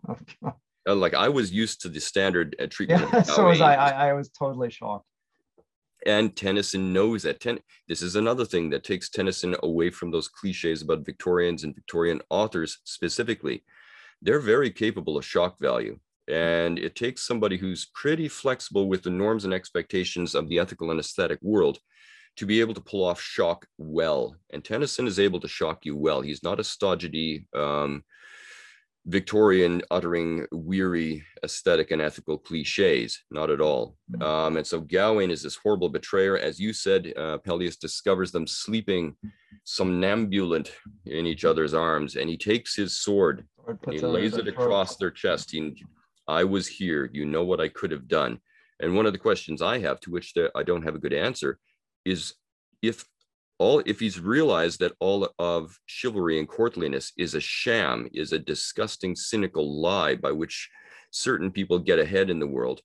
Uh, 0.88 0.96
like 0.96 1.14
I 1.14 1.28
was 1.28 1.52
used 1.52 1.82
to 1.82 1.90
the 1.90 2.00
standard 2.00 2.56
uh, 2.58 2.66
treatment. 2.68 3.08
Yeah, 3.12 3.22
so 3.24 3.46
was 3.46 3.60
I, 3.60 3.76
I. 3.76 4.08
I 4.08 4.14
was 4.14 4.30
totally 4.30 4.72
shocked. 4.72 5.06
And 6.06 6.34
Tennyson 6.36 6.94
knows 6.94 7.24
that. 7.24 7.42
Ten- 7.42 7.60
this 7.90 8.02
is 8.02 8.16
another 8.16 8.46
thing 8.46 8.70
that 8.70 8.86
takes 8.86 9.10
Tennyson 9.10 9.58
away 9.62 9.90
from 9.92 10.10
those 10.10 10.30
cliches 10.30 10.82
about 10.82 11.06
Victorians 11.06 11.66
and 11.66 11.76
Victorian 11.76 12.22
authors 12.30 12.80
specifically. 12.86 13.66
They're 14.22 14.40
very 14.40 14.72
capable 14.72 15.18
of 15.18 15.26
shock 15.26 15.60
value. 15.60 16.00
And 16.30 16.78
it 16.78 16.96
takes 16.96 17.26
somebody 17.26 17.58
who's 17.58 17.90
pretty 17.94 18.28
flexible 18.28 18.88
with 18.88 19.04
the 19.04 19.10
norms 19.10 19.46
and 19.46 19.54
expectations 19.54 20.36
of 20.36 20.48
the 20.48 20.60
ethical 20.60 20.92
and 20.92 21.00
aesthetic 21.00 21.40
world 21.42 21.80
to 22.38 22.46
be 22.46 22.62
able 22.62 22.74
to 22.76 22.82
pull 22.82 23.04
off 23.04 23.20
shock 23.20 23.66
well. 23.78 24.36
And 24.52 24.64
Tennyson 24.64 25.08
is 25.08 25.20
able 25.20 25.40
to 25.40 25.48
shock 25.48 25.86
you 25.86 25.98
well. 25.98 26.22
He's 26.22 26.44
not 26.44 26.60
a 26.60 26.64
stodgy 26.64 27.48
um, 27.56 28.04
Victorian 29.06 29.82
uttering 29.90 30.46
weary 30.52 31.24
aesthetic 31.44 31.92
and 31.92 32.02
ethical 32.02 32.38
cliches, 32.38 33.24
not 33.32 33.50
at 33.50 33.62
all. 33.62 33.96
Mm. 34.12 34.24
Um, 34.24 34.58
and 34.58 34.68
so 34.68 34.82
Gawain 34.82 35.32
is 35.32 35.42
this 35.42 35.56
horrible 35.56 35.90
betrayer. 35.90 36.38
As 36.38 36.60
you 36.60 36.74
said, 36.74 37.14
uh, 37.18 37.40
Pelleas 37.40 37.78
discovers 37.80 38.32
them 38.32 38.46
sleeping 38.46 39.16
somnambulant 39.64 40.72
in 41.06 41.26
each 41.26 41.44
other's 41.44 41.74
arms, 41.74 42.16
and 42.16 42.30
he 42.30 42.38
takes 42.38 42.76
his 42.76 42.98
sword 43.00 43.48
and 43.68 43.94
he 43.94 44.00
lays 44.00 44.38
it 44.38 44.48
across 44.48 44.96
their 44.98 45.12
chest. 45.12 45.52
He 45.52 45.84
I 46.30 46.44
was 46.44 46.68
here. 46.68 47.10
You 47.12 47.26
know 47.26 47.44
what 47.44 47.60
I 47.60 47.70
could 47.70 47.92
have 47.92 48.08
done. 48.08 48.40
And 48.80 48.96
one 48.96 49.08
of 49.08 49.14
the 49.14 49.20
questions 49.20 49.62
I 49.62 49.80
have, 49.80 50.00
to 50.02 50.12
which 50.12 50.34
I 50.56 50.64
don't 50.64 50.84
have 50.84 50.96
a 50.96 51.00
good 51.00 51.12
answer, 51.12 51.60
is 52.06 52.36
if 52.82 53.04
all 53.58 53.82
if 53.86 54.00
he's 54.00 54.20
realized 54.20 54.80
that 54.80 54.94
all 55.00 55.28
of 55.38 55.78
chivalry 55.86 56.40
and 56.40 56.48
courtliness 56.48 57.12
is 57.18 57.34
a 57.34 57.42
sham, 57.42 58.08
is 58.14 58.32
a 58.32 58.40
disgusting, 58.40 59.16
cynical 59.16 59.82
lie 59.82 60.16
by 60.16 60.32
which 60.32 60.70
certain 61.12 61.52
people 61.52 61.80
get 61.80 62.00
ahead 62.00 62.30
in 62.30 62.40
the 62.40 62.48
world, 62.48 62.80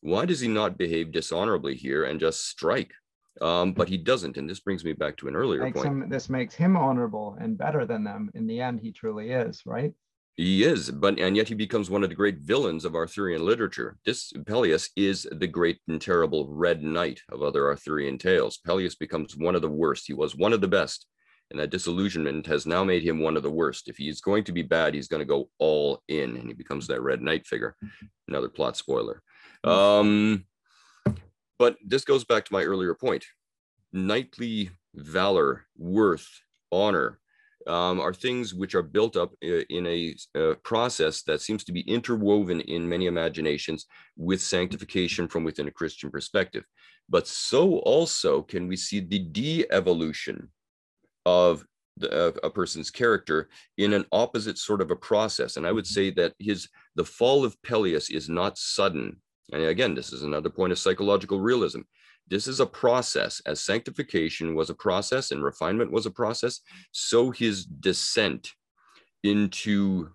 why 0.00 0.26
does 0.26 0.40
he 0.40 0.48
not 0.48 0.76
behave 0.76 1.12
dishonorably 1.12 1.76
here 1.76 2.04
and 2.04 2.20
just 2.20 2.48
strike? 2.48 2.92
Um, 3.40 3.72
but 3.72 3.88
he 3.88 3.96
doesn't, 3.96 4.36
and 4.36 4.50
this 4.50 4.58
brings 4.58 4.84
me 4.84 4.92
back 4.92 5.16
to 5.18 5.28
an 5.28 5.36
earlier 5.36 5.62
makes 5.62 5.76
point. 5.76 5.86
Him, 5.86 6.08
this 6.08 6.28
makes 6.28 6.56
him 6.56 6.76
honorable 6.76 7.36
and 7.40 7.56
better 7.56 7.86
than 7.86 8.02
them. 8.02 8.30
In 8.34 8.48
the 8.48 8.60
end, 8.60 8.80
he 8.80 8.90
truly 8.90 9.30
is, 9.30 9.62
right? 9.64 9.94
He 10.38 10.62
is, 10.62 10.92
but 10.92 11.18
and 11.18 11.36
yet 11.36 11.48
he 11.48 11.56
becomes 11.56 11.90
one 11.90 12.04
of 12.04 12.10
the 12.10 12.14
great 12.14 12.38
villains 12.38 12.84
of 12.84 12.94
Arthurian 12.94 13.44
literature. 13.44 13.98
This 14.06 14.32
Pelleas 14.44 14.88
is 14.94 15.26
the 15.32 15.48
great 15.48 15.80
and 15.88 16.00
terrible 16.00 16.46
Red 16.48 16.80
Knight 16.80 17.20
of 17.32 17.42
other 17.42 17.66
Arthurian 17.66 18.18
tales. 18.18 18.60
Pelleas 18.64 18.96
becomes 18.96 19.36
one 19.36 19.56
of 19.56 19.62
the 19.62 19.68
worst. 19.68 20.04
He 20.06 20.14
was 20.14 20.36
one 20.36 20.52
of 20.52 20.60
the 20.60 20.68
best, 20.68 21.06
and 21.50 21.58
that 21.58 21.70
disillusionment 21.70 22.46
has 22.46 22.66
now 22.66 22.84
made 22.84 23.02
him 23.02 23.18
one 23.18 23.36
of 23.36 23.42
the 23.42 23.50
worst. 23.50 23.88
If 23.88 23.96
he's 23.96 24.20
going 24.20 24.44
to 24.44 24.52
be 24.52 24.62
bad, 24.62 24.94
he's 24.94 25.08
going 25.08 25.18
to 25.18 25.26
go 25.26 25.50
all 25.58 26.04
in, 26.06 26.36
and 26.36 26.46
he 26.46 26.54
becomes 26.54 26.86
that 26.86 27.02
Red 27.02 27.20
Knight 27.20 27.44
figure. 27.44 27.74
Another 28.28 28.48
plot 28.48 28.76
spoiler. 28.76 29.20
Um, 29.64 30.44
but 31.58 31.78
this 31.84 32.04
goes 32.04 32.22
back 32.22 32.44
to 32.44 32.52
my 32.52 32.62
earlier 32.62 32.94
point: 32.94 33.24
knightly 33.92 34.70
valor, 34.94 35.66
worth, 35.76 36.28
honor 36.70 37.18
um, 37.68 38.00
are 38.00 38.14
things 38.14 38.54
which 38.54 38.74
are 38.74 38.82
built 38.82 39.16
up 39.16 39.32
uh, 39.44 39.62
in 39.68 39.86
a, 39.86 40.14
a, 40.34 40.50
uh, 40.50 40.54
process 40.64 41.22
that 41.22 41.40
seems 41.40 41.64
to 41.64 41.72
be 41.72 41.80
interwoven 41.82 42.60
in 42.62 42.88
many 42.88 43.06
imaginations 43.06 43.86
with 44.16 44.40
sanctification 44.40 45.28
from 45.28 45.44
within 45.44 45.68
a 45.68 45.72
Christian 45.72 46.10
perspective. 46.10 46.64
But 47.08 47.26
so 47.26 47.78
also 47.78 48.42
can 48.42 48.68
we 48.68 48.76
see 48.76 49.00
the 49.00 49.18
de-evolution 49.18 50.48
of 51.26 51.64
the, 51.98 52.34
a 52.42 52.50
person's 52.50 52.90
character 52.90 53.48
in 53.76 53.92
an 53.92 54.06
opposite 54.12 54.58
sort 54.58 54.80
of 54.80 54.90
a 54.90 54.96
process. 54.96 55.56
And 55.56 55.66
I 55.66 55.72
would 55.72 55.84
mm-hmm. 55.84 55.94
say 55.94 56.10
that 56.12 56.34
his 56.38 56.68
the 56.94 57.04
fall 57.04 57.44
of 57.44 57.60
Pelleas 57.62 58.10
is 58.10 58.28
not 58.28 58.58
sudden. 58.58 59.20
And 59.52 59.62
again, 59.62 59.94
this 59.94 60.12
is 60.12 60.22
another 60.22 60.50
point 60.50 60.72
of 60.72 60.78
psychological 60.78 61.40
realism. 61.40 61.80
This 62.28 62.46
is 62.46 62.60
a 62.60 62.66
process. 62.66 63.40
As 63.46 63.60
sanctification 63.60 64.54
was 64.54 64.70
a 64.70 64.74
process 64.74 65.30
and 65.30 65.42
refinement 65.42 65.90
was 65.92 66.06
a 66.06 66.10
process, 66.10 66.60
so 66.92 67.30
his 67.30 67.64
descent 67.64 68.52
into 69.22 70.10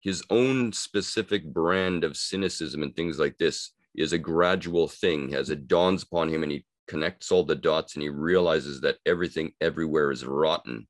his 0.00 0.22
own 0.30 0.72
specific 0.72 1.44
brand 1.46 2.04
of 2.04 2.16
cynicism 2.16 2.82
and 2.82 2.94
things 2.94 3.18
like 3.18 3.38
this 3.38 3.72
is 3.94 4.12
a 4.12 4.18
gradual 4.18 4.86
thing 4.88 5.34
as 5.34 5.50
it 5.50 5.66
dawns 5.66 6.02
upon 6.02 6.28
him 6.28 6.42
and 6.42 6.52
he 6.52 6.64
connects 6.88 7.32
all 7.32 7.44
the 7.44 7.54
dots 7.54 7.94
and 7.94 8.02
he 8.02 8.10
realizes 8.10 8.80
that 8.82 8.98
everything 9.06 9.52
everywhere 9.60 10.10
is 10.10 10.24
rotten. 10.24 10.86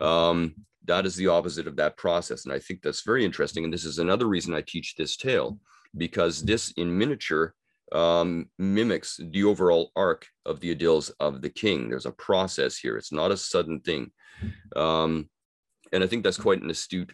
Um, 0.00 0.54
that 0.86 1.04
is 1.04 1.16
the 1.16 1.26
opposite 1.26 1.66
of 1.66 1.76
that 1.76 1.96
process. 1.96 2.44
And 2.44 2.54
I 2.54 2.58
think 2.58 2.80
that's 2.80 3.02
very 3.02 3.24
interesting. 3.24 3.64
And 3.64 3.72
this 3.72 3.84
is 3.84 3.98
another 3.98 4.26
reason 4.26 4.54
I 4.54 4.62
teach 4.62 4.94
this 4.94 5.16
tale, 5.16 5.58
because 5.96 6.42
this 6.42 6.72
in 6.72 6.96
miniature 6.96 7.54
um, 7.92 8.48
mimics 8.58 9.20
the 9.30 9.44
overall 9.44 9.92
arc 9.96 10.26
of 10.44 10.60
the 10.60 10.74
idylls 10.74 11.10
of 11.20 11.42
the 11.42 11.50
king. 11.50 11.88
There's 11.88 12.06
a 12.06 12.12
process 12.12 12.76
here. 12.76 12.96
It's 12.96 13.12
not 13.12 13.30
a 13.30 13.36
sudden 13.36 13.80
thing. 13.80 14.10
Um, 14.74 15.28
and 15.92 16.02
I 16.02 16.06
think 16.06 16.24
that's 16.24 16.38
quite 16.38 16.62
an 16.62 16.70
astute 16.70 17.12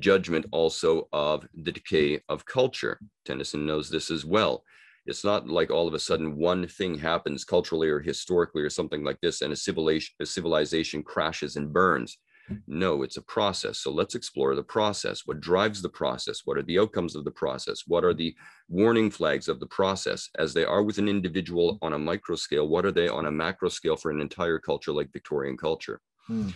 judgment 0.00 0.46
also 0.52 1.08
of 1.12 1.46
the 1.54 1.72
decay 1.72 2.20
of 2.28 2.44
culture. 2.44 2.98
Tennyson 3.24 3.64
knows 3.64 3.88
this 3.88 4.10
as 4.10 4.24
well. 4.24 4.64
It's 5.06 5.24
not 5.24 5.48
like 5.48 5.70
all 5.70 5.88
of 5.88 5.94
a 5.94 5.98
sudden 5.98 6.36
one 6.36 6.66
thing 6.66 6.98
happens 6.98 7.44
culturally 7.44 7.88
or 7.88 8.00
historically 8.00 8.62
or 8.62 8.68
something 8.68 9.04
like 9.04 9.18
this 9.22 9.40
and 9.40 9.52
a 9.52 9.56
civilization, 9.56 10.14
a 10.20 10.26
civilization 10.26 11.02
crashes 11.02 11.56
and 11.56 11.72
burns. 11.72 12.18
No, 12.66 13.02
it's 13.02 13.16
a 13.16 13.22
process. 13.22 13.78
So 13.78 13.90
let's 13.90 14.14
explore 14.14 14.54
the 14.54 14.62
process. 14.62 15.22
What 15.26 15.40
drives 15.40 15.82
the 15.82 15.88
process? 15.88 16.42
What 16.44 16.56
are 16.58 16.62
the 16.62 16.78
outcomes 16.78 17.16
of 17.16 17.24
the 17.24 17.30
process? 17.30 17.84
What 17.86 18.04
are 18.04 18.14
the 18.14 18.34
warning 18.68 19.10
flags 19.10 19.48
of 19.48 19.60
the 19.60 19.66
process 19.66 20.28
as 20.38 20.54
they 20.54 20.64
are 20.64 20.82
with 20.82 20.98
an 20.98 21.08
individual 21.08 21.78
on 21.82 21.92
a 21.92 21.98
micro 21.98 22.36
scale? 22.36 22.68
What 22.68 22.84
are 22.84 22.92
they 22.92 23.08
on 23.08 23.26
a 23.26 23.30
macro 23.30 23.68
scale 23.68 23.96
for 23.96 24.10
an 24.10 24.20
entire 24.20 24.58
culture 24.58 24.92
like 24.92 25.12
Victorian 25.12 25.56
culture? 25.56 26.00
Hmm. 26.26 26.50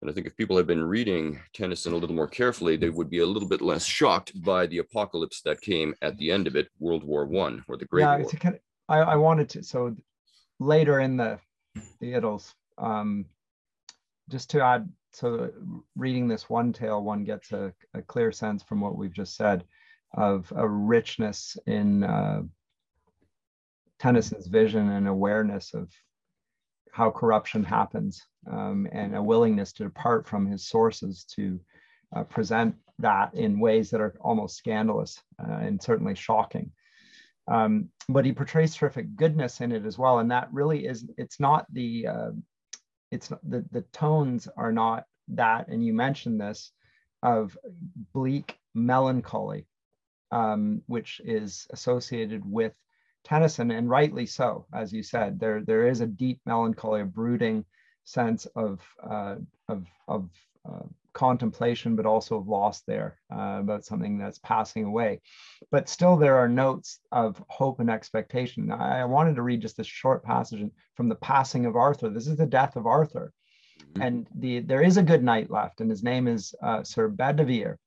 And 0.00 0.08
I 0.08 0.12
think 0.12 0.26
if 0.26 0.36
people 0.36 0.56
had 0.56 0.66
been 0.66 0.84
reading 0.84 1.40
Tennyson 1.52 1.92
a 1.92 1.96
little 1.96 2.14
more 2.14 2.28
carefully, 2.28 2.76
they 2.76 2.90
would 2.90 3.10
be 3.10 3.18
a 3.18 3.26
little 3.26 3.48
bit 3.48 3.60
less 3.60 3.84
shocked 3.84 4.40
by 4.42 4.66
the 4.66 4.78
apocalypse 4.78 5.40
that 5.42 5.60
came 5.60 5.94
at 6.02 6.16
the 6.18 6.30
end 6.30 6.46
of 6.46 6.54
it, 6.54 6.68
World 6.78 7.02
War 7.02 7.26
One 7.26 7.64
or 7.66 7.76
the 7.76 7.84
Great 7.86 8.02
yeah, 8.02 8.18
War. 8.18 8.30
Kind 8.30 8.54
of, 8.54 8.60
I, 8.88 8.98
I 8.98 9.16
wanted 9.16 9.48
to 9.50 9.64
so 9.64 9.96
later 10.60 11.00
in 11.00 11.16
the 11.16 11.40
the 12.00 12.12
Idylls, 12.12 12.54
um, 12.78 13.26
just 14.28 14.50
to 14.50 14.62
add 14.62 14.88
so 15.12 15.50
reading 15.96 16.28
this 16.28 16.48
one 16.48 16.72
tale, 16.72 17.02
one 17.02 17.24
gets 17.24 17.52
a, 17.52 17.72
a, 17.94 18.02
clear 18.02 18.30
sense 18.30 18.62
from 18.62 18.80
what 18.80 18.96
we've 18.96 19.12
just 19.12 19.36
said 19.36 19.64
of 20.14 20.52
a 20.54 20.68
richness 20.68 21.56
in 21.66 22.04
uh, 22.04 22.42
Tennyson's 23.98 24.46
vision 24.46 24.90
and 24.90 25.08
awareness 25.08 25.74
of 25.74 25.90
how 26.92 27.10
corruption 27.10 27.64
happens 27.64 28.22
um, 28.50 28.86
and 28.92 29.14
a 29.14 29.22
willingness 29.22 29.72
to 29.72 29.84
depart 29.84 30.26
from 30.26 30.46
his 30.46 30.66
sources 30.66 31.24
to 31.36 31.60
uh, 32.14 32.24
present 32.24 32.74
that 32.98 33.32
in 33.34 33.60
ways 33.60 33.90
that 33.90 34.00
are 34.00 34.14
almost 34.20 34.56
scandalous 34.56 35.22
uh, 35.40 35.58
and 35.58 35.82
certainly 35.82 36.14
shocking. 36.14 36.70
Um, 37.46 37.88
but 38.08 38.24
he 38.24 38.32
portrays 38.32 38.74
terrific 38.74 39.14
goodness 39.16 39.60
in 39.60 39.72
it 39.72 39.86
as 39.86 39.98
well. 39.98 40.18
And 40.18 40.30
that 40.30 40.52
really 40.52 40.86
is, 40.86 41.08
it's 41.16 41.40
not 41.40 41.66
the, 41.72 42.06
uh, 42.06 42.30
it's 43.10 43.28
the, 43.28 43.64
the 43.70 43.82
tones 43.92 44.48
are 44.56 44.72
not 44.72 45.04
that, 45.28 45.68
and 45.68 45.84
you 45.84 45.92
mentioned 45.92 46.40
this, 46.40 46.72
of 47.22 47.56
bleak 48.12 48.58
melancholy, 48.74 49.66
um, 50.30 50.82
which 50.86 51.20
is 51.24 51.66
associated 51.70 52.42
with 52.44 52.72
Tennyson, 53.24 53.70
and 53.70 53.90
rightly 53.90 54.26
so, 54.26 54.66
as 54.72 54.92
you 54.92 55.02
said. 55.02 55.40
There, 55.40 55.62
there 55.62 55.88
is 55.88 56.00
a 56.00 56.06
deep 56.06 56.40
melancholy, 56.46 57.00
a 57.00 57.04
brooding 57.04 57.64
sense 58.04 58.46
of, 58.54 58.80
uh, 59.02 59.36
of, 59.68 59.86
of 60.06 60.30
uh, 60.68 60.84
contemplation, 61.18 61.96
but 61.96 62.06
also 62.06 62.36
of 62.36 62.48
loss 62.48 62.82
there 62.82 63.18
uh, 63.32 63.58
about 63.60 63.84
something 63.84 64.18
that's 64.18 64.38
passing 64.38 64.84
away. 64.84 65.20
But 65.70 65.88
still, 65.88 66.16
there 66.16 66.36
are 66.36 66.48
notes 66.48 67.00
of 67.12 67.42
hope 67.48 67.80
and 67.80 67.90
expectation. 67.90 68.70
I, 68.70 69.00
I 69.00 69.04
wanted 69.04 69.36
to 69.36 69.42
read 69.42 69.62
just 69.62 69.76
this 69.76 69.86
short 69.86 70.22
passage 70.24 70.62
from 70.94 71.08
the 71.08 71.16
passing 71.16 71.66
of 71.66 71.76
Arthur. 71.76 72.08
This 72.08 72.26
is 72.26 72.36
the 72.36 72.46
death 72.46 72.76
of 72.76 72.86
Arthur. 72.86 73.32
Mm-hmm. 73.80 74.02
And 74.02 74.26
the, 74.34 74.60
there 74.60 74.82
is 74.82 74.96
a 74.96 75.02
good 75.02 75.22
knight 75.22 75.50
left, 75.50 75.80
and 75.80 75.90
his 75.90 76.02
name 76.02 76.28
is 76.28 76.54
uh, 76.62 76.82
Sir 76.84 77.08
Bedivere, 77.08 77.78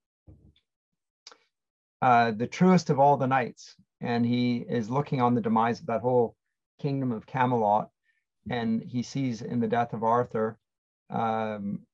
uh, 2.01 2.31
the 2.31 2.47
truest 2.47 2.89
of 2.89 2.99
all 2.99 3.17
the 3.17 3.27
knights 3.27 3.75
and 4.01 4.25
he 4.25 4.57
is 4.57 4.89
looking 4.89 5.21
on 5.21 5.35
the 5.35 5.41
demise 5.41 5.79
of 5.79 5.85
that 5.85 6.01
whole 6.01 6.35
kingdom 6.81 7.11
of 7.11 7.27
Camelot, 7.27 7.89
and 8.49 8.81
he 8.81 9.03
sees 9.03 9.43
in 9.43 9.59
the 9.59 9.67
death 9.67 9.93
of 9.93 10.03
Arthur 10.03 10.57
um, 11.11 11.85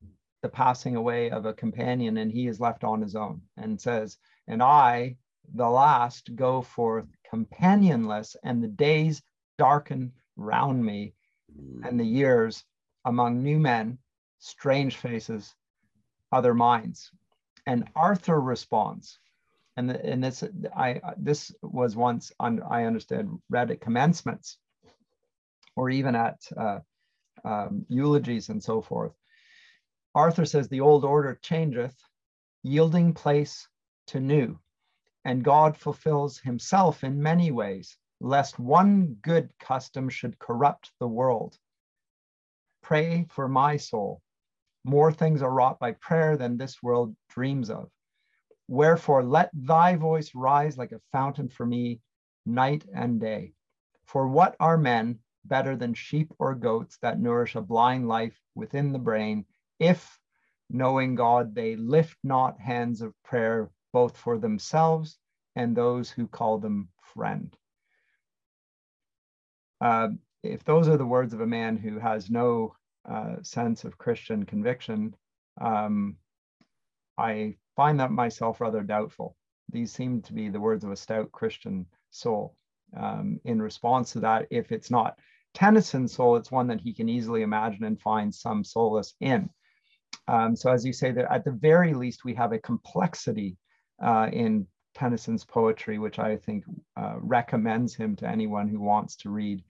the 0.41 0.49
passing 0.49 0.95
away 0.95 1.29
of 1.31 1.45
a 1.45 1.53
companion, 1.53 2.17
and 2.17 2.31
he 2.31 2.47
is 2.47 2.59
left 2.59 2.83
on 2.83 3.01
his 3.01 3.15
own, 3.15 3.41
and 3.57 3.79
says, 3.79 4.17
"And 4.47 4.61
I, 4.61 5.17
the 5.53 5.69
last, 5.69 6.35
go 6.35 6.61
forth 6.61 7.07
companionless, 7.29 8.35
and 8.43 8.63
the 8.63 8.67
days 8.67 9.21
darken 9.57 10.13
round 10.35 10.83
me, 10.83 11.13
and 11.83 11.99
the 11.99 12.05
years 12.05 12.63
among 13.05 13.41
new 13.41 13.59
men, 13.59 13.97
strange 14.39 14.97
faces, 14.97 15.55
other 16.31 16.53
minds." 16.53 17.11
And 17.65 17.89
Arthur 17.95 18.39
responds, 18.39 19.19
and 19.75 19.89
the, 19.89 20.05
and 20.05 20.23
this 20.23 20.43
I 20.75 21.01
this 21.17 21.53
was 21.61 21.95
once 21.95 22.31
on, 22.39 22.61
I 22.63 22.85
understood 22.85 23.29
read 23.49 23.71
at 23.71 23.81
commencements, 23.81 24.57
or 25.75 25.89
even 25.89 26.15
at 26.15 26.39
uh, 26.55 26.79
um, 27.43 27.85
eulogies 27.87 28.49
and 28.49 28.61
so 28.61 28.81
forth. 28.81 29.13
Arthur 30.17 30.45
says 30.45 30.67
the 30.67 30.81
old 30.81 31.05
order 31.05 31.35
changeth, 31.43 31.95
yielding 32.63 33.13
place 33.13 33.69
to 34.07 34.19
new, 34.19 34.57
and 35.23 35.43
God 35.43 35.77
fulfills 35.77 36.39
Himself 36.39 37.03
in 37.03 37.21
many 37.21 37.51
ways, 37.51 37.95
lest 38.19 38.57
one 38.57 39.19
good 39.21 39.55
custom 39.59 40.09
should 40.09 40.39
corrupt 40.39 40.91
the 40.99 41.07
world. 41.07 41.59
Pray 42.81 43.27
for 43.29 43.47
my 43.47 43.77
soul. 43.77 44.23
More 44.83 45.11
things 45.11 45.43
are 45.43 45.53
wrought 45.53 45.77
by 45.77 45.91
prayer 45.91 46.35
than 46.35 46.57
this 46.57 46.81
world 46.81 47.15
dreams 47.29 47.69
of. 47.69 47.91
Wherefore, 48.67 49.23
let 49.23 49.51
thy 49.53 49.97
voice 49.97 50.33
rise 50.33 50.79
like 50.79 50.93
a 50.93 51.01
fountain 51.11 51.47
for 51.47 51.67
me 51.67 52.01
night 52.43 52.87
and 52.91 53.19
day. 53.21 53.53
For 54.05 54.27
what 54.27 54.55
are 54.59 54.77
men 54.77 55.19
better 55.45 55.75
than 55.75 55.93
sheep 55.93 56.33
or 56.39 56.55
goats 56.55 56.97
that 57.03 57.19
nourish 57.19 57.53
a 57.53 57.61
blind 57.61 58.07
life 58.07 58.41
within 58.55 58.91
the 58.93 58.97
brain, 58.97 59.45
if, 59.79 60.19
knowing 60.69 61.15
God, 61.15 61.55
they 61.55 61.75
lift 61.75 62.17
not 62.23 62.59
hands 62.59 63.01
of 63.01 63.13
prayer 63.23 63.69
both 63.93 64.17
for 64.17 64.37
themselves 64.37 65.17
and 65.55 65.75
those 65.75 66.09
who 66.09 66.27
call 66.27 66.57
them 66.59 66.89
friend? 67.01 67.55
Uh, 69.79 70.09
if 70.43 70.63
those 70.63 70.87
are 70.87 70.97
the 70.97 71.05
words 71.05 71.33
of 71.33 71.41
a 71.41 71.47
man 71.47 71.77
who 71.77 71.99
has 71.99 72.29
no 72.29 72.75
uh, 73.09 73.35
sense 73.41 73.83
of 73.83 73.97
Christian 73.97 74.45
conviction, 74.45 75.15
um, 75.59 76.17
I 77.17 77.55
find 77.75 77.99
that 77.99 78.11
myself 78.11 78.61
rather 78.61 78.81
doubtful. 78.81 79.35
These 79.69 79.93
seem 79.93 80.21
to 80.23 80.33
be 80.33 80.49
the 80.49 80.59
words 80.59 80.83
of 80.83 80.91
a 80.91 80.95
stout 80.95 81.31
Christian 81.31 81.85
soul. 82.09 82.55
Um, 82.95 83.39
in 83.43 83.61
response 83.61 84.13
to 84.13 84.21
that, 84.21 84.47
if 84.49 84.71
it's 84.71 84.89
not 84.89 85.19
Tennyson's 85.53 86.13
soul, 86.13 86.35
it's 86.37 86.51
one 86.51 86.67
that 86.67 86.81
he 86.81 86.93
can 86.93 87.09
easily 87.09 87.41
imagine 87.41 87.83
and 87.83 87.99
find 87.99 88.33
some 88.33 88.63
solace 88.63 89.15
in. 89.19 89.49
Um, 90.27 90.55
so, 90.55 90.71
as 90.71 90.85
you 90.85 90.93
say, 90.93 91.11
that 91.11 91.31
at 91.31 91.45
the 91.45 91.51
very 91.51 91.93
least, 91.93 92.25
we 92.25 92.33
have 92.35 92.51
a 92.51 92.59
complexity 92.59 93.57
uh, 94.03 94.29
in 94.31 94.67
Tennyson's 94.93 95.45
poetry, 95.45 95.99
which 95.99 96.19
I 96.19 96.37
think 96.37 96.65
uh, 96.95 97.15
recommends 97.19 97.95
him 97.95 98.15
to 98.17 98.27
anyone 98.27 98.67
who 98.67 98.79
wants 98.79 99.15
to 99.17 99.29
read 99.29 99.63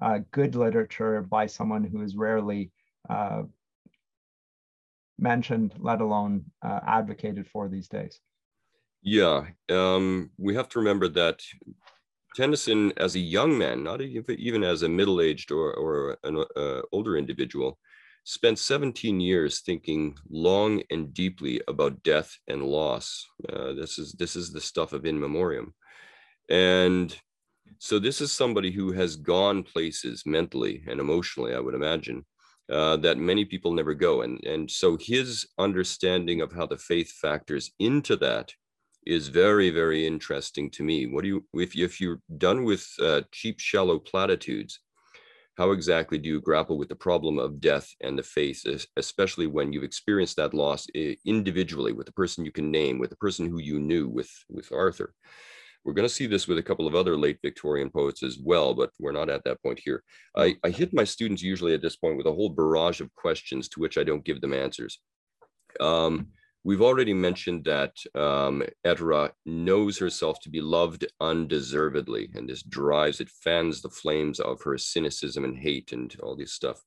uh, 0.00 0.20
good 0.32 0.54
literature 0.54 1.22
by 1.22 1.46
someone 1.46 1.84
who 1.84 2.02
is 2.02 2.16
rarely 2.16 2.72
uh, 3.08 3.42
mentioned, 5.18 5.74
let 5.78 6.00
alone 6.00 6.44
uh, 6.62 6.80
advocated 6.86 7.46
for 7.48 7.68
these 7.68 7.88
days. 7.88 8.20
Yeah, 9.02 9.46
um, 9.70 10.30
we 10.38 10.54
have 10.54 10.68
to 10.70 10.78
remember 10.78 11.08
that 11.08 11.42
Tennyson, 12.34 12.92
as 12.96 13.14
a 13.14 13.20
young 13.20 13.56
man, 13.56 13.82
not 13.82 14.00
even 14.00 14.64
as 14.64 14.82
a 14.82 14.88
middle-aged 14.88 15.50
or, 15.50 15.74
or 15.74 16.18
an 16.24 16.44
uh, 16.56 16.82
older 16.92 17.16
individual, 17.16 17.78
spent 18.24 18.58
17 18.58 19.20
years 19.20 19.60
thinking 19.60 20.16
long 20.30 20.82
and 20.90 21.12
deeply 21.12 21.60
about 21.68 22.02
death 22.02 22.36
and 22.48 22.62
loss. 22.62 23.26
Uh, 23.48 23.72
this 23.72 23.98
is 23.98 24.12
this 24.12 24.36
is 24.36 24.52
the 24.52 24.60
stuff 24.60 24.92
of 24.92 25.04
in 25.06 25.18
memoriam, 25.18 25.74
and 26.48 27.16
so 27.78 27.98
this 27.98 28.20
is 28.20 28.32
somebody 28.32 28.70
who 28.70 28.92
has 28.92 29.16
gone 29.16 29.62
places 29.62 30.22
mentally 30.26 30.84
and 30.88 31.00
emotionally, 31.00 31.54
I 31.54 31.60
would 31.60 31.74
imagine, 31.74 32.24
uh, 32.70 32.96
that 32.98 33.18
many 33.18 33.44
people 33.44 33.72
never 33.72 33.94
go. 33.94 34.22
And, 34.22 34.42
and 34.44 34.70
so 34.70 34.96
his 35.00 35.46
understanding 35.58 36.40
of 36.40 36.52
how 36.52 36.66
the 36.66 36.76
faith 36.76 37.10
factors 37.10 37.72
into 37.78 38.16
that 38.16 38.52
is 39.04 39.28
very, 39.28 39.70
very 39.70 40.06
interesting 40.06 40.70
to 40.70 40.84
me. 40.84 41.06
What 41.06 41.22
do 41.22 41.28
you, 41.28 41.44
if, 41.54 41.74
you, 41.74 41.84
if 41.84 42.00
you're 42.00 42.20
done 42.38 42.64
with 42.64 42.86
uh, 43.00 43.22
cheap, 43.32 43.58
shallow 43.58 43.98
platitudes, 43.98 44.78
how 45.56 45.72
exactly 45.72 46.18
do 46.18 46.28
you 46.28 46.40
grapple 46.40 46.78
with 46.78 46.88
the 46.88 46.94
problem 46.94 47.38
of 47.38 47.60
death 47.60 47.88
and 48.00 48.18
the 48.18 48.22
faith, 48.22 48.64
especially 48.96 49.46
when 49.46 49.72
you've 49.72 49.82
experienced 49.82 50.36
that 50.36 50.54
loss 50.54 50.86
individually 51.26 51.92
with 51.92 52.06
the 52.06 52.12
person 52.12 52.44
you 52.44 52.52
can 52.52 52.70
name, 52.70 52.98
with 52.98 53.10
the 53.10 53.16
person 53.16 53.46
who 53.46 53.60
you 53.60 53.78
knew, 53.78 54.08
with, 54.08 54.30
with 54.48 54.72
Arthur? 54.72 55.14
We're 55.84 55.94
going 55.94 56.08
to 56.08 56.14
see 56.14 56.26
this 56.26 56.46
with 56.46 56.58
a 56.58 56.62
couple 56.62 56.86
of 56.86 56.94
other 56.94 57.16
late 57.16 57.38
Victorian 57.42 57.90
poets 57.90 58.22
as 58.22 58.38
well, 58.42 58.72
but 58.72 58.90
we're 59.00 59.12
not 59.12 59.28
at 59.28 59.42
that 59.44 59.60
point 59.62 59.80
here. 59.84 60.04
I, 60.36 60.56
I 60.64 60.70
hit 60.70 60.94
my 60.94 61.04
students 61.04 61.42
usually 61.42 61.74
at 61.74 61.82
this 61.82 61.96
point 61.96 62.16
with 62.16 62.26
a 62.26 62.32
whole 62.32 62.50
barrage 62.50 63.00
of 63.00 63.12
questions 63.14 63.68
to 63.70 63.80
which 63.80 63.98
I 63.98 64.04
don't 64.04 64.24
give 64.24 64.40
them 64.40 64.54
answers. 64.54 65.00
Um, 65.80 66.28
We've 66.64 66.82
already 66.82 67.12
mentioned 67.12 67.64
that 67.64 67.96
um, 68.14 68.62
knows 69.44 69.98
herself 69.98 70.38
to 70.40 70.50
be 70.50 70.60
loved 70.60 71.04
undeservedly, 71.20 72.30
and 72.34 72.48
this 72.48 72.62
drives, 72.62 73.20
it 73.20 73.28
fans 73.28 73.82
the 73.82 73.90
flames 73.90 74.38
of 74.38 74.62
her 74.62 74.78
cynicism 74.78 75.44
and 75.44 75.58
hate 75.58 75.92
and 75.92 76.14
all 76.22 76.36
this 76.36 76.52
stuff. 76.52 76.80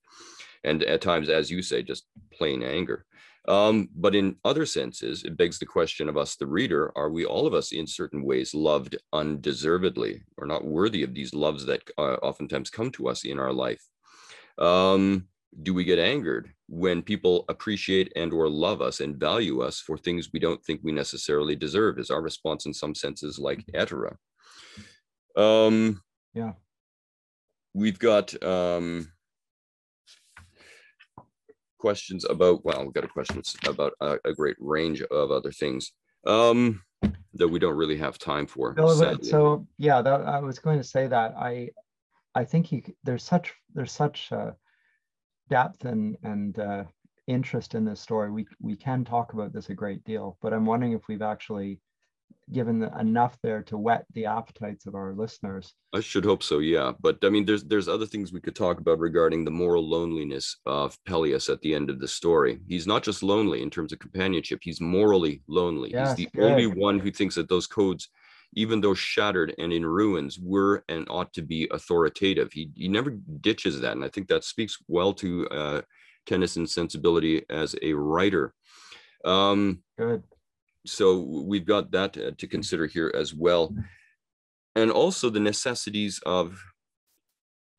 And 0.63 0.81
at 0.83 1.01
times, 1.01 1.29
as 1.29 1.51
you 1.51 1.61
say, 1.61 1.83
just 1.83 2.05
plain 2.31 2.63
anger. 2.63 3.05
Um, 3.47 3.89
but 3.95 4.15
in 4.15 4.37
other 4.43 4.65
senses, 4.65 5.23
it 5.23 5.37
begs 5.37 5.59
the 5.59 5.65
question 5.65 6.09
of 6.09 6.17
us, 6.17 6.35
the 6.35 6.47
reader 6.47 6.91
are 6.95 7.09
we 7.09 7.25
all 7.25 7.45
of 7.45 7.53
us 7.53 7.71
in 7.71 7.85
certain 7.85 8.23
ways 8.23 8.55
loved 8.55 8.97
undeservedly? 9.13 10.23
We're 10.37 10.47
not 10.47 10.65
worthy 10.65 11.03
of 11.03 11.13
these 11.13 11.33
loves 11.33 11.65
that 11.65 11.81
uh, 11.97 12.15
oftentimes 12.23 12.69
come 12.69 12.91
to 12.91 13.07
us 13.07 13.23
in 13.23 13.39
our 13.39 13.53
life. 13.53 13.83
Um, 14.57 15.27
do 15.61 15.73
we 15.73 15.83
get 15.83 15.99
angered 15.99 16.51
when 16.67 17.01
people 17.01 17.45
appreciate 17.47 18.11
and 18.15 18.33
or 18.33 18.49
love 18.49 18.81
us 18.81 18.99
and 18.99 19.17
value 19.17 19.61
us 19.61 19.79
for 19.79 19.97
things 19.97 20.29
we 20.33 20.39
don't 20.39 20.63
think 20.63 20.81
we 20.83 20.91
necessarily 20.91 21.55
deserve 21.55 21.99
is 21.99 22.09
our 22.09 22.21
response 22.21 22.65
in 22.65 22.73
some 22.73 22.93
senses 22.95 23.39
like 23.39 23.65
Ettarre. 23.73 24.15
Um, 25.37 26.01
yeah. 26.33 26.53
We've 27.73 27.99
got 27.99 28.41
um, 28.43 29.11
questions 31.77 32.25
about, 32.25 32.65
well, 32.65 32.83
we've 32.83 32.93
got 32.93 33.03
a 33.03 33.09
question 33.09 33.41
about 33.67 33.93
a, 34.01 34.17
a 34.25 34.33
great 34.33 34.57
range 34.59 35.01
of 35.03 35.31
other 35.31 35.51
things 35.51 35.91
um, 36.25 36.81
that 37.33 37.47
we 37.47 37.59
don't 37.59 37.75
really 37.75 37.97
have 37.97 38.17
time 38.17 38.47
for. 38.47 38.73
so 39.23 39.67
yeah, 39.77 40.01
that, 40.01 40.21
I 40.21 40.39
was 40.39 40.59
going 40.59 40.77
to 40.79 40.83
say 40.83 41.07
that 41.07 41.35
I, 41.37 41.69
I 42.33 42.43
think 42.43 42.71
you, 42.71 42.81
there's 43.03 43.23
such, 43.23 43.53
there's 43.73 43.91
such 43.91 44.31
uh, 44.31 44.51
depth 45.49 45.85
and, 45.85 46.17
and 46.23 46.59
uh, 46.59 46.83
interest 47.27 47.75
in 47.75 47.85
this 47.85 47.99
story. 47.99 48.31
We, 48.31 48.45
we 48.61 48.75
can 48.75 49.03
talk 49.03 49.33
about 49.33 49.53
this 49.53 49.69
a 49.69 49.73
great 49.73 50.03
deal, 50.03 50.37
but 50.41 50.53
I'm 50.53 50.65
wondering 50.65 50.93
if 50.93 51.07
we've 51.07 51.21
actually 51.21 51.79
given 52.51 52.83
enough 52.99 53.37
there 53.41 53.63
to 53.63 53.77
whet 53.77 54.05
the 54.13 54.25
appetites 54.25 54.85
of 54.85 54.95
our 54.95 55.13
listeners. 55.13 55.73
I 55.93 55.99
should 55.99 56.25
hope 56.25 56.43
so, 56.43 56.59
yeah. 56.59 56.91
But 56.99 57.17
I 57.23 57.29
mean, 57.29 57.45
there's 57.45 57.63
there's 57.63 57.87
other 57.87 58.05
things 58.05 58.31
we 58.31 58.41
could 58.41 58.55
talk 58.55 58.79
about 58.79 58.99
regarding 58.99 59.43
the 59.43 59.51
moral 59.51 59.87
loneliness 59.87 60.57
of 60.65 60.97
Pelleas 61.05 61.49
at 61.49 61.61
the 61.61 61.73
end 61.73 61.89
of 61.89 61.99
the 61.99 62.07
story. 62.07 62.59
He's 62.67 62.87
not 62.87 63.03
just 63.03 63.23
lonely 63.23 63.61
in 63.61 63.69
terms 63.69 63.93
of 63.93 63.99
companionship; 63.99 64.59
he's 64.61 64.81
morally 64.81 65.41
lonely. 65.47 65.91
Yes, 65.91 66.17
he's 66.17 66.27
the 66.27 66.39
good. 66.39 66.51
only 66.51 66.67
one 66.67 66.99
who 66.99 67.11
thinks 67.11 67.35
that 67.35 67.49
those 67.49 67.67
codes, 67.67 68.09
even 68.55 68.81
though 68.81 68.93
shattered 68.93 69.53
and 69.57 69.71
in 69.71 69.85
ruins, 69.85 70.39
were 70.39 70.83
and 70.89 71.07
ought 71.09 71.33
to 71.33 71.41
be 71.41 71.67
authoritative. 71.71 72.51
He 72.51 72.69
he 72.75 72.87
never 72.87 73.11
ditches 73.41 73.79
that, 73.81 73.93
and 73.93 74.03
I 74.03 74.09
think 74.09 74.27
that 74.27 74.43
speaks 74.43 74.77
well 74.87 75.13
to 75.15 75.47
uh, 75.49 75.81
Tennyson's 76.25 76.73
sensibility 76.73 77.43
as 77.49 77.75
a 77.81 77.93
writer. 77.93 78.53
Um, 79.23 79.83
good 79.97 80.23
so 80.85 81.19
we've 81.19 81.65
got 81.65 81.91
that 81.91 82.17
uh, 82.17 82.31
to 82.37 82.47
consider 82.47 82.85
here 82.85 83.11
as 83.15 83.33
well. 83.33 83.75
And 84.75 84.91
also 84.91 85.29
the 85.29 85.39
necessities 85.39 86.19
of, 86.25 86.61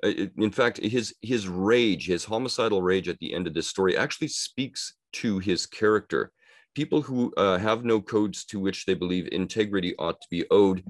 uh, 0.05 0.13
in 0.37 0.51
fact, 0.51 0.79
his, 0.79 1.15
his 1.23 1.49
rage, 1.49 2.07
his 2.07 2.25
homicidal 2.25 2.83
rage 2.83 3.09
at 3.09 3.19
the 3.19 3.35
end 3.35 3.47
of 3.47 3.55
this 3.55 3.69
story 3.69 3.97
actually 3.97 4.29
speaks 4.29 4.95
to 5.15 5.39
his 5.39 5.67
character. 5.67 6.33
People 6.77 7.01
who 7.01 7.33
uh, 7.39 7.57
have 7.57 7.85
no 7.85 8.03
codes 8.03 8.45
to 8.45 8.61
which 8.61 8.85
they 8.85 8.93
believe 8.93 9.29
integrity 9.33 9.95
ought 9.99 10.21
to 10.21 10.27
be 10.31 10.45
owed 10.51 10.85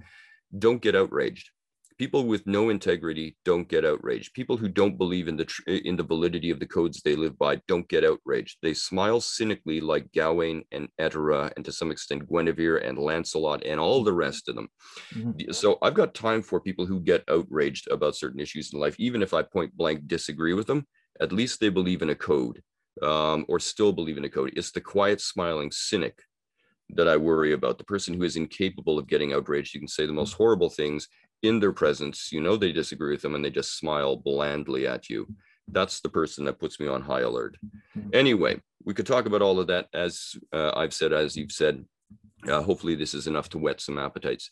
don't 0.58 0.82
get 0.82 0.96
outraged. 0.96 1.48
People 1.96 2.26
with 2.26 2.44
no 2.44 2.70
integrity 2.70 3.36
don't 3.44 3.68
get 3.68 3.84
outraged. 3.84 4.34
People 4.34 4.56
who 4.56 4.68
don't 4.68 4.98
believe 4.98 5.28
in 5.28 5.36
the 5.36 5.46
in 5.66 5.96
the 5.96 6.02
validity 6.02 6.50
of 6.50 6.58
the 6.58 6.66
codes 6.66 7.00
they 7.00 7.14
live 7.14 7.38
by 7.38 7.60
don't 7.68 7.88
get 7.88 8.04
outraged. 8.04 8.58
They 8.62 8.74
smile 8.74 9.20
cynically 9.20 9.80
like 9.80 10.10
gawain 10.12 10.64
and 10.72 10.88
Ettarre 11.00 11.52
and 11.54 11.64
to 11.64 11.72
some 11.72 11.92
extent 11.92 12.28
guinevere 12.28 12.78
and 12.78 12.98
lancelot 12.98 13.64
and 13.64 13.78
all 13.78 14.02
the 14.02 14.12
rest 14.12 14.48
of 14.48 14.56
them. 14.56 14.68
Mm-hmm. 15.14 15.52
so 15.52 15.78
i've 15.82 15.94
got 15.94 16.14
time 16.14 16.42
for 16.42 16.60
people 16.60 16.86
who 16.86 17.00
get 17.00 17.22
outraged 17.28 17.86
about 17.90 18.16
certain 18.16 18.40
issues 18.40 18.72
in 18.72 18.80
life 18.80 18.96
even 18.98 19.22
if 19.22 19.32
i 19.34 19.42
point 19.42 19.76
blank 19.76 20.06
disagree 20.06 20.54
with 20.54 20.66
them 20.66 20.86
at 21.20 21.32
least 21.32 21.60
they 21.60 21.68
believe 21.68 22.02
in 22.02 22.10
a 22.10 22.14
code 22.14 22.62
um, 23.02 23.44
or 23.48 23.58
still 23.58 23.92
believe 23.92 24.16
in 24.16 24.24
a 24.24 24.28
code 24.28 24.52
it's 24.56 24.72
the 24.72 24.80
quiet 24.80 25.20
smiling 25.20 25.70
cynic 25.70 26.18
that 26.90 27.08
I 27.08 27.16
worry 27.16 27.52
about. 27.52 27.78
The 27.78 27.84
person 27.84 28.14
who 28.14 28.22
is 28.22 28.36
incapable 28.36 28.98
of 28.98 29.08
getting 29.08 29.32
outraged, 29.32 29.74
you 29.74 29.80
can 29.80 29.88
say 29.88 30.06
the 30.06 30.12
most 30.12 30.34
horrible 30.34 30.70
things, 30.70 31.08
in 31.42 31.60
their 31.60 31.72
presence, 31.72 32.30
you 32.32 32.40
know 32.40 32.56
they 32.56 32.72
disagree 32.72 33.12
with 33.12 33.22
them 33.22 33.34
and 33.34 33.44
they 33.44 33.50
just 33.50 33.78
smile 33.78 34.16
blandly 34.16 34.86
at 34.86 35.10
you. 35.10 35.26
That's 35.68 36.00
the 36.00 36.08
person 36.08 36.44
that 36.44 36.58
puts 36.58 36.80
me 36.80 36.86
on 36.86 37.02
high 37.02 37.20
alert. 37.20 37.56
Mm-hmm. 37.96 38.10
Anyway, 38.12 38.60
we 38.84 38.94
could 38.94 39.06
talk 39.06 39.26
about 39.26 39.42
all 39.42 39.60
of 39.60 39.66
that 39.66 39.88
as 39.92 40.36
uh, 40.52 40.72
I've 40.74 40.94
said, 40.94 41.12
as 41.12 41.36
you've 41.36 41.52
said. 41.52 41.84
Uh, 42.48 42.62
hopefully, 42.62 42.94
this 42.94 43.14
is 43.14 43.26
enough 43.26 43.48
to 43.50 43.58
whet 43.58 43.80
some 43.80 43.98
appetites. 43.98 44.50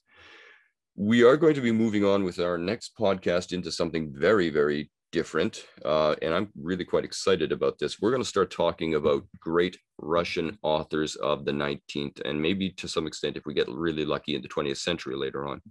We 0.96 1.22
are 1.24 1.36
going 1.36 1.54
to 1.54 1.60
be 1.60 1.72
moving 1.72 2.04
on 2.04 2.24
with 2.24 2.38
our 2.38 2.58
next 2.58 2.92
podcast 2.98 3.52
into 3.52 3.70
something 3.70 4.12
very, 4.14 4.50
very 4.50 4.90
different. 5.14 5.64
Uh, 5.84 6.16
and 6.22 6.34
I'm 6.34 6.48
really 6.60 6.84
quite 6.84 7.04
excited 7.04 7.52
about 7.52 7.78
this. 7.78 8.00
We're 8.00 8.10
going 8.10 8.22
to 8.22 8.28
start 8.28 8.50
talking 8.50 8.96
about 8.96 9.22
great 9.38 9.78
Russian 9.98 10.58
authors 10.62 11.14
of 11.14 11.44
the 11.44 11.52
19th, 11.52 12.20
and 12.24 12.42
maybe 12.42 12.70
to 12.70 12.88
some 12.88 13.06
extent, 13.06 13.36
if 13.36 13.46
we 13.46 13.54
get 13.54 13.68
really 13.68 14.04
lucky 14.04 14.34
in 14.34 14.42
the 14.42 14.48
20th 14.48 14.78
century 14.78 15.14
later 15.14 15.46
on. 15.46 15.62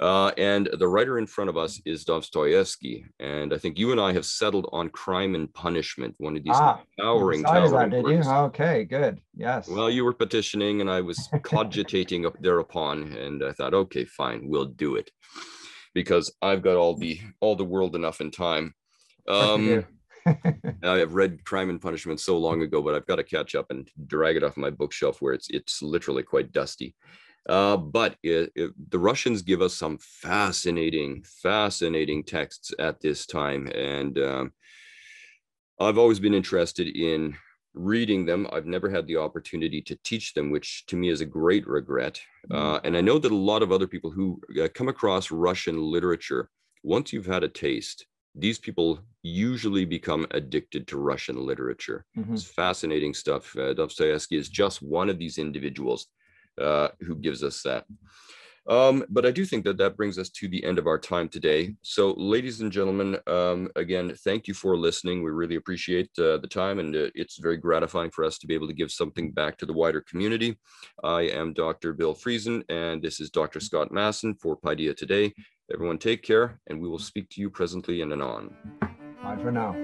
Uh, 0.00 0.32
and 0.36 0.68
the 0.78 0.86
writer 0.86 1.18
in 1.18 1.26
front 1.26 1.48
of 1.48 1.56
us 1.56 1.80
is 1.86 2.04
Dostoevsky. 2.04 3.06
And 3.20 3.54
I 3.54 3.58
think 3.58 3.78
you 3.78 3.90
and 3.90 4.00
I 4.00 4.12
have 4.12 4.26
settled 4.26 4.68
on 4.70 4.90
Crime 4.90 5.34
and 5.34 5.52
Punishment, 5.54 6.14
one 6.18 6.36
of 6.36 6.44
these 6.44 6.52
ah, 6.54 6.82
towering, 7.00 7.44
towering 7.44 7.72
that, 7.72 7.90
did 7.90 8.06
you? 8.06 8.30
Okay, 8.30 8.84
good. 8.84 9.18
Yes. 9.34 9.66
Well, 9.66 9.88
you 9.88 10.04
were 10.04 10.12
petitioning 10.12 10.82
and 10.82 10.90
I 10.90 11.00
was 11.00 11.28
cogitating 11.42 12.26
up 12.26 12.36
thereupon. 12.40 13.12
And 13.14 13.42
I 13.42 13.52
thought, 13.52 13.72
okay, 13.72 14.04
fine, 14.04 14.46
we'll 14.46 14.66
do 14.66 14.96
it. 14.96 15.10
Because 15.94 16.32
I've 16.42 16.62
got 16.62 16.76
all 16.76 16.96
the 16.96 17.20
all 17.40 17.56
the 17.56 17.64
world 17.64 17.96
enough 17.96 18.20
in 18.20 18.30
time. 18.30 18.74
Um, 19.26 19.84
I 20.82 20.98
have 20.98 21.14
read 21.14 21.44
Crime 21.44 21.70
and 21.70 21.80
Punishment 21.80 22.20
so 22.20 22.38
long 22.38 22.62
ago, 22.62 22.82
but 22.82 22.94
I've 22.94 23.06
got 23.06 23.16
to 23.16 23.24
catch 23.24 23.54
up 23.54 23.66
and 23.70 23.88
drag 24.06 24.36
it 24.36 24.44
off 24.44 24.56
my 24.56 24.70
bookshelf 24.70 25.20
where 25.22 25.34
it's 25.34 25.48
it's 25.50 25.82
literally 25.82 26.22
quite 26.22 26.52
dusty. 26.52 26.94
Uh, 27.48 27.78
but 27.78 28.16
it, 28.22 28.52
it, 28.54 28.72
the 28.90 28.98
Russians 28.98 29.40
give 29.40 29.62
us 29.62 29.74
some 29.74 29.98
fascinating, 30.00 31.24
fascinating 31.24 32.22
texts 32.22 32.74
at 32.78 33.00
this 33.00 33.24
time. 33.24 33.68
And 33.68 34.18
um, 34.18 34.52
I've 35.80 35.96
always 35.96 36.20
been 36.20 36.34
interested 36.34 36.88
in 36.88 37.36
reading 37.78 38.26
them. 38.26 38.46
I've 38.52 38.66
never 38.66 38.90
had 38.90 39.06
the 39.06 39.16
opportunity 39.16 39.80
to 39.82 39.96
teach 40.04 40.34
them, 40.34 40.50
which 40.50 40.84
to 40.86 40.96
me 40.96 41.08
is 41.08 41.20
a 41.20 41.26
great 41.26 41.66
regret. 41.66 42.20
Uh, 42.50 42.78
mm. 42.78 42.80
and 42.84 42.96
I 42.96 43.00
know 43.00 43.18
that 43.18 43.32
a 43.32 43.36
lot 43.36 43.62
of 43.62 43.72
other 43.72 43.86
people 43.86 44.10
who 44.10 44.40
uh, 44.62 44.68
come 44.74 44.88
across 44.88 45.30
Russian 45.30 45.80
literature, 45.80 46.50
once 46.82 47.12
you've 47.12 47.26
had 47.26 47.44
a 47.44 47.48
taste, 47.48 48.06
these 48.34 48.58
people 48.58 49.00
usually 49.22 49.84
become 49.84 50.26
addicted 50.32 50.86
to 50.88 50.98
Russian 50.98 51.44
literature. 51.44 52.04
Mm-hmm. 52.16 52.34
It's 52.34 52.44
fascinating 52.44 53.14
stuff. 53.14 53.56
Uh, 53.56 53.74
Dostoevsky 53.74 54.36
is 54.36 54.48
just 54.48 54.82
one 54.82 55.08
of 55.08 55.18
these 55.18 55.38
individuals 55.38 56.06
uh, 56.60 56.88
who 57.00 57.14
gives 57.16 57.42
us 57.42 57.62
that. 57.62 57.84
Um, 58.68 59.04
but 59.08 59.24
I 59.24 59.30
do 59.30 59.46
think 59.46 59.64
that 59.64 59.78
that 59.78 59.96
brings 59.96 60.18
us 60.18 60.28
to 60.30 60.48
the 60.48 60.62
end 60.62 60.78
of 60.78 60.86
our 60.86 60.98
time 60.98 61.28
today. 61.28 61.74
So, 61.80 62.12
ladies 62.18 62.60
and 62.60 62.70
gentlemen, 62.70 63.16
um, 63.26 63.70
again, 63.76 64.14
thank 64.24 64.46
you 64.46 64.52
for 64.52 64.76
listening. 64.76 65.22
We 65.22 65.30
really 65.30 65.56
appreciate 65.56 66.10
uh, 66.18 66.36
the 66.36 66.48
time, 66.48 66.78
and 66.78 66.94
uh, 66.94 67.08
it's 67.14 67.38
very 67.38 67.56
gratifying 67.56 68.10
for 68.10 68.24
us 68.24 68.38
to 68.38 68.46
be 68.46 68.54
able 68.54 68.68
to 68.68 68.74
give 68.74 68.90
something 68.90 69.32
back 69.32 69.56
to 69.58 69.66
the 69.66 69.72
wider 69.72 70.02
community. 70.02 70.58
I 71.02 71.22
am 71.22 71.54
Dr. 71.54 71.94
Bill 71.94 72.14
Friesen, 72.14 72.62
and 72.68 73.00
this 73.00 73.20
is 73.20 73.30
Dr. 73.30 73.58
Scott 73.60 73.90
Masson 73.90 74.34
for 74.34 74.56
Paideia 74.56 74.94
Today. 74.94 75.32
Everyone, 75.72 75.98
take 75.98 76.22
care, 76.22 76.60
and 76.68 76.78
we 76.80 76.88
will 76.88 76.98
speak 76.98 77.30
to 77.30 77.40
you 77.40 77.48
presently 77.48 78.02
and 78.02 78.12
anon. 78.12 78.54
Bye 79.22 79.36
for 79.36 79.50
now. 79.50 79.74